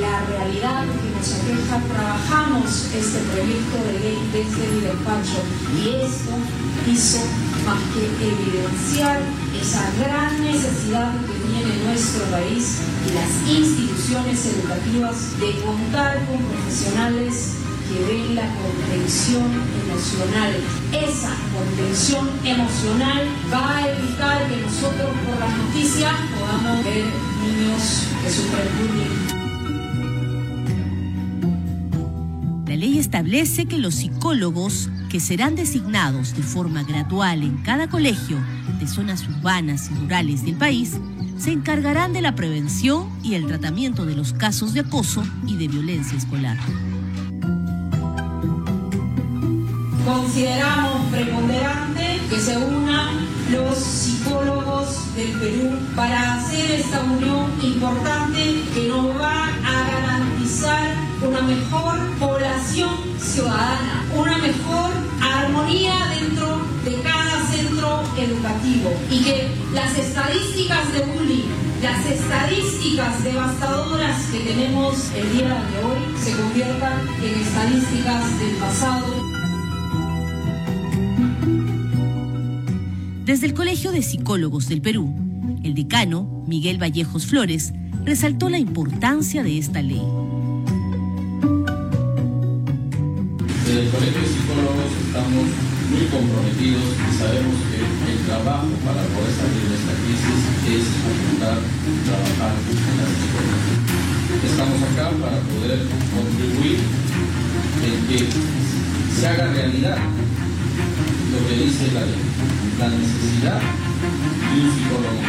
la 0.00 0.24
realidad 0.30 0.84
que 0.86 1.10
nos 1.18 1.32
aqueja, 1.34 1.82
trabajamos 1.92 2.86
este 2.94 3.18
proyecto 3.34 3.76
de 3.82 3.98
ley 3.98 4.18
desde 4.32 4.70
mi 4.70 4.80
despacho 4.82 5.42
y 5.74 6.06
esto 6.06 6.30
hizo 6.86 7.18
más 7.66 7.82
que 7.90 8.06
evidenciar 8.22 9.18
esa 9.60 9.82
gran 9.98 10.30
necesidad 10.44 11.10
que 11.26 11.34
tiene 11.50 11.84
nuestro 11.84 12.22
país 12.26 12.78
y 13.04 13.14
las 13.14 13.50
instituciones 13.50 14.46
educativas 14.46 15.40
de 15.40 15.50
contar 15.66 16.24
con 16.26 16.38
profesionales 16.38 17.54
que 17.90 17.98
ven 18.06 18.36
la 18.36 18.46
contención 18.62 19.50
emocional. 19.82 20.54
Esa 20.92 21.34
contención 21.50 22.30
emocional 22.44 23.26
va 23.52 23.78
a 23.78 23.90
evitar 23.90 24.46
que 24.46 24.62
nosotros 24.62 25.10
por 25.26 25.40
las 25.40 25.58
noticias 25.58 26.14
podamos 26.38 26.84
ver 26.84 27.31
niños 27.42 28.08
que 28.22 28.30
sufren 28.30 28.68
bullying 28.78 29.32
La 32.72 32.76
ley 32.76 32.98
establece 32.98 33.66
que 33.66 33.76
los 33.76 33.96
psicólogos 33.96 34.88
que 35.10 35.20
serán 35.20 35.56
designados 35.56 36.34
de 36.34 36.42
forma 36.42 36.82
gradual 36.84 37.42
en 37.42 37.58
cada 37.58 37.90
colegio 37.90 38.38
de 38.80 38.86
zonas 38.86 39.28
urbanas 39.28 39.90
y 39.90 39.94
rurales 39.94 40.42
del 40.42 40.54
país 40.54 40.92
se 41.36 41.52
encargarán 41.52 42.14
de 42.14 42.22
la 42.22 42.34
prevención 42.34 43.10
y 43.22 43.34
el 43.34 43.46
tratamiento 43.46 44.06
de 44.06 44.16
los 44.16 44.32
casos 44.32 44.72
de 44.72 44.80
acoso 44.80 45.22
y 45.46 45.58
de 45.58 45.68
violencia 45.68 46.16
escolar. 46.16 46.56
Consideramos 50.06 51.10
preponderante 51.10 52.11
que 52.32 52.40
se 52.40 52.56
unan 52.56 53.28
los 53.50 53.76
psicólogos 53.76 55.14
del 55.14 55.32
Perú 55.32 55.70
para 55.94 56.36
hacer 56.36 56.80
esta 56.80 57.02
unión 57.02 57.52
importante 57.62 58.62
que 58.74 58.88
nos 58.88 59.08
va 59.20 59.48
a 59.48 59.90
garantizar 59.90 60.96
una 61.20 61.42
mejor 61.42 61.98
población 62.18 62.88
ciudadana, 63.20 64.06
una 64.16 64.38
mejor 64.38 64.92
armonía 65.20 65.92
dentro 66.18 66.62
de 66.86 67.02
cada 67.02 67.44
centro 67.48 68.02
educativo 68.16 68.94
y 69.10 69.24
que 69.24 69.50
las 69.74 69.94
estadísticas 69.98 70.90
de 70.94 71.00
bullying, 71.00 71.50
las 71.82 72.06
estadísticas 72.06 73.24
devastadoras 73.24 74.22
que 74.32 74.38
tenemos 74.38 75.10
el 75.14 75.32
día 75.32 75.48
de 75.48 75.84
hoy 75.84 76.18
se 76.18 76.32
conviertan 76.34 76.98
en 77.22 77.40
estadísticas 77.42 78.38
del 78.38 78.56
pasado. 78.56 79.32
Desde 83.24 83.46
el 83.46 83.54
Colegio 83.54 83.92
de 83.92 84.02
Psicólogos 84.02 84.68
del 84.68 84.82
Perú, 84.82 85.14
el 85.62 85.74
decano, 85.74 86.44
Miguel 86.48 86.82
Vallejos 86.82 87.24
Flores, 87.24 87.72
resaltó 88.04 88.48
la 88.48 88.58
importancia 88.58 89.44
de 89.44 89.58
esta 89.58 89.80
ley. 89.80 90.02
Desde 93.64 93.82
el 93.82 93.90
Colegio 93.94 94.20
de 94.20 94.26
Psicólogos 94.26 94.90
estamos 95.06 95.46
muy 95.86 96.04
comprometidos 96.10 96.82
y 96.82 97.14
sabemos 97.14 97.54
que 97.70 97.78
el 98.10 98.18
trabajo 98.26 98.66
para 98.82 99.06
poder 99.14 99.32
salir 99.38 99.70
de 99.70 99.76
esta 99.78 99.94
crisis 100.02 100.42
es 100.66 100.82
apuntar, 101.06 101.62
trabajar 102.02 102.58
en 102.58 102.96
las 102.98 103.06
escuelas. 103.22 103.62
Estamos 104.50 104.82
acá 104.82 105.14
para 105.22 105.38
poder 105.46 105.78
contribuir 106.10 106.82
en 107.86 107.96
que 108.10 108.26
se 109.14 109.26
haga 109.28 109.46
realidad 109.52 109.98
lo 111.32 111.38
que 111.48 111.54
dice 111.64 111.92
la 111.94 112.00
ley, 112.00 112.20
la 112.78 112.88
necesidad 112.88 113.60
de 113.60 114.60
un 114.60 114.70
psicólogo. 114.72 115.22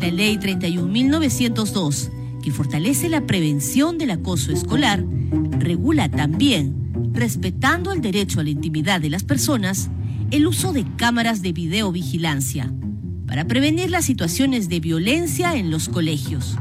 La 0.00 0.10
ley 0.10 0.36
31.902, 0.36 2.10
que 2.42 2.50
fortalece 2.52 3.08
la 3.08 3.26
prevención 3.26 3.98
del 3.98 4.10
acoso 4.12 4.52
escolar, 4.52 5.04
regula 5.58 6.08
también, 6.08 7.12
respetando 7.12 7.92
el 7.92 8.00
derecho 8.00 8.40
a 8.40 8.44
la 8.44 8.50
intimidad 8.50 9.00
de 9.00 9.10
las 9.10 9.24
personas, 9.24 9.90
el 10.30 10.46
uso 10.46 10.72
de 10.72 10.84
cámaras 10.96 11.42
de 11.42 11.52
videovigilancia 11.52 12.72
para 13.26 13.46
prevenir 13.46 13.90
las 13.90 14.04
situaciones 14.04 14.68
de 14.68 14.80
violencia 14.80 15.56
en 15.56 15.70
los 15.70 15.88
colegios. 15.88 16.56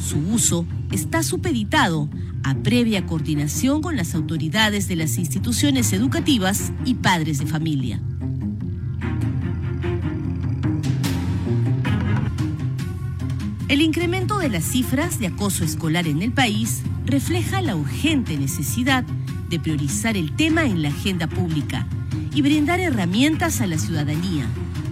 Su 0.00 0.18
uso 0.18 0.66
está 0.92 1.22
supeditado 1.22 2.08
a 2.42 2.54
previa 2.54 3.06
coordinación 3.06 3.82
con 3.82 3.96
las 3.96 4.14
autoridades 4.14 4.88
de 4.88 4.96
las 4.96 5.18
instituciones 5.18 5.92
educativas 5.92 6.72
y 6.84 6.94
padres 6.94 7.38
de 7.38 7.46
familia. 7.46 8.00
El 13.68 13.82
incremento 13.82 14.38
de 14.38 14.48
las 14.48 14.64
cifras 14.64 15.18
de 15.18 15.26
acoso 15.26 15.62
escolar 15.62 16.08
en 16.08 16.22
el 16.22 16.32
país 16.32 16.82
refleja 17.04 17.60
la 17.60 17.76
urgente 17.76 18.38
necesidad 18.38 19.04
de 19.50 19.60
priorizar 19.60 20.16
el 20.16 20.34
tema 20.34 20.64
en 20.64 20.82
la 20.82 20.88
agenda 20.88 21.26
pública 21.26 21.86
y 22.34 22.42
brindar 22.42 22.80
herramientas 22.80 23.60
a 23.60 23.66
la 23.66 23.78
ciudadanía 23.78 24.46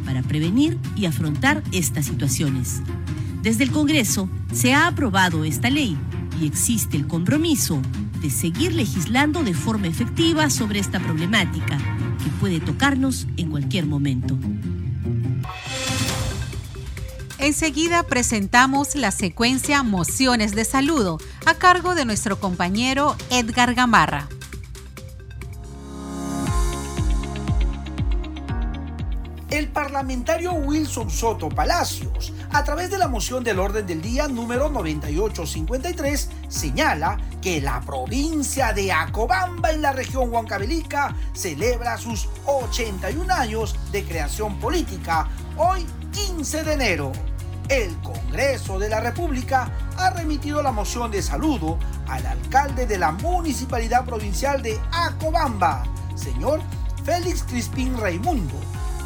para 0.04 0.22
prevenir 0.22 0.78
y 0.94 1.06
afrontar 1.06 1.62
estas 1.72 2.06
situaciones. 2.06 2.82
Desde 3.42 3.64
el 3.64 3.70
Congreso 3.70 4.28
se 4.52 4.74
ha 4.74 4.86
aprobado 4.86 5.44
esta 5.44 5.70
ley 5.70 5.96
y 6.40 6.46
existe 6.46 6.96
el 6.96 7.06
compromiso 7.06 7.80
de 8.20 8.30
seguir 8.30 8.74
legislando 8.74 9.42
de 9.42 9.54
forma 9.54 9.86
efectiva 9.86 10.50
sobre 10.50 10.78
esta 10.78 11.00
problemática 11.00 11.78
que 12.22 12.30
puede 12.40 12.60
tocarnos 12.60 13.26
en 13.36 13.50
cualquier 13.50 13.86
momento. 13.86 14.36
Enseguida 17.38 18.02
presentamos 18.02 18.94
la 18.94 19.10
secuencia 19.10 19.82
Mociones 19.82 20.54
de 20.54 20.64
Saludo 20.64 21.18
a 21.44 21.54
cargo 21.54 21.94
de 21.94 22.04
nuestro 22.04 22.40
compañero 22.40 23.14
Edgar 23.30 23.74
Gamarra. 23.74 24.28
Parlamentario 29.96 30.52
Wilson 30.52 31.08
Soto 31.08 31.48
Palacios, 31.48 32.34
a 32.52 32.62
través 32.64 32.90
de 32.90 32.98
la 32.98 33.08
moción 33.08 33.42
del 33.42 33.58
orden 33.58 33.86
del 33.86 34.02
día 34.02 34.28
número 34.28 34.68
9853, 34.68 36.28
señala 36.48 37.16
que 37.40 37.62
la 37.62 37.80
provincia 37.80 38.74
de 38.74 38.92
Acobamba 38.92 39.70
en 39.70 39.80
la 39.80 39.92
región 39.92 40.30
Huancavelica 40.30 41.16
celebra 41.32 41.96
sus 41.96 42.28
81 42.44 43.32
años 43.32 43.74
de 43.90 44.04
creación 44.04 44.60
política 44.60 45.28
hoy 45.56 45.86
15 46.12 46.64
de 46.64 46.72
enero. 46.74 47.12
El 47.70 47.96
Congreso 48.02 48.78
de 48.78 48.90
la 48.90 49.00
República 49.00 49.72
ha 49.96 50.10
remitido 50.10 50.62
la 50.62 50.72
moción 50.72 51.10
de 51.10 51.22
saludo 51.22 51.78
al 52.06 52.26
alcalde 52.26 52.86
de 52.86 52.98
la 52.98 53.12
Municipalidad 53.12 54.04
Provincial 54.04 54.60
de 54.60 54.78
Acobamba, 54.92 55.84
señor 56.14 56.60
Félix 57.06 57.44
Crispín 57.44 57.96
Raimundo, 57.98 58.56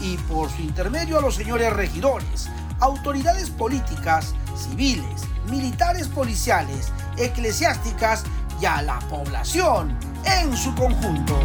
y 0.01 0.17
por 0.17 0.51
su 0.51 0.63
intermedio 0.63 1.19
a 1.19 1.21
los 1.21 1.35
señores 1.35 1.73
regidores, 1.73 2.49
autoridades 2.81 3.51
políticas, 3.51 4.35
civiles, 4.57 5.23
militares 5.51 6.09
policiales, 6.09 6.93
eclesiásticas 7.17 8.25
y 8.61 8.65
a 8.65 8.83
la 8.83 8.99
población 9.01 9.99
en 10.25 10.57
su 10.57 10.75
conjunto. 10.75 11.39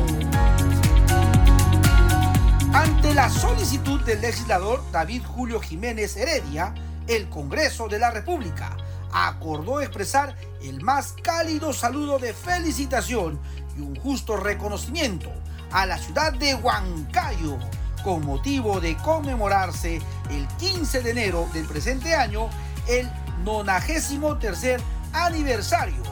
Ante 2.74 3.14
la 3.14 3.30
solicitud 3.30 4.02
del 4.02 4.22
legislador 4.22 4.84
David 4.92 5.24
Julio 5.26 5.60
Jiménez 5.60 6.18
Heredia, 6.18 6.74
el 7.08 7.30
Congreso 7.30 7.88
de 7.88 8.00
la 8.00 8.12
República 8.12 8.76
acordó 9.14 9.80
expresar 9.80 10.36
el 10.62 10.82
más 10.82 11.14
cálido 11.24 11.72
saludo 11.72 12.20
de 12.20 12.34
felicitación 12.34 13.40
y 13.78 13.82
un 13.82 13.96
justo 13.96 14.36
reconocimiento 14.36 15.32
a 15.72 15.86
la 15.86 15.98
ciudad 15.98 16.34
de 16.34 16.56
Huancayo 16.56 17.58
con 18.06 18.24
motivo 18.24 18.80
de 18.80 18.96
conmemorarse 18.98 20.00
el 20.30 20.48
15 20.60 21.02
de 21.02 21.10
enero 21.10 21.50
del 21.54 21.66
presente 21.66 22.14
año 22.14 22.50
el 22.88 23.10
93 23.44 24.80
aniversario, 25.12 26.04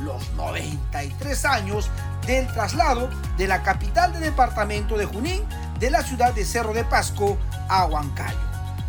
los 0.00 0.28
93 0.32 1.44
años 1.44 1.88
del 2.26 2.48
traslado 2.48 3.08
de 3.38 3.46
la 3.46 3.62
capital 3.62 4.12
del 4.12 4.22
departamento 4.22 4.98
de 4.98 5.04
Junín 5.04 5.44
de 5.78 5.88
la 5.88 6.02
ciudad 6.02 6.34
de 6.34 6.44
Cerro 6.44 6.74
de 6.74 6.82
Pasco 6.82 7.38
a 7.68 7.86
Huancayo. 7.86 8.36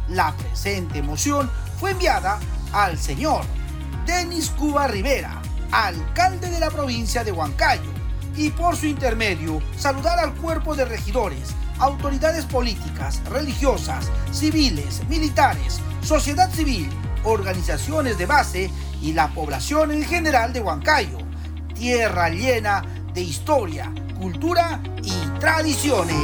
La 0.10 0.34
presente 0.34 1.03
moción 1.03 1.51
fue 1.80 1.91
enviada 1.91 2.39
al 2.74 2.97
señor 2.97 3.45
Denis 4.08 4.49
Cuba 4.49 4.88
Rivera, 4.88 5.43
alcalde 5.72 6.49
de 6.49 6.60
la 6.60 6.72
provincia 6.72 7.24
de 7.24 7.32
Huancayo, 7.32 7.91
y 8.36 8.49
por 8.49 8.76
su 8.76 8.88
intermedio 8.88 9.62
saludar 9.78 10.18
al 10.18 10.34
cuerpo 10.34 10.76
de 10.76 10.86
regidores, 10.86 11.53
autoridades 11.80 12.46
políticas, 12.46 13.22
religiosas, 13.30 14.10
civiles, 14.32 15.02
militares, 15.08 15.80
sociedad 16.02 16.50
civil, 16.52 16.90
organizaciones 17.24 18.18
de 18.18 18.26
base 18.26 18.72
y 19.02 19.14
la 19.14 19.30
población 19.30 19.92
en 19.92 20.04
general 20.04 20.54
de 20.54 20.62
Huancayo, 20.62 21.18
tierra 21.74 22.30
llena 22.30 22.84
de 23.14 23.22
historia, 23.22 23.92
cultura 24.20 24.82
y 25.04 25.40
tradiciones. 25.40 26.16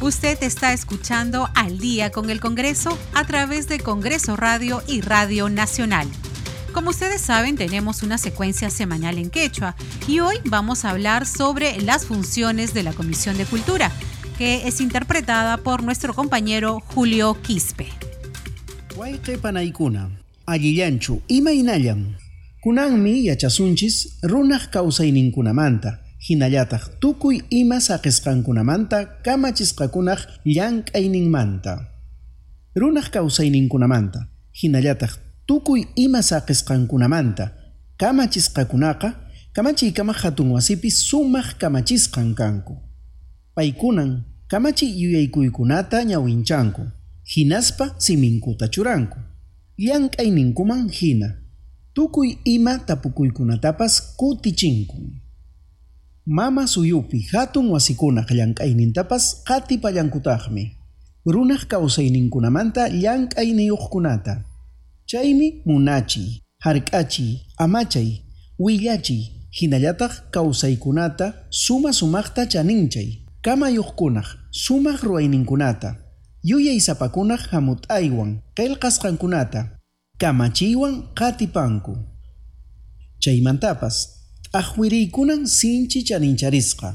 Usted 0.00 0.42
está 0.42 0.72
escuchando 0.72 1.50
Al 1.54 1.78
día 1.78 2.10
con 2.10 2.30
el 2.30 2.40
Congreso 2.40 2.96
a 3.14 3.24
través 3.26 3.68
de 3.68 3.80
Congreso 3.80 4.34
Radio 4.34 4.82
y 4.86 5.02
Radio 5.02 5.50
Nacional. 5.50 6.08
Como 6.72 6.90
ustedes 6.90 7.20
saben, 7.20 7.56
tenemos 7.56 8.04
una 8.04 8.16
secuencia 8.16 8.70
semanal 8.70 9.18
en 9.18 9.28
quechua 9.28 9.74
y 10.06 10.20
hoy 10.20 10.36
vamos 10.44 10.84
a 10.84 10.90
hablar 10.90 11.26
sobre 11.26 11.80
las 11.82 12.06
funciones 12.06 12.74
de 12.74 12.84
la 12.84 12.92
Comisión 12.92 13.36
de 13.36 13.44
Cultura, 13.44 13.90
que 14.38 14.68
es 14.68 14.80
interpretada 14.80 15.56
por 15.56 15.82
nuestro 15.82 16.14
compañero 16.14 16.80
Julio 16.80 17.36
Quispe. 17.42 17.88
Allillanchu, 20.46 21.22
imaynallan. 21.26 22.16
Kunanmi 22.60 23.24
yachasunchis 23.24 24.18
tukuy 35.50 35.82
ima 35.96 36.22
saqisqankunamanta 36.22 37.50
kamachisqakunaqa 37.98 39.08
kamachiykamaq 39.52 40.18
hatun 40.22 40.50
wasipi 40.54 40.90
sumaq 40.90 41.58
kamachisqan 41.58 42.34
kanku. 42.38 42.74
Paykunan 43.54 44.10
kamachiy 44.46 44.92
yuyaykuykunata 45.02 46.04
ñawinchanku, 46.10 46.82
hinaspa 47.34 47.94
siminkuta 47.98 48.68
churanku. 48.68 49.18
Llank'ayninkuman 49.78 50.88
hina, 50.88 51.28
tukuy 51.94 52.38
ima 52.44 52.78
tapukuykunatapas 52.78 54.14
kutichinku. 54.16 54.98
Mama 56.26 56.66
suyupi 56.66 57.26
hatun 57.32 57.66
wasikunaq 57.74 58.30
llank'aynintapas 58.30 59.42
qatipallankutaqmi. 59.48 60.64
Runaq 61.26 61.62
kawsayninkunamanta 61.66 62.82
llank'ayniyuqkunata. 63.02 64.49
Chaymi 65.10 65.62
munachi, 65.66 66.42
hark'achi, 66.64 67.40
amachay, 67.58 68.22
willachi, 68.60 69.18
hinallataq 69.50 70.30
kawsaykunata 70.30 71.26
suma 71.50 71.90
sumaqta 71.92 72.46
chaninchay, 72.52 73.08
kamayuqkunaq 73.42 74.28
sumaq 74.52 75.02
ruwayninkunata, 75.02 75.90
Yuyay 76.44 76.78
sapakunaq 76.80 77.42
hamut 77.50 77.90
aywan, 77.90 78.38
qillqasqankunata, 78.56 79.60
kamachiwan 80.20 80.94
qatipanku. 81.18 81.94
Chaymantapas, 83.18 83.96
ahwiriykunan 84.52 85.42
sinchi 85.46 86.04
chanincharisqa, 86.08 86.88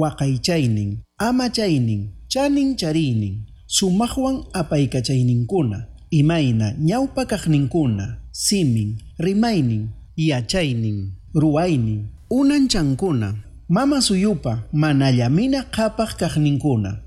waqaychaynin, 0.00 0.90
amachaynin, 1.18 2.02
chanin 2.32 2.76
chariynin, 2.80 3.36
sumaqwan 3.66 4.36
apaykachayninkuna, 4.60 5.78
imayna 6.10 6.74
ñawpa 6.78 7.24
kaqninkuna, 7.26 8.18
simin, 8.32 8.98
rimaynin, 9.18 9.88
yachaynin, 10.16 11.12
ruwaynin, 11.34 12.08
unanchankuna, 12.30 13.34
mama 13.68 14.00
suyupa 14.00 14.64
manallamina 14.72 15.62
qhapaq 15.74 16.16
kaqninkuna. 16.20 17.02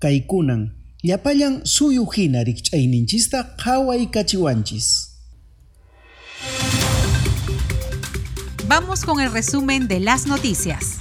Kaykunan 0.00 0.70
llapallan 1.02 1.54
suyu 1.64 2.04
hina 2.14 2.44
rikch'ayninchista 2.44 3.38
qhawaykachiwanchis. 3.62 4.86
Vamos 8.68 9.04
con 9.04 9.20
el 9.20 9.30
resumen 9.32 9.88
de 9.88 10.00
las 10.00 10.26
noticias. 10.26 11.00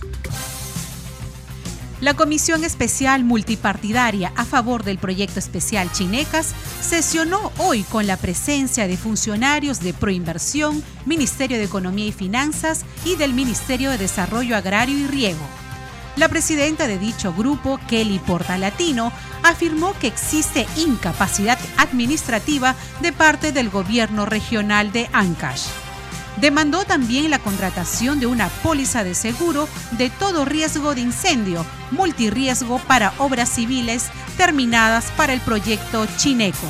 La 2.04 2.16
Comisión 2.16 2.66
Especial 2.66 3.24
Multipartidaria 3.24 4.34
a 4.36 4.44
favor 4.44 4.84
del 4.84 4.98
proyecto 4.98 5.40
especial 5.40 5.90
Chinecas 5.90 6.54
sesionó 6.82 7.54
hoy 7.60 7.84
con 7.84 8.08
la 8.08 8.18
presencia 8.18 8.90
de 8.90 8.98
funcionarios 8.98 9.80
de 9.80 9.94
Proinversión, 9.94 10.84
Ministerio 11.06 11.56
de 11.56 11.64
Economía 11.64 12.08
y 12.08 12.12
Finanzas 12.12 12.84
y 13.06 13.16
del 13.16 13.32
Ministerio 13.32 13.90
de 13.90 13.98
Desarrollo 13.98 14.58
Agrario 14.58 14.98
y 14.98 15.08
Riego. 15.08 15.46
La 16.18 16.28
presidenta 16.28 16.88
de 16.88 17.00
dicho 17.00 17.34
grupo, 17.34 17.80
Kelly 17.88 18.20
Portalatino, 18.20 19.14
afirmó 19.42 19.98
que 19.98 20.08
existe 20.08 20.68
incapacidad 20.76 21.58
administrativa 21.78 22.76
de 23.02 23.14
parte 23.14 23.54
del 23.54 23.70
gobierno 23.70 24.26
regional 24.26 24.92
de 24.92 25.08
Ancash. 25.14 25.68
Demandó 26.38 26.84
también 26.84 27.30
la 27.30 27.40
contratación 27.40 28.20
de 28.20 28.26
una 28.26 28.50
póliza 28.50 29.04
de 29.04 29.16
seguro 29.16 29.68
de 29.92 30.10
todo 30.10 30.46
riesgo 30.46 30.96
de 30.96 31.02
incendio, 31.02 31.66
multirriesgo 31.92 32.80
para 32.80 33.14
obras 33.20 33.50
civiles 33.50 34.10
terminadas 34.38 35.06
para 35.16 35.34
el 35.34 35.42
proyecto 35.42 36.08
Chineco. 36.18 36.68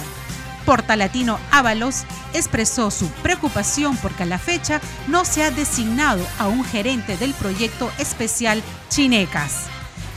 Portalatino 0.66 1.40
Ábalos 1.52 2.04
expresó 2.34 2.92
su 2.92 3.08
preocupación 3.22 3.98
porque 3.98 4.24
a 4.24 4.26
la 4.26 4.40
fecha 4.40 4.82
no 5.08 5.26
se 5.26 5.44
ha 5.44 5.52
designado 5.52 6.26
a 6.40 6.48
un 6.48 6.64
gerente 6.64 7.18
del 7.18 7.34
proyecto 7.34 7.92
especial 7.98 8.62
Chinecas. 8.90 9.68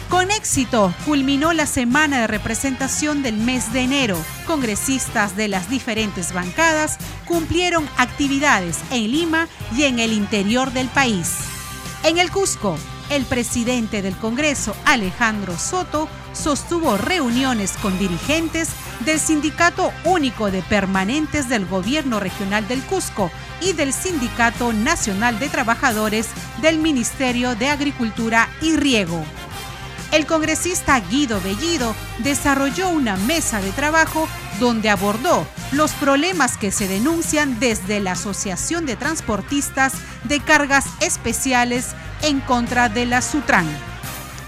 Con 0.08 0.30
éxito 0.30 0.94
culminó 1.04 1.52
la 1.52 1.66
semana 1.66 2.20
de 2.20 2.26
representación 2.28 3.24
del 3.24 3.36
mes 3.36 3.72
de 3.72 3.80
enero. 3.80 4.16
Congresistas 4.46 5.36
de 5.36 5.48
las 5.48 5.68
diferentes 5.68 6.32
bancadas 6.32 6.98
cumplieron 7.24 7.88
actividades 7.96 8.78
en 8.92 9.10
Lima 9.10 9.48
y 9.76 9.82
en 9.82 9.98
el 9.98 10.12
interior 10.12 10.72
del 10.72 10.86
país. 10.88 11.34
En 12.04 12.18
el 12.18 12.30
Cusco, 12.30 12.78
el 13.10 13.24
presidente 13.24 14.00
del 14.00 14.16
Congreso, 14.16 14.76
Alejandro 14.84 15.58
Soto, 15.58 16.08
sostuvo 16.32 16.96
reuniones 16.96 17.72
con 17.82 17.98
dirigentes 17.98 18.68
del 19.04 19.18
Sindicato 19.18 19.92
Único 20.04 20.52
de 20.52 20.62
Permanentes 20.62 21.48
del 21.48 21.66
Gobierno 21.66 22.20
Regional 22.20 22.68
del 22.68 22.80
Cusco 22.82 23.32
y 23.60 23.72
del 23.72 23.92
Sindicato 23.92 24.72
Nacional 24.72 25.40
de 25.40 25.48
Trabajadores 25.48 26.28
del 26.62 26.78
Ministerio 26.78 27.56
de 27.56 27.70
Agricultura 27.70 28.48
y 28.62 28.76
Riego 28.76 29.24
el 30.12 30.26
congresista 30.26 31.00
Guido 31.00 31.40
Bellido 31.40 31.94
desarrolló 32.18 32.88
una 32.88 33.16
mesa 33.16 33.60
de 33.60 33.72
trabajo 33.72 34.28
donde 34.60 34.88
abordó 34.88 35.46
los 35.72 35.92
problemas 35.92 36.56
que 36.56 36.70
se 36.70 36.88
denuncian 36.88 37.58
desde 37.58 38.00
la 38.00 38.12
Asociación 38.12 38.86
de 38.86 38.96
Transportistas 38.96 39.92
de 40.24 40.40
Cargas 40.40 40.86
Especiales 41.00 41.88
en 42.22 42.40
contra 42.40 42.88
de 42.88 43.06
la 43.06 43.20
Sutran. 43.20 43.66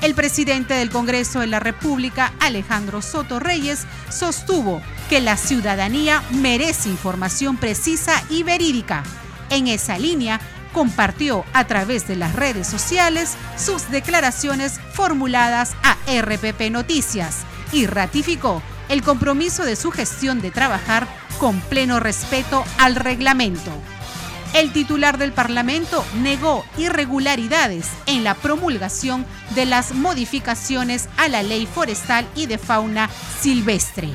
El 0.01 0.15
presidente 0.15 0.75
del 0.75 0.91
Congreso 0.91 1.41
de 1.41 1.49
la 1.49 1.59
República, 1.59 2.33
Alejandro 2.39 3.03
Soto 3.03 3.41
Reyes, 3.41 3.81
sostuvo 4.11 4.81
que 5.11 5.21
la 5.21 5.37
ciudadanía 5.37 6.23
merece 6.31 6.89
información 6.89 7.57
precisa 7.57 8.23
y 8.31 8.45
verídica. 8.45 9.03
En 9.51 9.67
esa 9.67 9.99
línea, 9.99 10.41
compartió 10.79 11.45
a 11.55 11.67
través 11.67 12.07
de 12.07 12.15
las 12.15 12.37
redes 12.37 12.69
sociales 12.69 13.37
sus 13.57 13.91
declaraciones 13.91 14.79
formuladas 14.93 15.75
a 15.83 15.97
RPP 16.09 16.71
Noticias 16.71 17.39
y 17.73 17.87
ratificó 17.87 18.63
el 18.89 19.03
compromiso 19.03 19.65
de 19.65 19.75
su 19.75 19.91
gestión 19.91 20.41
de 20.41 20.53
trabajar 20.53 21.09
con 21.41 21.59
pleno 21.63 21.99
respeto 21.99 22.65
al 22.79 22.95
reglamento. 22.95 23.73
El 24.55 24.73
titular 24.73 25.19
del 25.19 25.33
Parlamento 25.33 26.05
negó 26.23 26.65
irregularidades 26.77 27.89
en 28.07 28.23
la 28.23 28.35
promulgación 28.35 29.27
de 29.57 29.67
las 29.67 29.95
modificaciones 29.95 31.09
a 31.17 31.27
la 31.27 31.43
ley 31.43 31.67
forestal 31.67 32.25
y 32.37 32.47
de 32.47 32.57
fauna 32.57 33.11
silvestre 33.41 34.11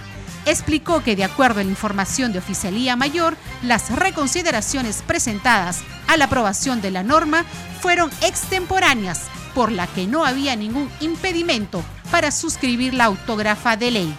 explicó 0.46 1.04
que 1.04 1.16
de 1.16 1.24
acuerdo 1.24 1.60
a 1.60 1.64
la 1.64 1.70
información 1.70 2.34
de 2.34 2.40
Oficialía 2.40 2.96
Mayor, 2.96 3.38
las 3.62 3.90
reconsideraciones 3.90 5.02
presentadas 5.02 5.82
a 6.08 6.18
la 6.18 6.26
aprobación 6.26 6.82
de 6.82 6.92
la 6.92 7.04
norma 7.04 7.46
fueron 7.82 8.10
extemporáneas, 8.22 9.22
por 9.56 9.72
la 9.72 9.88
que 9.88 10.08
no 10.08 10.26
había 10.26 10.56
ningún 10.56 10.90
impedimento 11.00 11.84
para 12.12 12.32
suscribir 12.32 12.94
la 12.94 13.06
autógrafa 13.06 13.78
de 13.78 13.92
ley. 13.92 14.16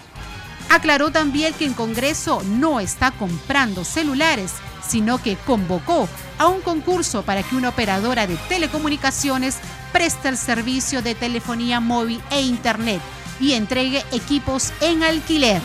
Aclaró 0.69 1.11
también 1.11 1.53
que 1.53 1.65
el 1.65 1.75
Congreso 1.75 2.41
no 2.43 2.79
está 2.79 3.11
comprando 3.11 3.83
celulares, 3.83 4.53
sino 4.87 5.21
que 5.21 5.35
convocó 5.35 6.07
a 6.37 6.47
un 6.47 6.61
concurso 6.61 7.23
para 7.23 7.43
que 7.43 7.55
una 7.55 7.69
operadora 7.69 8.27
de 8.27 8.35
telecomunicaciones 8.49 9.57
preste 9.91 10.29
el 10.29 10.37
servicio 10.37 11.01
de 11.01 11.15
telefonía 11.15 11.79
móvil 11.79 12.21
e 12.31 12.41
Internet 12.41 13.01
y 13.39 13.53
entregue 13.53 14.03
equipos 14.11 14.71
en 14.81 15.03
alquiler 15.03 15.61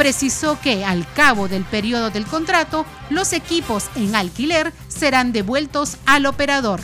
precisó 0.00 0.58
que 0.58 0.82
al 0.82 1.06
cabo 1.12 1.46
del 1.46 1.62
periodo 1.62 2.08
del 2.08 2.24
contrato, 2.24 2.86
los 3.10 3.34
equipos 3.34 3.90
en 3.96 4.14
alquiler 4.14 4.72
serán 4.88 5.30
devueltos 5.30 5.98
al 6.06 6.24
operador. 6.24 6.80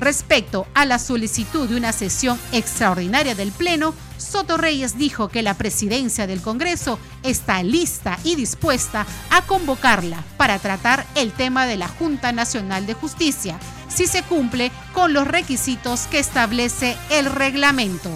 Respecto 0.00 0.66
a 0.74 0.84
la 0.84 0.98
solicitud 0.98 1.68
de 1.68 1.76
una 1.76 1.92
sesión 1.92 2.36
extraordinaria 2.50 3.36
del 3.36 3.52
Pleno, 3.52 3.94
Soto 4.18 4.56
Reyes 4.56 4.98
dijo 4.98 5.28
que 5.28 5.44
la 5.44 5.54
presidencia 5.54 6.26
del 6.26 6.42
Congreso 6.42 6.98
está 7.22 7.62
lista 7.62 8.18
y 8.24 8.34
dispuesta 8.34 9.06
a 9.30 9.42
convocarla 9.42 10.24
para 10.36 10.58
tratar 10.58 11.06
el 11.14 11.30
tema 11.30 11.66
de 11.66 11.76
la 11.76 11.86
Junta 11.86 12.32
Nacional 12.32 12.84
de 12.84 12.94
Justicia, 12.94 13.60
si 13.86 14.08
se 14.08 14.24
cumple 14.24 14.72
con 14.92 15.12
los 15.12 15.28
requisitos 15.28 16.08
que 16.08 16.18
establece 16.18 16.96
el 17.10 17.26
reglamento. 17.26 18.10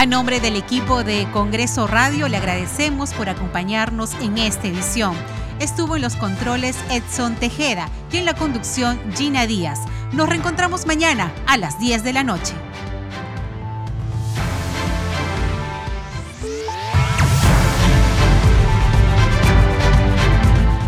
A 0.00 0.06
nombre 0.06 0.40
del 0.40 0.56
equipo 0.56 1.04
de 1.04 1.28
Congreso 1.30 1.86
Radio 1.86 2.26
le 2.26 2.38
agradecemos 2.38 3.12
por 3.12 3.28
acompañarnos 3.28 4.14
en 4.22 4.38
esta 4.38 4.66
edición. 4.66 5.14
Estuvo 5.58 5.94
en 5.94 6.00
los 6.00 6.16
controles 6.16 6.74
Edson 6.88 7.34
Tejeda 7.34 7.90
y 8.10 8.16
en 8.16 8.24
la 8.24 8.32
conducción 8.32 8.98
Gina 9.14 9.46
Díaz. 9.46 9.78
Nos 10.12 10.26
reencontramos 10.26 10.86
mañana 10.86 11.30
a 11.46 11.58
las 11.58 11.78
10 11.78 12.02
de 12.02 12.14
la 12.14 12.24
noche. 12.24 12.54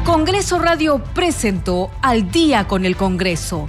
Congreso 0.06 0.58
Radio 0.58 1.04
presentó 1.12 1.90
Al 2.00 2.30
día 2.30 2.66
con 2.66 2.86
el 2.86 2.96
Congreso 2.96 3.68